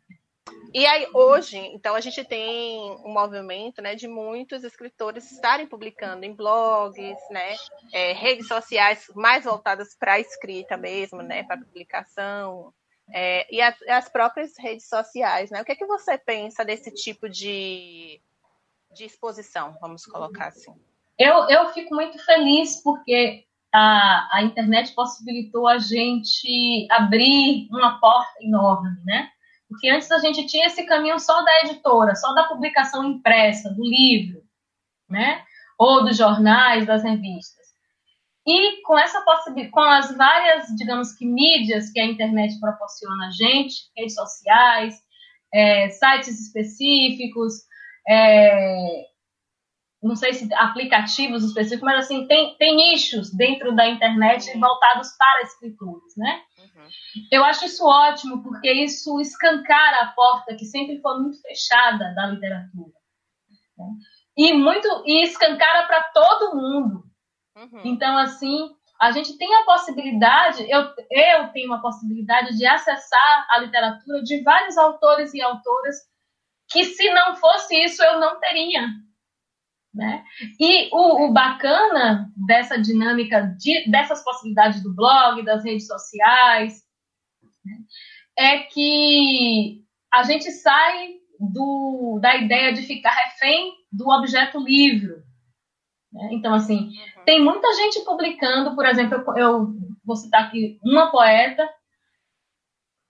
E 0.73 0.85
aí, 0.85 1.07
hoje, 1.13 1.57
então, 1.57 1.95
a 1.95 2.01
gente 2.01 2.23
tem 2.25 2.91
um 3.05 3.11
movimento 3.11 3.81
né, 3.81 3.95
de 3.95 4.07
muitos 4.07 4.63
escritores 4.63 5.29
estarem 5.31 5.67
publicando 5.67 6.25
em 6.25 6.33
blogs, 6.33 7.17
né, 7.29 7.55
é, 7.93 8.13
redes 8.13 8.47
sociais 8.47 9.09
mais 9.13 9.43
voltadas 9.43 9.95
para 9.97 10.13
a 10.13 10.19
escrita 10.19 10.77
mesmo, 10.77 11.21
né, 11.21 11.43
para 11.43 11.57
publicação, 11.57 12.73
é, 13.13 13.53
e 13.53 13.61
as, 13.61 13.75
as, 13.81 14.07
próprias 14.07 14.53
redes 14.57 14.87
sociais, 14.87 15.51
né? 15.51 15.61
O 15.61 15.65
que, 15.65 15.73
é 15.73 15.75
que 15.75 15.85
você 15.85 16.17
pensa 16.17 16.63
desse 16.63 16.89
tipo 16.93 17.27
de, 17.27 18.21
de 18.93 19.05
exposição, 19.05 19.77
vamos 19.79 20.05
colocar 20.05 20.47
assim? 20.47 20.73
Eu, 21.17 21.49
eu 21.49 21.69
fico 21.69 21.93
muito 21.93 22.17
feliz 22.25 22.81
porque 22.83 23.45
a, 23.73 24.37
a 24.37 24.43
internet 24.43 24.93
possibilitou 24.93 25.67
a 25.67 25.77
gente 25.77 26.87
abrir 26.91 27.67
uma 27.71 27.99
porta 27.99 28.33
enorme, 28.41 28.97
né? 29.05 29.29
Porque 29.69 29.89
antes 29.89 30.11
a 30.11 30.19
gente 30.19 30.45
tinha 30.47 30.67
esse 30.67 30.83
caminho 30.83 31.17
só 31.19 31.41
da 31.43 31.61
editora, 31.63 32.15
só 32.15 32.33
da 32.33 32.43
publicação 32.43 33.05
impressa, 33.05 33.69
do 33.73 33.83
livro, 33.83 34.43
né? 35.09 35.45
Ou 35.77 36.03
dos 36.03 36.17
jornais, 36.17 36.85
das 36.85 37.03
revistas. 37.03 37.61
E 38.45 38.81
com 38.81 38.97
essa 38.97 39.21
possibilidade, 39.21 39.71
com 39.71 39.79
as 39.79 40.17
várias, 40.17 40.67
digamos 40.75 41.13
que, 41.13 41.25
mídias 41.25 41.89
que 41.91 41.99
a 41.99 42.05
internet 42.05 42.59
proporciona 42.59 43.27
a 43.27 43.31
gente, 43.31 43.89
redes 43.95 44.15
sociais, 44.15 44.95
é, 45.53 45.89
sites 45.89 46.47
específicos, 46.47 47.61
é, 48.07 49.05
não 50.01 50.15
sei 50.15 50.33
se 50.33 50.51
aplicativos 50.55 51.43
específicos, 51.43 51.85
mas 51.85 52.05
assim, 52.05 52.25
tem, 52.27 52.57
tem 52.57 52.75
nichos 52.75 53.31
dentro 53.31 53.75
da 53.75 53.87
internet 53.87 54.51
voltados 54.59 55.09
para 55.17 55.43
escritores, 55.43 56.13
né? 56.17 56.41
Uhum. 56.57 56.87
Eu 57.31 57.43
acho 57.43 57.65
isso 57.65 57.85
ótimo, 57.85 58.41
porque 58.41 58.71
isso 58.71 59.19
escancara 59.19 60.03
a 60.03 60.11
porta 60.13 60.55
que 60.55 60.65
sempre 60.65 60.99
foi 60.99 61.19
muito 61.19 61.39
fechada 61.41 62.13
da 62.15 62.25
literatura. 62.27 62.93
Né? 63.77 63.85
E, 64.37 64.53
muito, 64.53 64.87
e 65.05 65.23
escancara 65.23 65.85
para 65.85 66.03
todo 66.13 66.55
mundo. 66.55 67.03
Uhum. 67.55 67.81
Então, 67.85 68.17
assim, 68.17 68.71
a 68.99 69.11
gente 69.11 69.37
tem 69.37 69.53
a 69.55 69.65
possibilidade, 69.65 70.65
eu, 70.67 70.81
eu 71.11 71.47
tenho 71.51 71.73
a 71.73 71.79
possibilidade 71.79 72.57
de 72.57 72.65
acessar 72.65 73.47
a 73.51 73.59
literatura 73.59 74.23
de 74.23 74.41
vários 74.41 74.77
autores 74.77 75.31
e 75.33 75.41
autoras 75.41 75.95
que, 76.71 76.83
se 76.85 77.09
não 77.11 77.35
fosse 77.35 77.75
isso, 77.83 78.03
eu 78.03 78.19
não 78.19 78.39
teria. 78.39 78.87
Né? 79.93 80.23
E 80.59 80.89
o, 80.93 81.25
o 81.25 81.33
bacana 81.33 82.31
dessa 82.35 82.79
dinâmica, 82.79 83.41
de, 83.57 83.89
dessas 83.89 84.23
possibilidades 84.23 84.81
do 84.81 84.93
blog, 84.93 85.43
das 85.43 85.65
redes 85.65 85.85
sociais, 85.85 86.81
né, 87.63 87.77
é 88.37 88.59
que 88.59 89.83
a 90.13 90.23
gente 90.23 90.49
sai 90.51 91.15
do, 91.39 92.19
da 92.21 92.35
ideia 92.37 92.73
de 92.73 92.83
ficar 92.83 93.11
refém 93.11 93.73
do 93.91 94.09
objeto 94.09 94.59
livro. 94.59 95.21
Né? 96.11 96.29
Então, 96.31 96.53
assim, 96.53 96.87
uhum. 96.87 97.25
tem 97.25 97.43
muita 97.43 97.73
gente 97.73 98.05
publicando, 98.05 98.75
por 98.75 98.85
exemplo, 98.85 99.17
eu, 99.17 99.37
eu, 99.37 99.67
vou 100.05 100.15
citar 100.15 100.45
aqui 100.45 100.79
uma 100.83 101.11
poeta, 101.11 101.69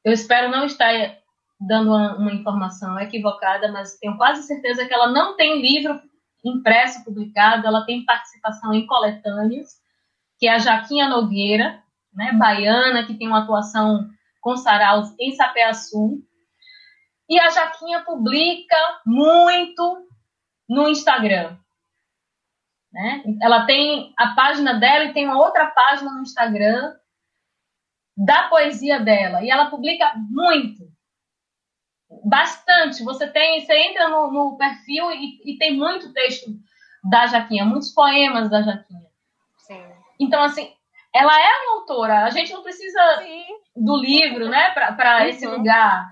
eu 0.04 0.12
espero 0.12 0.50
não 0.50 0.66
estar 0.66 1.21
dando 1.62 1.90
uma, 1.90 2.18
uma, 2.18 2.34
informação 2.34 3.00
equivocada, 3.00 3.72
mas 3.72 3.98
tenho 4.00 4.18
quase 4.18 4.44
certeza 4.44 4.86
que 4.86 4.94
ela 4.94 5.12
não 5.12 5.36
tem 5.36 5.62
livro 5.62 6.02
impresso 6.44 7.04
publicado, 7.04 7.68
ela 7.68 7.86
tem 7.86 8.04
participação 8.04 8.74
em 8.74 8.88
coletâneas, 8.88 9.80
que 10.40 10.48
é 10.48 10.56
a 10.56 10.58
Jaquinha 10.58 11.08
Nogueira, 11.08 11.84
né, 12.14 12.34
baiana, 12.34 13.06
que 13.06 13.14
tem 13.14 13.28
uma 13.28 13.44
atuação 13.44 14.10
com 14.42 14.58
saraus 14.58 15.14
em 15.20 15.34
Sapé-Sul. 15.34 16.20
E 17.30 17.40
a 17.40 17.50
Jaquinha 17.50 18.04
publica 18.04 18.76
muito 19.06 20.08
no 20.68 20.90
Instagram. 20.90 21.58
Né? 22.92 23.24
Ela 23.40 23.66
tem 23.66 24.14
a 24.18 24.34
página 24.34 24.74
dela 24.74 25.06
e 25.06 25.14
tem 25.14 25.26
uma 25.26 25.38
outra 25.38 25.68
página 25.68 26.12
no 26.12 26.24
Instagram 26.24 26.94
da 28.18 28.50
poesia 28.50 29.00
dela. 29.00 29.44
E 29.44 29.50
ela 29.50 29.70
publica 29.70 30.12
muito. 30.16 30.92
Bastante. 32.24 33.04
Você 33.04 33.28
tem, 33.28 33.62
você 33.62 33.74
entra 33.74 34.10
no, 34.10 34.32
no 34.32 34.58
perfil 34.58 35.12
e, 35.12 35.40
e, 35.46 35.58
tem 35.58 35.76
muito 35.76 36.14
texto 36.14 36.52
da 37.10 37.26
Jaquinha, 37.28 37.66
muitos 37.66 37.92
poemas 37.94 38.50
da 38.50 38.62
Jaquinha. 38.62 39.08
Sim. 39.58 39.84
Então, 40.20 40.44
assim, 40.44 40.72
ela 41.14 41.34
é 41.34 41.50
uma 41.64 41.80
autora. 41.80 42.26
A 42.26 42.30
gente 42.30 42.54
não 42.54 42.62
precisa 42.62 43.00
Sim. 43.20 43.44
do 43.76 43.98
livro, 43.98 44.50
né, 44.50 44.72
para 44.72 45.22
uhum. 45.22 45.26
esse 45.28 45.48
lugar. 45.48 46.06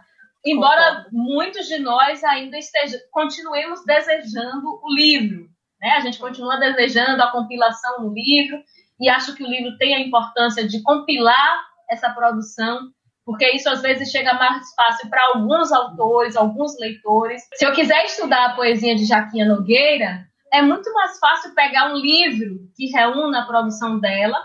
Embora 0.45 1.07
muitos 1.12 1.68
de 1.68 1.80
nós 1.80 2.24
ainda 2.24 2.57
estejam, 2.57 2.99
continuemos 3.12 3.84
desejando 3.86 4.80
o 4.82 4.93
livro. 4.93 5.49
Né? 5.82 5.91
A 5.91 5.99
gente 5.99 6.20
continua 6.20 6.57
desejando 6.57 7.22
a 7.22 7.32
compilação 7.32 8.03
no 8.03 8.14
livro 8.14 8.62
e 8.99 9.10
acho 9.10 9.36
que 9.36 9.43
o 9.43 9.47
livro 9.47 9.78
tem 9.78 9.95
a 9.95 9.99
importância 9.99 10.68
de 10.68 10.82
compilar 10.82 11.62
essa 11.89 12.10
produção, 12.10 12.91
porque 13.30 13.47
isso 13.51 13.69
às 13.69 13.84
vezes 13.84 14.09
chega 14.09 14.34
mais 14.34 14.73
fácil 14.73 15.07
para 15.07 15.23
alguns 15.27 15.71
autores, 15.71 16.36
alguns 16.36 16.75
leitores. 16.80 17.43
Se 17.53 17.63
eu 17.63 17.71
quiser 17.73 18.03
estudar 18.05 18.43
a 18.43 18.55
poesia 18.55 18.95
de 18.95 19.05
Jaquinha 19.05 19.45
Nogueira, 19.45 20.27
é 20.51 20.63
muito 20.63 20.91
mais 20.95 21.19
fácil 21.19 21.53
pegar 21.53 21.93
um 21.93 21.95
livro 21.95 22.67
que 22.75 22.88
reúna 22.88 23.43
a 23.43 23.45
produção 23.45 23.99
dela 23.99 24.36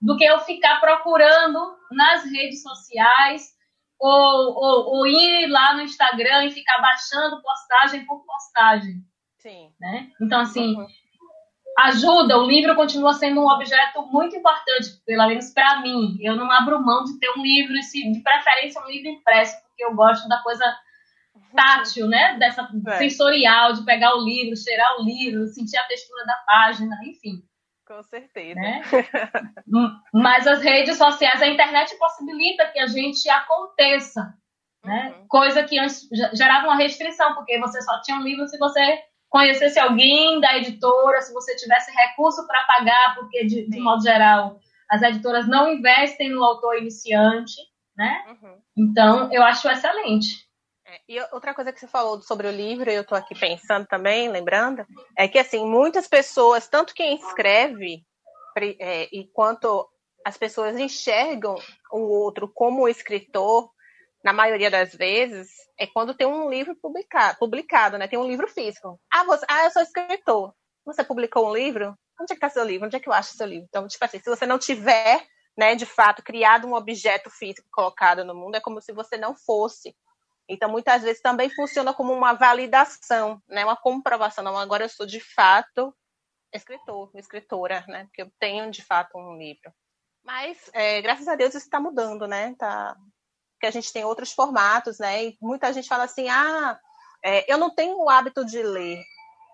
do 0.00 0.16
que 0.16 0.24
eu 0.24 0.38
ficar 0.38 0.80
procurando 0.80 1.58
nas 1.90 2.30
redes 2.30 2.62
sociais 2.62 3.42
ou, 3.98 4.08
ou, 4.08 4.98
ou, 4.98 5.06
ir 5.08 5.48
lá 5.48 5.74
no 5.74 5.82
Instagram 5.82 6.44
e 6.44 6.52
ficar 6.52 6.80
baixando 6.80 7.42
postagem 7.42 8.06
por 8.06 8.24
postagem. 8.24 9.02
Sim. 9.38 9.72
Né? 9.80 10.10
Então, 10.22 10.42
assim, 10.42 10.76
uhum. 10.76 10.86
Ajuda, 11.78 12.38
o 12.38 12.46
livro 12.46 12.74
continua 12.74 13.12
sendo 13.14 13.40
um 13.40 13.48
objeto 13.48 14.02
muito 14.10 14.34
importante, 14.36 15.00
pelo 15.06 15.28
menos 15.28 15.52
para 15.52 15.80
mim. 15.80 16.18
Eu 16.20 16.34
não 16.34 16.50
abro 16.50 16.82
mão 16.82 17.04
de 17.04 17.18
ter 17.18 17.30
um 17.30 17.42
livro, 17.42 17.74
de 17.74 18.20
preferência 18.20 18.82
um 18.82 18.88
livro 18.88 19.08
impresso, 19.08 19.56
porque 19.62 19.84
eu 19.84 19.94
gosto 19.94 20.28
da 20.28 20.42
coisa 20.42 20.64
tátil, 21.54 22.08
né? 22.08 22.36
Dessa 22.38 22.68
é. 22.88 22.98
sensorial, 22.98 23.72
de 23.72 23.84
pegar 23.84 24.14
o 24.16 24.24
livro, 24.24 24.56
cheirar 24.56 24.98
o 24.98 25.04
livro, 25.04 25.46
sentir 25.46 25.76
a 25.76 25.86
textura 25.86 26.24
da 26.26 26.36
página, 26.46 26.96
enfim. 27.04 27.42
Com 27.86 28.02
certeza. 28.02 28.60
Né? 28.60 28.82
Mas 30.12 30.46
as 30.46 30.60
redes 30.60 30.98
sociais, 30.98 31.40
a 31.40 31.48
internet 31.48 31.96
possibilita 31.96 32.66
que 32.66 32.78
a 32.80 32.86
gente 32.86 33.28
aconteça, 33.30 34.34
né? 34.84 35.14
Uhum. 35.16 35.28
Coisa 35.28 35.62
que 35.62 35.78
antes 35.78 36.08
gerava 36.34 36.66
uma 36.66 36.76
restrição, 36.76 37.34
porque 37.34 37.58
você 37.58 37.80
só 37.82 38.00
tinha 38.02 38.18
um 38.18 38.22
livro 38.22 38.46
se 38.46 38.58
você 38.58 39.02
conhecesse 39.28 39.78
alguém 39.78 40.40
da 40.40 40.56
editora, 40.56 41.20
se 41.20 41.32
você 41.32 41.54
tivesse 41.56 41.90
recurso 41.90 42.46
para 42.46 42.64
pagar, 42.64 43.14
porque 43.16 43.44
de, 43.44 43.68
de, 43.68 43.80
modo 43.80 44.02
geral 44.02 44.58
as 44.90 45.02
editoras 45.02 45.46
não 45.46 45.70
investem 45.70 46.30
no 46.30 46.42
autor 46.42 46.78
iniciante, 46.78 47.56
né? 47.96 48.24
Uhum. 48.28 48.58
Então 48.76 49.32
eu 49.32 49.42
acho 49.42 49.68
excelente. 49.68 50.48
É, 50.86 51.00
e 51.06 51.20
outra 51.32 51.52
coisa 51.52 51.70
que 51.70 51.78
você 51.78 51.86
falou 51.86 52.22
sobre 52.22 52.46
o 52.46 52.50
livro, 52.50 52.90
e 52.90 52.94
eu 52.94 53.02
estou 53.02 53.18
aqui 53.18 53.38
pensando 53.38 53.86
também, 53.86 54.30
lembrando, 54.30 54.86
é 55.16 55.28
que 55.28 55.38
assim, 55.38 55.66
muitas 55.66 56.08
pessoas, 56.08 56.66
tanto 56.66 56.94
quem 56.94 57.16
escreve, 57.16 58.02
é, 58.80 59.08
e 59.12 59.28
quanto 59.32 59.86
as 60.24 60.38
pessoas 60.38 60.78
enxergam 60.78 61.56
o 61.92 62.00
outro 62.00 62.48
como 62.48 62.88
escritor, 62.88 63.70
na 64.22 64.32
maioria 64.32 64.70
das 64.70 64.94
vezes, 64.94 65.50
é 65.78 65.86
quando 65.86 66.14
tem 66.14 66.26
um 66.26 66.50
livro 66.50 66.74
publicado, 66.76 67.38
publicado 67.38 67.98
né? 67.98 68.08
Tem 68.08 68.18
um 68.18 68.26
livro 68.26 68.48
físico. 68.48 69.00
Ah, 69.10 69.24
você, 69.24 69.44
ah, 69.48 69.64
eu 69.64 69.70
sou 69.70 69.82
escritor. 69.82 70.54
Você 70.84 71.04
publicou 71.04 71.48
um 71.48 71.54
livro? 71.54 71.96
Onde 72.20 72.32
é 72.32 72.36
que 72.36 72.44
está 72.44 72.48
seu 72.48 72.64
livro? 72.64 72.86
Onde 72.86 72.96
é 72.96 73.00
que 73.00 73.08
eu 73.08 73.12
acho 73.12 73.36
seu 73.36 73.46
livro? 73.46 73.66
Então, 73.68 73.86
tipo 73.86 74.04
assim, 74.04 74.18
se 74.18 74.28
você 74.28 74.44
não 74.44 74.58
tiver, 74.58 75.24
né, 75.56 75.74
de 75.74 75.86
fato, 75.86 76.22
criado 76.22 76.66
um 76.66 76.74
objeto 76.74 77.30
físico 77.30 77.68
colocado 77.70 78.24
no 78.24 78.34
mundo, 78.34 78.56
é 78.56 78.60
como 78.60 78.80
se 78.80 78.92
você 78.92 79.16
não 79.16 79.36
fosse 79.36 79.94
então, 80.48 80.70
muitas 80.70 81.02
vezes 81.02 81.20
também 81.20 81.50
funciona 81.50 81.92
como 81.92 82.12
uma 82.12 82.32
validação, 82.32 83.40
né? 83.46 83.64
uma 83.64 83.76
comprovação. 83.76 84.42
Não, 84.42 84.56
agora 84.56 84.84
eu 84.84 84.88
sou 84.88 85.04
de 85.04 85.20
fato 85.20 85.94
escritor, 86.52 87.10
escritora, 87.14 87.84
né? 87.86 88.04
Porque 88.04 88.22
eu 88.22 88.32
tenho 88.40 88.70
de 88.70 88.82
fato 88.82 89.18
um 89.18 89.36
livro. 89.36 89.70
Mas, 90.24 90.70
é, 90.72 91.02
graças 91.02 91.28
a 91.28 91.36
Deus, 91.36 91.54
isso 91.54 91.66
está 91.66 91.78
mudando, 91.78 92.26
né? 92.26 92.54
Tá... 92.58 92.96
Porque 93.58 93.66
a 93.66 93.72
gente 93.72 93.92
tem 93.92 94.04
outros 94.04 94.30
formatos, 94.30 95.00
né? 95.00 95.24
E 95.24 95.38
muita 95.42 95.72
gente 95.72 95.88
fala 95.88 96.04
assim: 96.04 96.28
ah, 96.28 96.78
é, 97.24 97.52
eu 97.52 97.58
não 97.58 97.74
tenho 97.74 97.98
o 97.98 98.08
hábito 98.08 98.44
de 98.44 98.62
ler. 98.62 99.02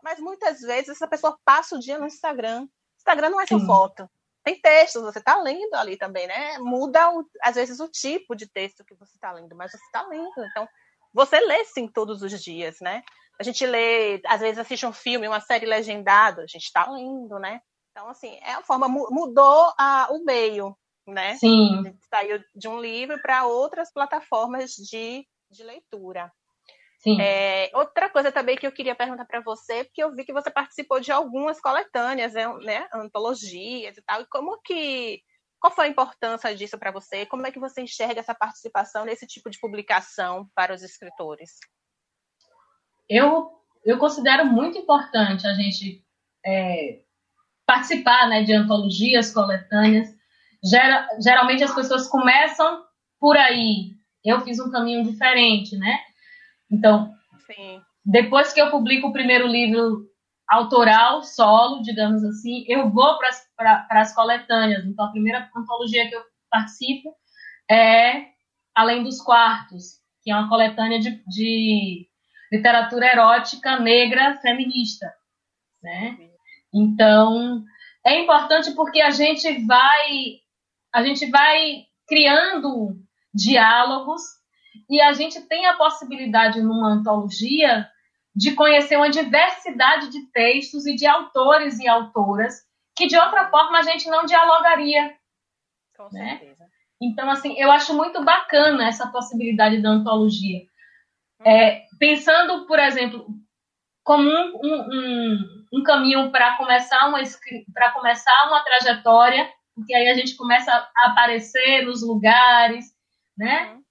Mas 0.03 0.21
muitas 0.21 0.61
vezes 0.61 0.91
essa 0.91 1.09
pessoa 1.09 1.39
passa 1.43 1.75
o 1.75 1.81
dia 1.81 1.99
no 1.99 2.07
Instagram. 2.07 2.69
Instagram 2.99 3.31
não 3.31 3.41
é 3.41 3.47
só 3.47 3.59
foto. 3.61 4.09
Tem 4.45 4.61
textos, 4.61 5.03
você 5.03 5.19
está 5.19 5.41
lendo 5.41 5.75
ali 5.75 5.97
também, 5.97 6.27
né? 6.27 6.59
Muda, 6.59 7.11
o, 7.11 7.27
às 7.43 7.55
vezes, 7.55 7.81
o 7.81 7.89
tipo 7.89 8.37
de 8.37 8.47
texto 8.47 8.85
que 8.85 8.95
você 8.95 9.15
está 9.15 9.33
lendo, 9.33 9.57
mas 9.57 9.73
você 9.73 9.79
está 9.79 10.07
lendo. 10.07 10.45
Então, 10.51 10.69
você 11.15 11.41
lê 11.41 11.65
sim 11.65 11.89
todos 11.89 12.21
os 12.21 12.43
dias, 12.43 12.77
né? 12.83 13.03
A 13.41 13.43
gente 13.43 13.65
lê, 13.65 14.21
às 14.27 14.43
vezes 14.43 14.59
assiste 14.59 14.85
um 14.85 14.93
filme, 14.93 15.27
uma 15.27 15.41
série 15.41 15.65
legendada, 15.65 16.43
a 16.43 16.47
gente 16.47 16.65
está 16.65 16.91
lendo, 16.91 17.39
né? 17.39 17.63
Então, 17.91 18.07
assim, 18.11 18.39
é 18.43 18.53
a 18.53 18.63
forma, 18.63 18.87
mudou 18.87 19.73
a, 19.79 20.09
o 20.11 20.23
meio, 20.23 20.77
né? 21.07 21.35
Sim. 21.37 21.81
A 21.81 21.83
gente 21.83 22.07
saiu 22.07 22.45
de 22.55 22.69
um 22.69 22.81
livro 22.81 23.21
para 23.21 23.47
outras 23.47 23.93
plataformas 23.93 24.73
de, 24.73 25.27
de 25.51 25.63
leitura. 25.63 26.33
Sim. 26.99 27.21
É, 27.21 27.71
outra 27.75 28.09
coisa 28.09 28.33
também 28.33 28.57
que 28.57 28.67
eu 28.67 28.73
queria 28.73 28.95
perguntar 28.95 29.27
para 29.27 29.41
você, 29.41 29.85
porque 29.85 30.03
eu 30.03 30.15
vi 30.15 30.25
que 30.25 30.33
você 30.33 30.51
participou 30.51 31.01
de 31.01 31.13
algumas 31.13 31.61
coletâneas, 31.61 32.33
né, 32.33 32.47
né 32.63 32.89
antologias 32.95 33.97
e 33.97 34.03
tal, 34.03 34.23
e 34.23 34.27
como 34.27 34.59
que 34.63 35.23
qual 35.65 35.75
foi 35.75 35.87
a 35.87 35.89
importância 35.89 36.55
disso 36.55 36.79
para 36.79 36.91
você? 36.91 37.25
Como 37.25 37.47
é 37.47 37.51
que 37.51 37.59
você 37.59 37.81
enxerga 37.81 38.21
essa 38.21 38.35
participação 38.35 39.07
nesse 39.07 39.27
tipo 39.27 39.49
de 39.49 39.59
publicação 39.59 40.47
para 40.55 40.75
os 40.75 40.83
escritores? 40.83 41.53
Eu, 43.09 43.51
eu 43.83 43.97
considero 43.97 44.45
muito 44.45 44.77
importante 44.77 45.47
a 45.47 45.55
gente 45.55 46.05
é, 46.45 47.01
participar 47.65 48.29
né, 48.29 48.43
de 48.43 48.53
antologias, 48.53 49.33
coletâneas. 49.33 50.14
Gera, 50.65 51.07
geralmente 51.21 51.62
as 51.62 51.75
pessoas 51.75 52.09
começam 52.09 52.83
por 53.21 53.37
aí. 53.37 53.93
Eu 54.25 54.41
fiz 54.41 54.59
um 54.59 54.71
caminho 54.71 55.05
diferente, 55.05 55.77
né? 55.77 55.99
Então, 56.71 57.12
Sim. 57.47 57.81
depois 58.05 58.53
que 58.53 58.61
eu 58.61 58.71
publico 58.71 59.09
o 59.09 59.12
primeiro 59.12 59.47
livro 59.47 60.09
autoral, 60.49 61.23
solo, 61.23 61.83
digamos 61.83 62.25
assim, 62.25 62.65
eu 62.69 62.91
vou 62.91 63.19
para 63.57 63.87
as 63.91 64.15
coletâneas. 64.15 64.85
Então, 64.85 65.05
a 65.05 65.11
primeira 65.11 65.51
antologia 65.55 66.09
que 66.09 66.15
eu 66.15 66.23
participo 66.51 67.15
é 67.71 68.27
Além 68.75 69.03
dos 69.03 69.21
Quartos, 69.21 70.01
que 70.23 70.31
é 70.31 70.35
uma 70.35 70.49
coletânea 70.49 70.99
de, 70.99 71.23
de 71.27 72.09
literatura 72.51 73.07
erótica 73.07 73.79
negra 73.79 74.39
feminista. 74.41 75.12
Né? 75.83 76.17
Então, 76.73 77.62
é 78.05 78.21
importante 78.21 78.73
porque 78.73 79.01
a 79.01 79.11
gente 79.11 79.65
vai 79.67 80.41
a 80.95 81.03
gente 81.03 81.28
vai 81.28 81.86
criando 82.07 82.97
diálogos 83.34 84.22
e 84.88 85.01
a 85.01 85.12
gente 85.12 85.40
tem 85.42 85.66
a 85.66 85.76
possibilidade 85.76 86.62
numa 86.62 86.92
antologia 86.92 87.88
de 88.34 88.53
conhecer 88.53 88.97
uma 88.97 89.11
diversidade 89.11 90.09
de 90.09 90.26
textos 90.30 90.86
e 90.86 90.95
de 90.95 91.07
autores 91.07 91.80
e 91.80 91.88
autoras 91.88 92.62
que 92.97 93.09
de 93.09 93.16
outra 93.16 93.49
forma 93.49 93.78
a 93.78 93.82
gente 93.82 94.09
não 94.09 94.24
dialogaria. 94.24 95.16
Com 95.97 96.09
né? 96.12 96.38
certeza. 96.38 96.64
Então, 97.03 97.28
assim, 97.28 97.59
eu 97.59 97.72
acho 97.72 97.92
muito 97.92 98.24
bacana 98.24 98.86
essa 98.86 99.09
possibilidade 99.09 99.82
da 99.82 99.90
antologia. 99.90 100.61
Hum. 101.40 101.51
É, 101.51 101.86
pensando, 101.99 102.66
por 102.66 102.78
exemplo, 102.78 103.26
como 104.05 104.28
um, 104.30 104.74
um, 104.92 105.64
um 105.72 105.82
caminho 105.82 106.30
para 106.30 106.57
começar 106.57 107.09
uma 107.09 107.18
para 107.72 107.90
começar 107.90 108.47
uma 108.47 108.62
trajetória, 108.62 109.51
porque 109.75 109.95
aí 109.95 110.09
a 110.09 110.14
gente 110.14 110.37
começa 110.37 110.70
a 110.70 111.07
aparecer 111.07 111.85
nos 111.85 112.03
lugares, 112.03 112.87
né? 113.37 113.72
Uhum. 113.72 113.83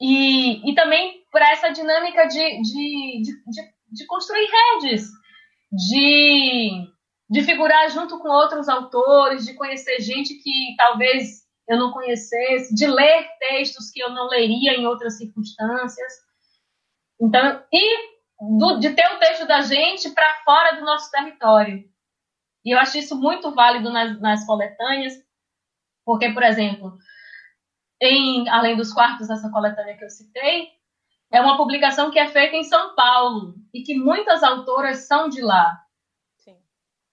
E, 0.00 0.70
e 0.70 0.74
também 0.74 1.22
para 1.30 1.50
essa 1.52 1.70
dinâmica 1.70 2.26
de, 2.26 2.62
de, 2.62 3.22
de, 3.22 3.32
de, 3.46 3.72
de 3.92 4.06
construir 4.06 4.46
redes, 4.46 5.08
de, 5.70 6.70
de 7.30 7.42
figurar 7.42 7.88
junto 7.90 8.18
com 8.18 8.28
outros 8.28 8.68
autores, 8.68 9.46
de 9.46 9.54
conhecer 9.54 10.00
gente 10.00 10.34
que 10.34 10.74
talvez 10.76 11.42
eu 11.68 11.78
não 11.78 11.92
conhecesse, 11.92 12.74
de 12.74 12.86
ler 12.86 13.28
textos 13.38 13.90
que 13.90 14.00
eu 14.00 14.10
não 14.10 14.28
leria 14.28 14.74
em 14.74 14.86
outras 14.86 15.16
circunstâncias. 15.16 16.12
Então, 17.20 17.62
e 17.72 18.12
do, 18.58 18.80
de 18.80 18.90
ter 18.90 19.06
o 19.14 19.18
texto 19.18 19.46
da 19.46 19.60
gente 19.60 20.10
para 20.10 20.42
fora 20.44 20.72
do 20.72 20.84
nosso 20.84 21.10
território. 21.10 21.84
E 22.64 22.74
eu 22.74 22.78
acho 22.78 22.98
isso 22.98 23.18
muito 23.18 23.52
válido 23.54 23.90
nas, 23.90 24.20
nas 24.20 24.46
coletâneas, 24.46 25.14
porque, 26.04 26.30
por 26.32 26.42
exemplo, 26.42 26.96
em 28.00 28.48
Além 28.48 28.76
dos 28.76 28.92
Quartos, 28.92 29.30
essa 29.30 29.50
coletânea 29.50 29.96
que 29.96 30.04
eu 30.04 30.10
citei, 30.10 30.68
é 31.32 31.40
uma 31.40 31.56
publicação 31.56 32.10
que 32.10 32.18
é 32.18 32.28
feita 32.28 32.56
em 32.56 32.64
São 32.64 32.94
Paulo 32.94 33.54
e 33.72 33.82
que 33.82 33.94
muitas 33.94 34.42
autoras 34.42 35.06
são 35.06 35.28
de 35.28 35.40
lá. 35.40 35.80
Sim. 36.38 36.56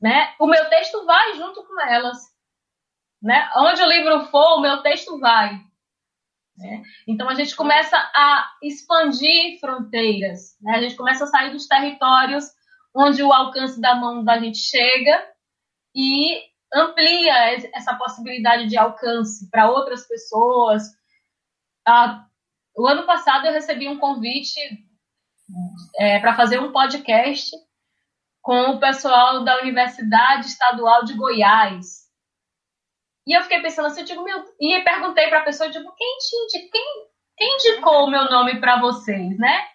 Né? 0.01 0.33
O 0.39 0.45
meu 0.45 0.69
texto 0.69 1.05
vai 1.05 1.35
junto 1.35 1.63
com 1.63 1.81
elas. 1.81 2.17
Né? 3.21 3.49
Onde 3.55 3.81
o 3.81 3.87
livro 3.87 4.25
for, 4.25 4.57
o 4.57 4.61
meu 4.61 4.81
texto 4.81 5.17
vai. 5.19 5.53
Né? 6.57 6.83
Então 7.07 7.29
a 7.29 7.33
gente 7.33 7.55
começa 7.55 7.95
a 7.97 8.51
expandir 8.61 9.59
fronteiras, 9.61 10.57
né? 10.61 10.75
a 10.75 10.81
gente 10.81 10.95
começa 10.95 11.23
a 11.23 11.27
sair 11.27 11.51
dos 11.51 11.67
territórios 11.67 12.45
onde 12.93 13.23
o 13.23 13.31
alcance 13.31 13.79
da 13.79 13.95
mão 13.95 14.23
da 14.23 14.37
gente 14.39 14.57
chega 14.57 15.25
e 15.95 16.41
amplia 16.73 17.55
essa 17.73 17.95
possibilidade 17.95 18.67
de 18.67 18.77
alcance 18.77 19.49
para 19.49 19.69
outras 19.69 20.07
pessoas. 20.07 20.83
Ah, 21.87 22.25
o 22.75 22.87
ano 22.87 23.05
passado 23.05 23.47
eu 23.47 23.53
recebi 23.53 23.87
um 23.87 23.97
convite 23.97 24.59
é, 25.97 26.19
para 26.19 26.35
fazer 26.35 26.59
um 26.59 26.71
podcast 26.71 27.51
com 28.41 28.71
o 28.71 28.79
pessoal 28.79 29.43
da 29.43 29.59
Universidade 29.61 30.47
Estadual 30.47 31.03
de 31.03 31.13
Goiás. 31.13 32.07
E 33.27 33.37
eu 33.37 33.43
fiquei 33.43 33.61
pensando 33.61 33.87
assim, 33.87 34.01
eu 34.01 34.05
digo, 34.05 34.23
meu, 34.23 34.43
e 34.59 34.81
perguntei 34.81 35.27
para 35.27 35.39
a 35.39 35.43
pessoa, 35.43 35.67
eu 35.67 35.71
digo, 35.71 35.93
quem, 35.95 36.17
te, 36.17 36.69
quem, 36.69 37.07
quem 37.37 37.55
indicou 37.55 38.05
o 38.05 38.09
meu 38.09 38.25
nome 38.25 38.59
para 38.59 38.79
vocês, 38.79 39.37
né? 39.37 39.67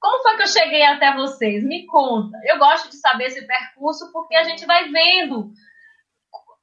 Como 0.00 0.22
foi 0.22 0.36
que 0.36 0.42
eu 0.42 0.48
cheguei 0.48 0.82
até 0.84 1.14
vocês? 1.14 1.64
Me 1.64 1.86
conta. 1.86 2.38
Eu 2.44 2.58
gosto 2.58 2.88
de 2.88 2.96
saber 2.96 3.24
esse 3.24 3.46
percurso 3.46 4.10
porque 4.12 4.36
a 4.36 4.44
gente 4.44 4.64
vai 4.64 4.88
vendo 4.90 5.50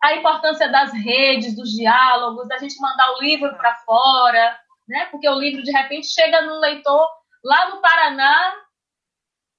a 0.02 0.16
importância 0.16 0.70
das 0.70 0.94
redes, 0.94 1.56
dos 1.56 1.72
diálogos, 1.72 2.48
da 2.48 2.58
gente 2.58 2.80
mandar 2.80 3.12
o 3.14 3.22
livro 3.22 3.56
para 3.58 3.76
fora, 3.76 4.58
né? 4.88 5.08
Porque 5.08 5.28
o 5.28 5.40
livro 5.40 5.64
de 5.64 5.72
repente 5.72 6.08
chega 6.08 6.42
num 6.42 6.60
leitor 6.60 7.08
lá 7.44 7.70
no 7.70 7.82
Paraná 7.82 8.54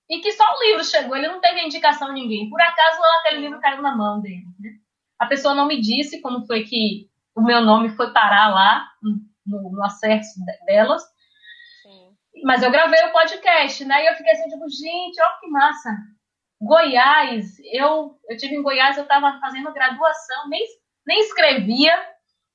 e 0.08 0.20
que 0.20 0.32
só 0.32 0.44
o 0.44 0.64
livro 0.64 0.84
chegou, 0.84 1.16
ele 1.16 1.28
não 1.28 1.40
teve 1.40 1.64
indicação 1.64 2.08
de 2.08 2.20
ninguém. 2.20 2.48
Por 2.48 2.60
acaso 2.60 3.00
aquele 3.20 3.40
livro 3.40 3.60
caiu 3.60 3.82
na 3.82 3.96
mão 3.96 4.20
dele. 4.20 4.44
Né? 4.60 4.70
A 5.18 5.26
pessoa 5.26 5.54
não 5.54 5.66
me 5.66 5.80
disse 5.80 6.20
como 6.20 6.46
foi 6.46 6.64
que 6.64 7.10
o 7.34 7.42
meu 7.42 7.60
nome 7.60 7.90
foi 7.90 8.12
parar 8.12 8.48
lá 8.48 8.88
no, 9.02 9.70
no 9.70 9.84
acesso 9.84 10.38
delas. 10.64 11.02
Mas 12.46 12.62
eu 12.62 12.70
gravei 12.70 13.02
o 13.06 13.12
podcast, 13.12 13.84
né? 13.84 14.04
E 14.04 14.06
eu 14.06 14.14
fiquei 14.14 14.30
assim, 14.30 14.48
tipo, 14.48 14.68
gente, 14.68 15.20
olha 15.20 15.40
que 15.40 15.48
massa. 15.48 15.90
Goiás, 16.62 17.56
eu, 17.72 18.16
eu 18.30 18.36
tive 18.36 18.54
em 18.54 18.62
Goiás, 18.62 18.96
eu 18.96 19.02
estava 19.02 19.40
fazendo 19.40 19.72
graduação, 19.72 20.48
nem, 20.48 20.64
nem 21.04 21.18
escrevia, 21.18 21.92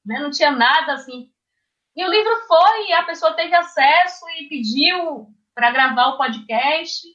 né? 0.06 0.20
não 0.20 0.32
tinha 0.32 0.50
nada 0.50 0.94
assim. 0.94 1.30
E 1.94 2.06
o 2.06 2.10
livro 2.10 2.34
foi, 2.48 2.94
a 2.94 3.04
pessoa 3.04 3.34
teve 3.34 3.54
acesso 3.54 4.26
e 4.39 4.48
pediu 4.48 5.28
para 5.54 5.72
gravar 5.72 6.08
o 6.08 6.18
podcast. 6.18 7.06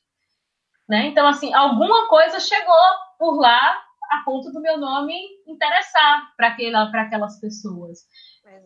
Né? 0.86 1.06
Então, 1.06 1.26
assim, 1.26 1.54
alguma 1.54 2.06
coisa 2.08 2.38
chegou 2.38 2.76
por 3.18 3.40
lá 3.40 3.82
a 4.10 4.22
ponto 4.22 4.52
do 4.52 4.60
meu 4.60 4.76
nome 4.76 5.18
interessar 5.46 6.30
para 6.36 6.54
aquelas 7.02 7.40
pessoas. 7.40 8.00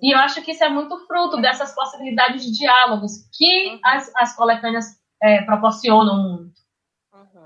E 0.02 0.14
eu 0.14 0.18
acho 0.18 0.42
que 0.42 0.52
isso 0.52 0.64
é 0.64 0.68
muito 0.68 0.98
fruto 1.06 1.40
dessas 1.40 1.74
possibilidades 1.74 2.44
de 2.44 2.52
diálogos 2.52 3.28
que 3.32 3.68
uhum. 3.68 3.80
as, 3.84 4.10
as 4.16 4.36
coletâneas 4.36 4.86
é, 5.22 5.42
proporcionam 5.42 6.22
muito. 6.22 6.60
Uhum. 7.12 7.42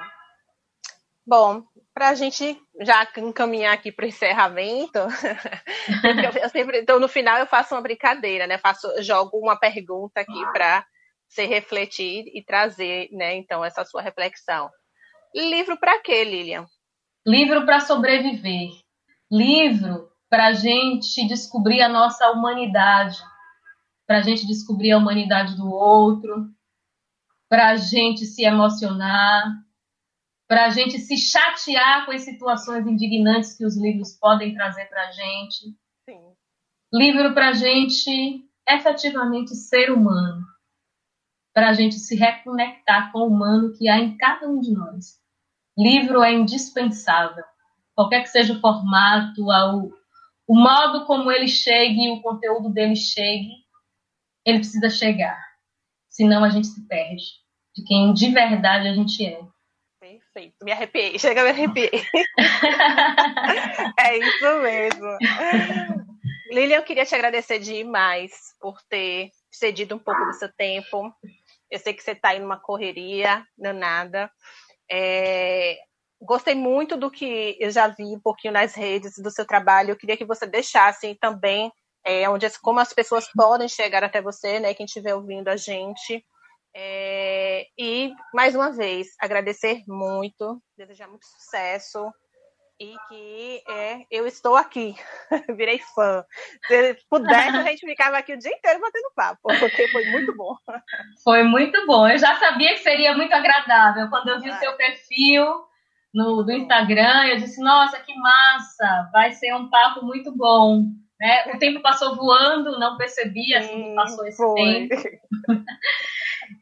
Bom, 1.26 1.62
para 1.92 2.10
a 2.10 2.14
gente 2.14 2.60
já 2.80 3.08
encaminhar 3.16 3.72
aqui 3.74 3.90
para 3.90 4.04
o 4.04 4.08
encerramento, 4.08 4.98
eu, 6.24 6.42
eu, 6.42 6.48
sempre, 6.48 6.80
então 6.80 7.00
no 7.00 7.08
final 7.08 7.38
eu 7.38 7.46
faço 7.46 7.74
uma 7.74 7.80
brincadeira, 7.80 8.46
né? 8.46 8.58
Faço, 8.58 8.88
jogo 9.02 9.38
uma 9.38 9.58
pergunta 9.58 10.20
aqui 10.20 10.46
para 10.52 10.84
você 11.28 11.46
refletir 11.46 12.24
e 12.34 12.44
trazer, 12.44 13.08
né? 13.10 13.34
Então 13.34 13.64
essa 13.64 13.84
sua 13.84 14.02
reflexão. 14.02 14.70
Livro 15.34 15.76
para 15.76 16.00
quê, 16.00 16.22
Lilian? 16.22 16.66
Livro 17.26 17.64
para 17.64 17.80
sobreviver. 17.80 18.68
Livro 19.30 20.13
para 20.34 20.46
a 20.46 20.52
gente 20.52 21.28
descobrir 21.28 21.80
a 21.80 21.88
nossa 21.88 22.28
humanidade, 22.32 23.22
para 24.04 24.18
a 24.18 24.20
gente 24.20 24.44
descobrir 24.48 24.90
a 24.90 24.98
humanidade 24.98 25.56
do 25.56 25.70
outro, 25.70 26.50
para 27.48 27.68
a 27.68 27.76
gente 27.76 28.26
se 28.26 28.42
emocionar, 28.42 29.44
para 30.48 30.66
a 30.66 30.70
gente 30.70 30.98
se 30.98 31.16
chatear 31.16 32.04
com 32.04 32.10
as 32.10 32.22
situações 32.22 32.84
indignantes 32.84 33.56
que 33.56 33.64
os 33.64 33.76
livros 33.80 34.18
podem 34.18 34.52
trazer 34.52 34.86
para 34.86 35.06
a 35.06 35.12
gente. 35.12 35.78
Sim. 36.04 36.34
Livro 36.92 37.32
para 37.32 37.50
a 37.50 37.52
gente 37.52 38.44
efetivamente 38.68 39.54
ser 39.54 39.92
humano, 39.92 40.44
para 41.54 41.68
a 41.68 41.74
gente 41.74 41.94
se 41.94 42.16
reconectar 42.16 43.12
com 43.12 43.20
o 43.20 43.28
humano 43.28 43.72
que 43.78 43.88
há 43.88 44.00
em 44.00 44.16
cada 44.16 44.48
um 44.48 44.58
de 44.58 44.72
nós. 44.72 45.16
Livro 45.78 46.24
é 46.24 46.32
indispensável, 46.32 47.44
qualquer 47.94 48.22
que 48.22 48.30
seja 48.30 48.54
o 48.54 48.60
formato, 48.60 49.48
o, 50.46 50.54
modo 50.54 51.06
como 51.06 51.30
ele 51.30 51.48
chegue, 51.48 52.10
o 52.10 52.22
conteúdo 52.22 52.70
dele 52.70 52.96
chegue, 52.96 53.50
ele 54.44 54.58
precisa 54.58 54.90
chegar, 54.90 55.38
senão 56.08 56.44
a 56.44 56.50
gente 56.50 56.66
se 56.66 56.86
perde 56.86 57.24
de 57.76 57.84
quem 57.84 58.12
de 58.12 58.30
verdade 58.30 58.88
a 58.88 58.94
gente 58.94 59.24
é. 59.24 59.40
Perfeito. 60.00 60.56
Me 60.62 60.72
arrepiei. 60.72 61.18
Chega, 61.18 61.42
me 61.42 61.50
arrepiei. 61.50 61.90
é 63.98 64.18
isso 64.18 64.60
mesmo. 64.62 65.18
Lilian, 66.50 66.76
eu 66.76 66.82
queria 66.82 67.06
te 67.06 67.14
agradecer 67.14 67.58
demais 67.58 68.32
por 68.60 68.80
ter 68.88 69.30
cedido 69.50 69.96
um 69.96 69.98
pouco 69.98 70.24
do 70.26 70.34
seu 70.34 70.52
tempo. 70.52 71.10
Eu 71.70 71.78
sei 71.78 71.94
que 71.94 72.02
você 72.02 72.12
está 72.12 72.30
aí 72.30 72.38
numa 72.38 72.60
correria 72.60 73.44
danada. 73.56 74.30
É, 74.90 75.78
gostei 76.24 76.54
muito 76.54 76.96
do 76.96 77.10
que 77.10 77.56
eu 77.60 77.70
já 77.70 77.88
vi 77.88 78.04
um 78.04 78.20
pouquinho 78.20 78.54
nas 78.54 78.74
redes 78.74 79.14
do 79.22 79.30
seu 79.30 79.46
trabalho. 79.46 79.90
Eu 79.90 79.96
queria 79.96 80.16
que 80.16 80.24
você 80.24 80.46
deixasse 80.46 81.16
também 81.20 81.70
é, 82.04 82.28
onde, 82.28 82.46
como 82.60 82.80
as 82.80 82.92
pessoas 82.92 83.30
podem 83.32 83.68
chegar 83.68 84.02
até 84.04 84.20
você, 84.20 84.60
né? 84.60 84.74
Quem 84.74 84.86
estiver 84.86 85.14
ouvindo 85.14 85.48
a 85.48 85.56
gente. 85.56 86.24
É, 86.76 87.66
e, 87.78 88.12
mais 88.32 88.54
uma 88.54 88.72
vez, 88.72 89.08
agradecer 89.20 89.82
muito, 89.86 90.60
desejar 90.76 91.08
muito 91.08 91.24
sucesso 91.24 92.10
e 92.80 92.96
que 93.08 93.62
é, 93.68 94.00
eu 94.10 94.26
estou 94.26 94.56
aqui, 94.56 94.96
virei 95.56 95.78
fã. 95.94 96.24
Se 96.66 96.98
pudesse, 97.08 97.56
a 97.56 97.62
gente 97.62 97.86
ficava 97.86 98.18
aqui 98.18 98.34
o 98.34 98.38
dia 98.38 98.50
inteiro 98.50 98.80
batendo 98.80 99.12
papo, 99.14 99.40
porque 99.60 99.88
foi 99.88 100.04
muito 100.10 100.34
bom. 100.36 100.56
Foi 101.22 101.44
muito 101.44 101.86
bom. 101.86 102.08
Eu 102.08 102.18
já 102.18 102.34
sabia 102.36 102.74
que 102.74 102.82
seria 102.82 103.16
muito 103.16 103.32
agradável. 103.32 104.08
Quando 104.10 104.28
eu 104.28 104.40
vi 104.40 104.50
o 104.50 104.58
seu 104.58 104.76
perfil 104.76 105.64
no 106.14 106.42
do 106.42 106.52
Instagram, 106.52 107.26
eu 107.26 107.36
disse, 107.38 107.60
nossa, 107.60 108.00
que 108.00 108.14
massa, 108.14 109.10
vai 109.12 109.32
ser 109.32 109.52
um 109.54 109.68
papo 109.68 110.04
muito 110.04 110.34
bom. 110.34 110.84
Né? 111.20 111.52
O 111.54 111.58
tempo 111.58 111.82
passou 111.82 112.14
voando, 112.14 112.78
não 112.78 112.96
percebi 112.96 113.54
assim 113.54 113.82
que 113.82 113.94
passou 113.94 114.26
esse 114.26 114.36
foi. 114.36 114.88
tempo. 114.88 115.02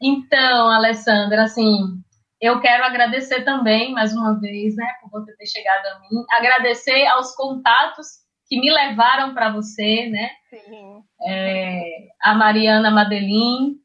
Então, 0.01 0.69
Alessandra, 0.69 1.43
assim, 1.43 1.77
eu 2.41 2.59
quero 2.59 2.83
agradecer 2.83 3.43
também, 3.43 3.93
mais 3.93 4.13
uma 4.13 4.39
vez, 4.39 4.75
né, 4.75 4.87
por 5.01 5.09
você 5.09 5.35
ter 5.35 5.45
chegado 5.45 5.85
a 5.87 5.99
mim. 5.99 6.25
Agradecer 6.31 7.05
aos 7.07 7.35
contatos 7.35 8.07
que 8.47 8.59
me 8.59 8.71
levaram 8.71 9.33
para 9.33 9.51
você, 9.51 10.09
né? 10.09 10.29
Sim. 10.49 11.03
É, 11.25 12.07
a 12.21 12.33
Mariana 12.33 12.91
Madelin, 12.91 13.75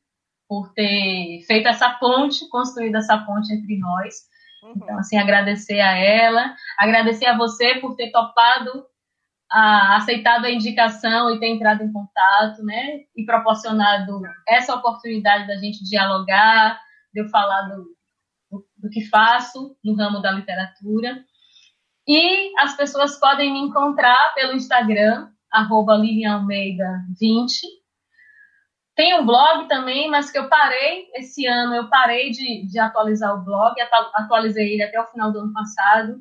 por 0.48 0.72
ter 0.72 1.40
feito 1.46 1.68
essa 1.68 1.90
ponte, 1.90 2.48
construído 2.48 2.96
essa 2.96 3.18
ponte 3.18 3.52
entre 3.52 3.78
nós. 3.78 4.14
Uhum. 4.62 4.72
Então, 4.76 4.98
assim, 4.98 5.16
agradecer 5.16 5.80
a 5.80 5.96
ela, 5.96 6.54
agradecer 6.78 7.26
a 7.26 7.36
você 7.36 7.76
por 7.76 7.94
ter 7.94 8.10
topado 8.10 8.84
a, 9.50 9.96
aceitado 9.96 10.44
a 10.44 10.50
indicação 10.50 11.34
e 11.34 11.40
ter 11.40 11.48
entrado 11.48 11.82
em 11.82 11.92
contato, 11.92 12.62
né? 12.62 13.00
E 13.16 13.24
proporcionado 13.24 14.20
essa 14.46 14.74
oportunidade 14.74 15.46
da 15.46 15.56
gente 15.56 15.82
dialogar, 15.84 16.80
de 17.12 17.20
eu 17.22 17.28
falar 17.28 17.62
do, 17.62 17.84
do, 18.50 18.66
do 18.76 18.90
que 18.90 19.04
faço 19.06 19.76
no 19.84 19.94
ramo 19.96 20.20
da 20.20 20.32
literatura. 20.32 21.24
E 22.06 22.52
as 22.58 22.76
pessoas 22.76 23.18
podem 23.18 23.52
me 23.52 23.58
encontrar 23.60 24.34
pelo 24.34 24.54
Instagram, 24.54 25.28
arroba 25.52 25.94
Almeida20. 25.94 27.50
Tem 28.98 29.14
um 29.14 29.24
blog 29.24 29.68
também, 29.68 30.10
mas 30.10 30.28
que 30.28 30.36
eu 30.36 30.48
parei 30.48 31.08
esse 31.14 31.46
ano, 31.46 31.72
eu 31.72 31.88
parei 31.88 32.32
de, 32.32 32.66
de 32.66 32.80
atualizar 32.80 33.32
o 33.32 33.44
blog, 33.44 33.76
atualizei 34.12 34.72
ele 34.72 34.82
até 34.82 35.00
o 35.00 35.06
final 35.06 35.30
do 35.30 35.38
ano 35.38 35.52
passado, 35.52 36.20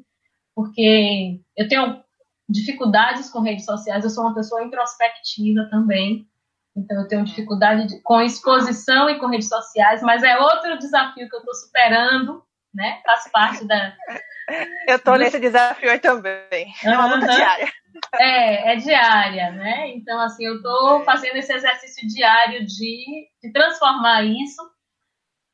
porque 0.53 1.41
eu 1.57 1.67
tenho 1.67 1.99
dificuldades 2.47 3.31
com 3.31 3.41
redes 3.41 3.65
sociais. 3.65 4.03
Eu 4.03 4.11
sou 4.11 4.25
uma 4.25 4.35
pessoa 4.35 4.63
introspectiva 4.63 5.67
também. 5.71 6.27
Então, 6.75 7.01
eu 7.01 7.07
tenho 7.07 7.25
dificuldade 7.25 7.87
de, 7.87 7.99
com 8.03 8.21
exposição 8.21 9.09
e 9.09 9.17
com 9.17 9.25
redes 9.25 9.49
sociais, 9.49 10.03
mas 10.03 10.21
é 10.21 10.37
outro 10.37 10.77
desafio 10.77 11.27
que 11.27 11.35
eu 11.35 11.39
estou 11.39 11.55
superando, 11.55 12.43
né? 12.77 13.01
Faz 13.05 13.29
parte 13.31 13.67
da. 13.67 13.93
Eu 14.87 14.95
estou 14.95 15.15
do... 15.15 15.19
nesse 15.19 15.39
desafio 15.39 15.91
aí 15.91 15.99
também. 15.99 16.73
É 16.81 16.89
uma 16.91 17.13
luta 17.13 17.27
diária. 17.27 17.69
É, 18.15 18.71
é 18.71 18.75
diária, 18.77 19.51
né? 19.51 19.89
Então, 19.89 20.21
assim, 20.21 20.45
eu 20.45 20.57
estou 20.57 21.01
é. 21.01 21.03
fazendo 21.03 21.35
esse 21.35 21.51
exercício 21.51 22.07
diário 22.07 22.65
de, 22.65 23.27
de 23.43 23.51
transformar 23.51 24.23
isso 24.23 24.61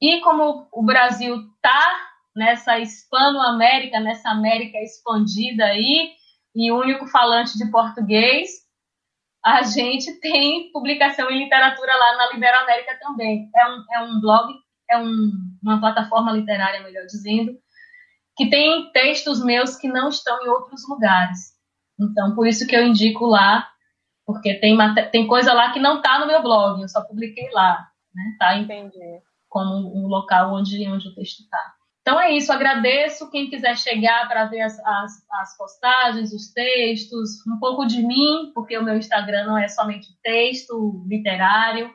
E 0.00 0.20
como 0.20 0.68
o 0.72 0.84
Brasil 0.84 1.34
está 1.56 2.13
nessa 2.34 2.78
Hispano-América, 2.78 4.00
nessa 4.00 4.30
América 4.30 4.78
expandida 4.78 5.64
aí, 5.64 6.12
e 6.54 6.70
único 6.70 7.06
falante 7.08 7.58
de 7.58 7.70
português, 7.70 8.50
a 9.44 9.62
gente 9.62 10.12
tem 10.20 10.70
publicação 10.72 11.30
em 11.30 11.44
literatura 11.44 11.94
lá 11.94 12.16
na 12.16 12.32
Libera-América 12.32 12.98
também. 13.00 13.50
É 13.54 13.66
um, 13.68 13.84
é 13.92 14.00
um 14.00 14.20
blog, 14.20 14.52
é 14.90 14.98
um, 14.98 15.30
uma 15.62 15.80
plataforma 15.80 16.32
literária, 16.32 16.82
melhor 16.82 17.04
dizendo, 17.06 17.52
que 18.36 18.48
tem 18.48 18.90
textos 18.92 19.44
meus 19.44 19.76
que 19.76 19.88
não 19.88 20.08
estão 20.08 20.42
em 20.44 20.48
outros 20.48 20.88
lugares. 20.88 21.54
Então, 22.00 22.34
por 22.34 22.46
isso 22.46 22.66
que 22.66 22.74
eu 22.74 22.84
indico 22.84 23.26
lá, 23.26 23.68
porque 24.26 24.54
tem, 24.54 24.76
tem 25.12 25.26
coisa 25.26 25.52
lá 25.52 25.72
que 25.72 25.78
não 25.78 25.98
está 25.98 26.18
no 26.18 26.26
meu 26.26 26.42
blog, 26.42 26.80
eu 26.80 26.88
só 26.88 27.02
publiquei 27.02 27.48
lá. 27.50 27.88
Né? 28.14 28.36
Tá 28.38 28.56
Entendi. 28.56 28.98
como 29.48 29.96
um 29.96 30.06
local 30.06 30.54
onde, 30.54 30.88
onde 30.88 31.08
o 31.08 31.14
texto 31.14 31.40
está. 31.40 31.74
Então 32.06 32.20
é 32.20 32.32
isso, 32.32 32.52
agradeço 32.52 33.30
quem 33.30 33.48
quiser 33.48 33.74
chegar 33.78 34.28
para 34.28 34.44
ver 34.44 34.60
as, 34.60 34.78
as, 34.78 35.12
as, 35.40 35.56
postagens, 35.56 36.34
os 36.34 36.52
textos, 36.52 37.30
um 37.48 37.58
pouco 37.58 37.86
de 37.86 38.02
mim, 38.06 38.52
porque 38.54 38.76
o 38.76 38.84
meu 38.84 38.98
Instagram 38.98 39.46
não 39.46 39.56
é 39.56 39.68
somente 39.68 40.08
texto 40.22 41.02
literário, 41.08 41.90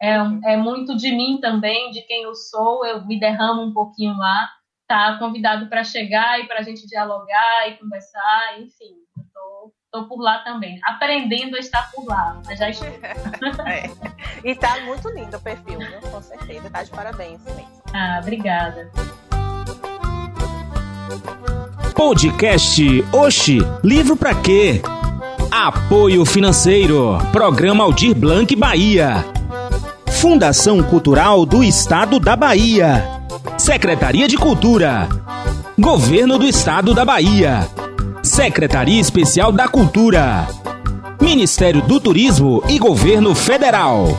é, 0.00 0.14
é 0.52 0.56
muito 0.56 0.96
de 0.96 1.10
mim 1.10 1.40
também, 1.40 1.90
de 1.90 2.02
quem 2.02 2.22
eu 2.22 2.36
sou, 2.36 2.86
eu 2.86 3.04
me 3.04 3.18
derramo 3.18 3.62
um 3.62 3.72
pouquinho 3.74 4.16
lá. 4.16 4.48
Tá 4.86 5.18
convidado 5.18 5.68
para 5.68 5.82
chegar 5.82 6.40
e 6.40 6.46
para 6.46 6.60
a 6.60 6.62
gente 6.62 6.86
dialogar 6.86 7.68
e 7.68 7.76
conversar, 7.78 8.60
enfim, 8.60 8.94
estou 9.84 10.06
por 10.06 10.22
lá 10.22 10.38
também, 10.44 10.78
aprendendo 10.84 11.56
a 11.56 11.58
estar 11.58 11.90
por 11.90 12.06
lá, 12.06 12.40
mas 12.46 12.58
já 12.58 12.70
estou. 12.70 12.86
é. 13.66 13.90
E 14.44 14.54
tá 14.54 14.80
muito 14.82 15.08
lindo 15.10 15.36
o 15.36 15.40
perfil, 15.40 15.78
né? 15.78 16.00
com 16.10 16.22
certeza, 16.22 16.70
tá 16.70 16.84
de 16.84 16.90
parabéns 16.90 17.42
mesmo. 17.44 17.82
Ah, 17.92 18.20
obrigada. 18.22 18.90
Podcast 21.94 23.04
Oxi, 23.12 23.58
livro 23.82 24.16
pra 24.16 24.34
quê? 24.34 24.80
Apoio 25.50 26.24
financeiro, 26.24 27.18
Programa 27.32 27.84
Aldir 27.84 28.14
Blanc 28.14 28.54
Bahia. 28.54 29.24
Fundação 30.06 30.82
Cultural 30.82 31.44
do 31.46 31.62
Estado 31.62 32.18
da 32.20 32.36
Bahia. 32.36 33.04
Secretaria 33.56 34.28
de 34.28 34.36
Cultura. 34.36 35.08
Governo 35.78 36.38
do 36.38 36.46
Estado 36.46 36.94
da 36.94 37.04
Bahia. 37.04 37.68
Secretaria 38.22 39.00
Especial 39.00 39.50
da 39.50 39.68
Cultura. 39.68 40.46
Ministério 41.20 41.82
do 41.82 41.98
Turismo 42.00 42.62
e 42.68 42.78
Governo 42.78 43.34
Federal. 43.34 44.18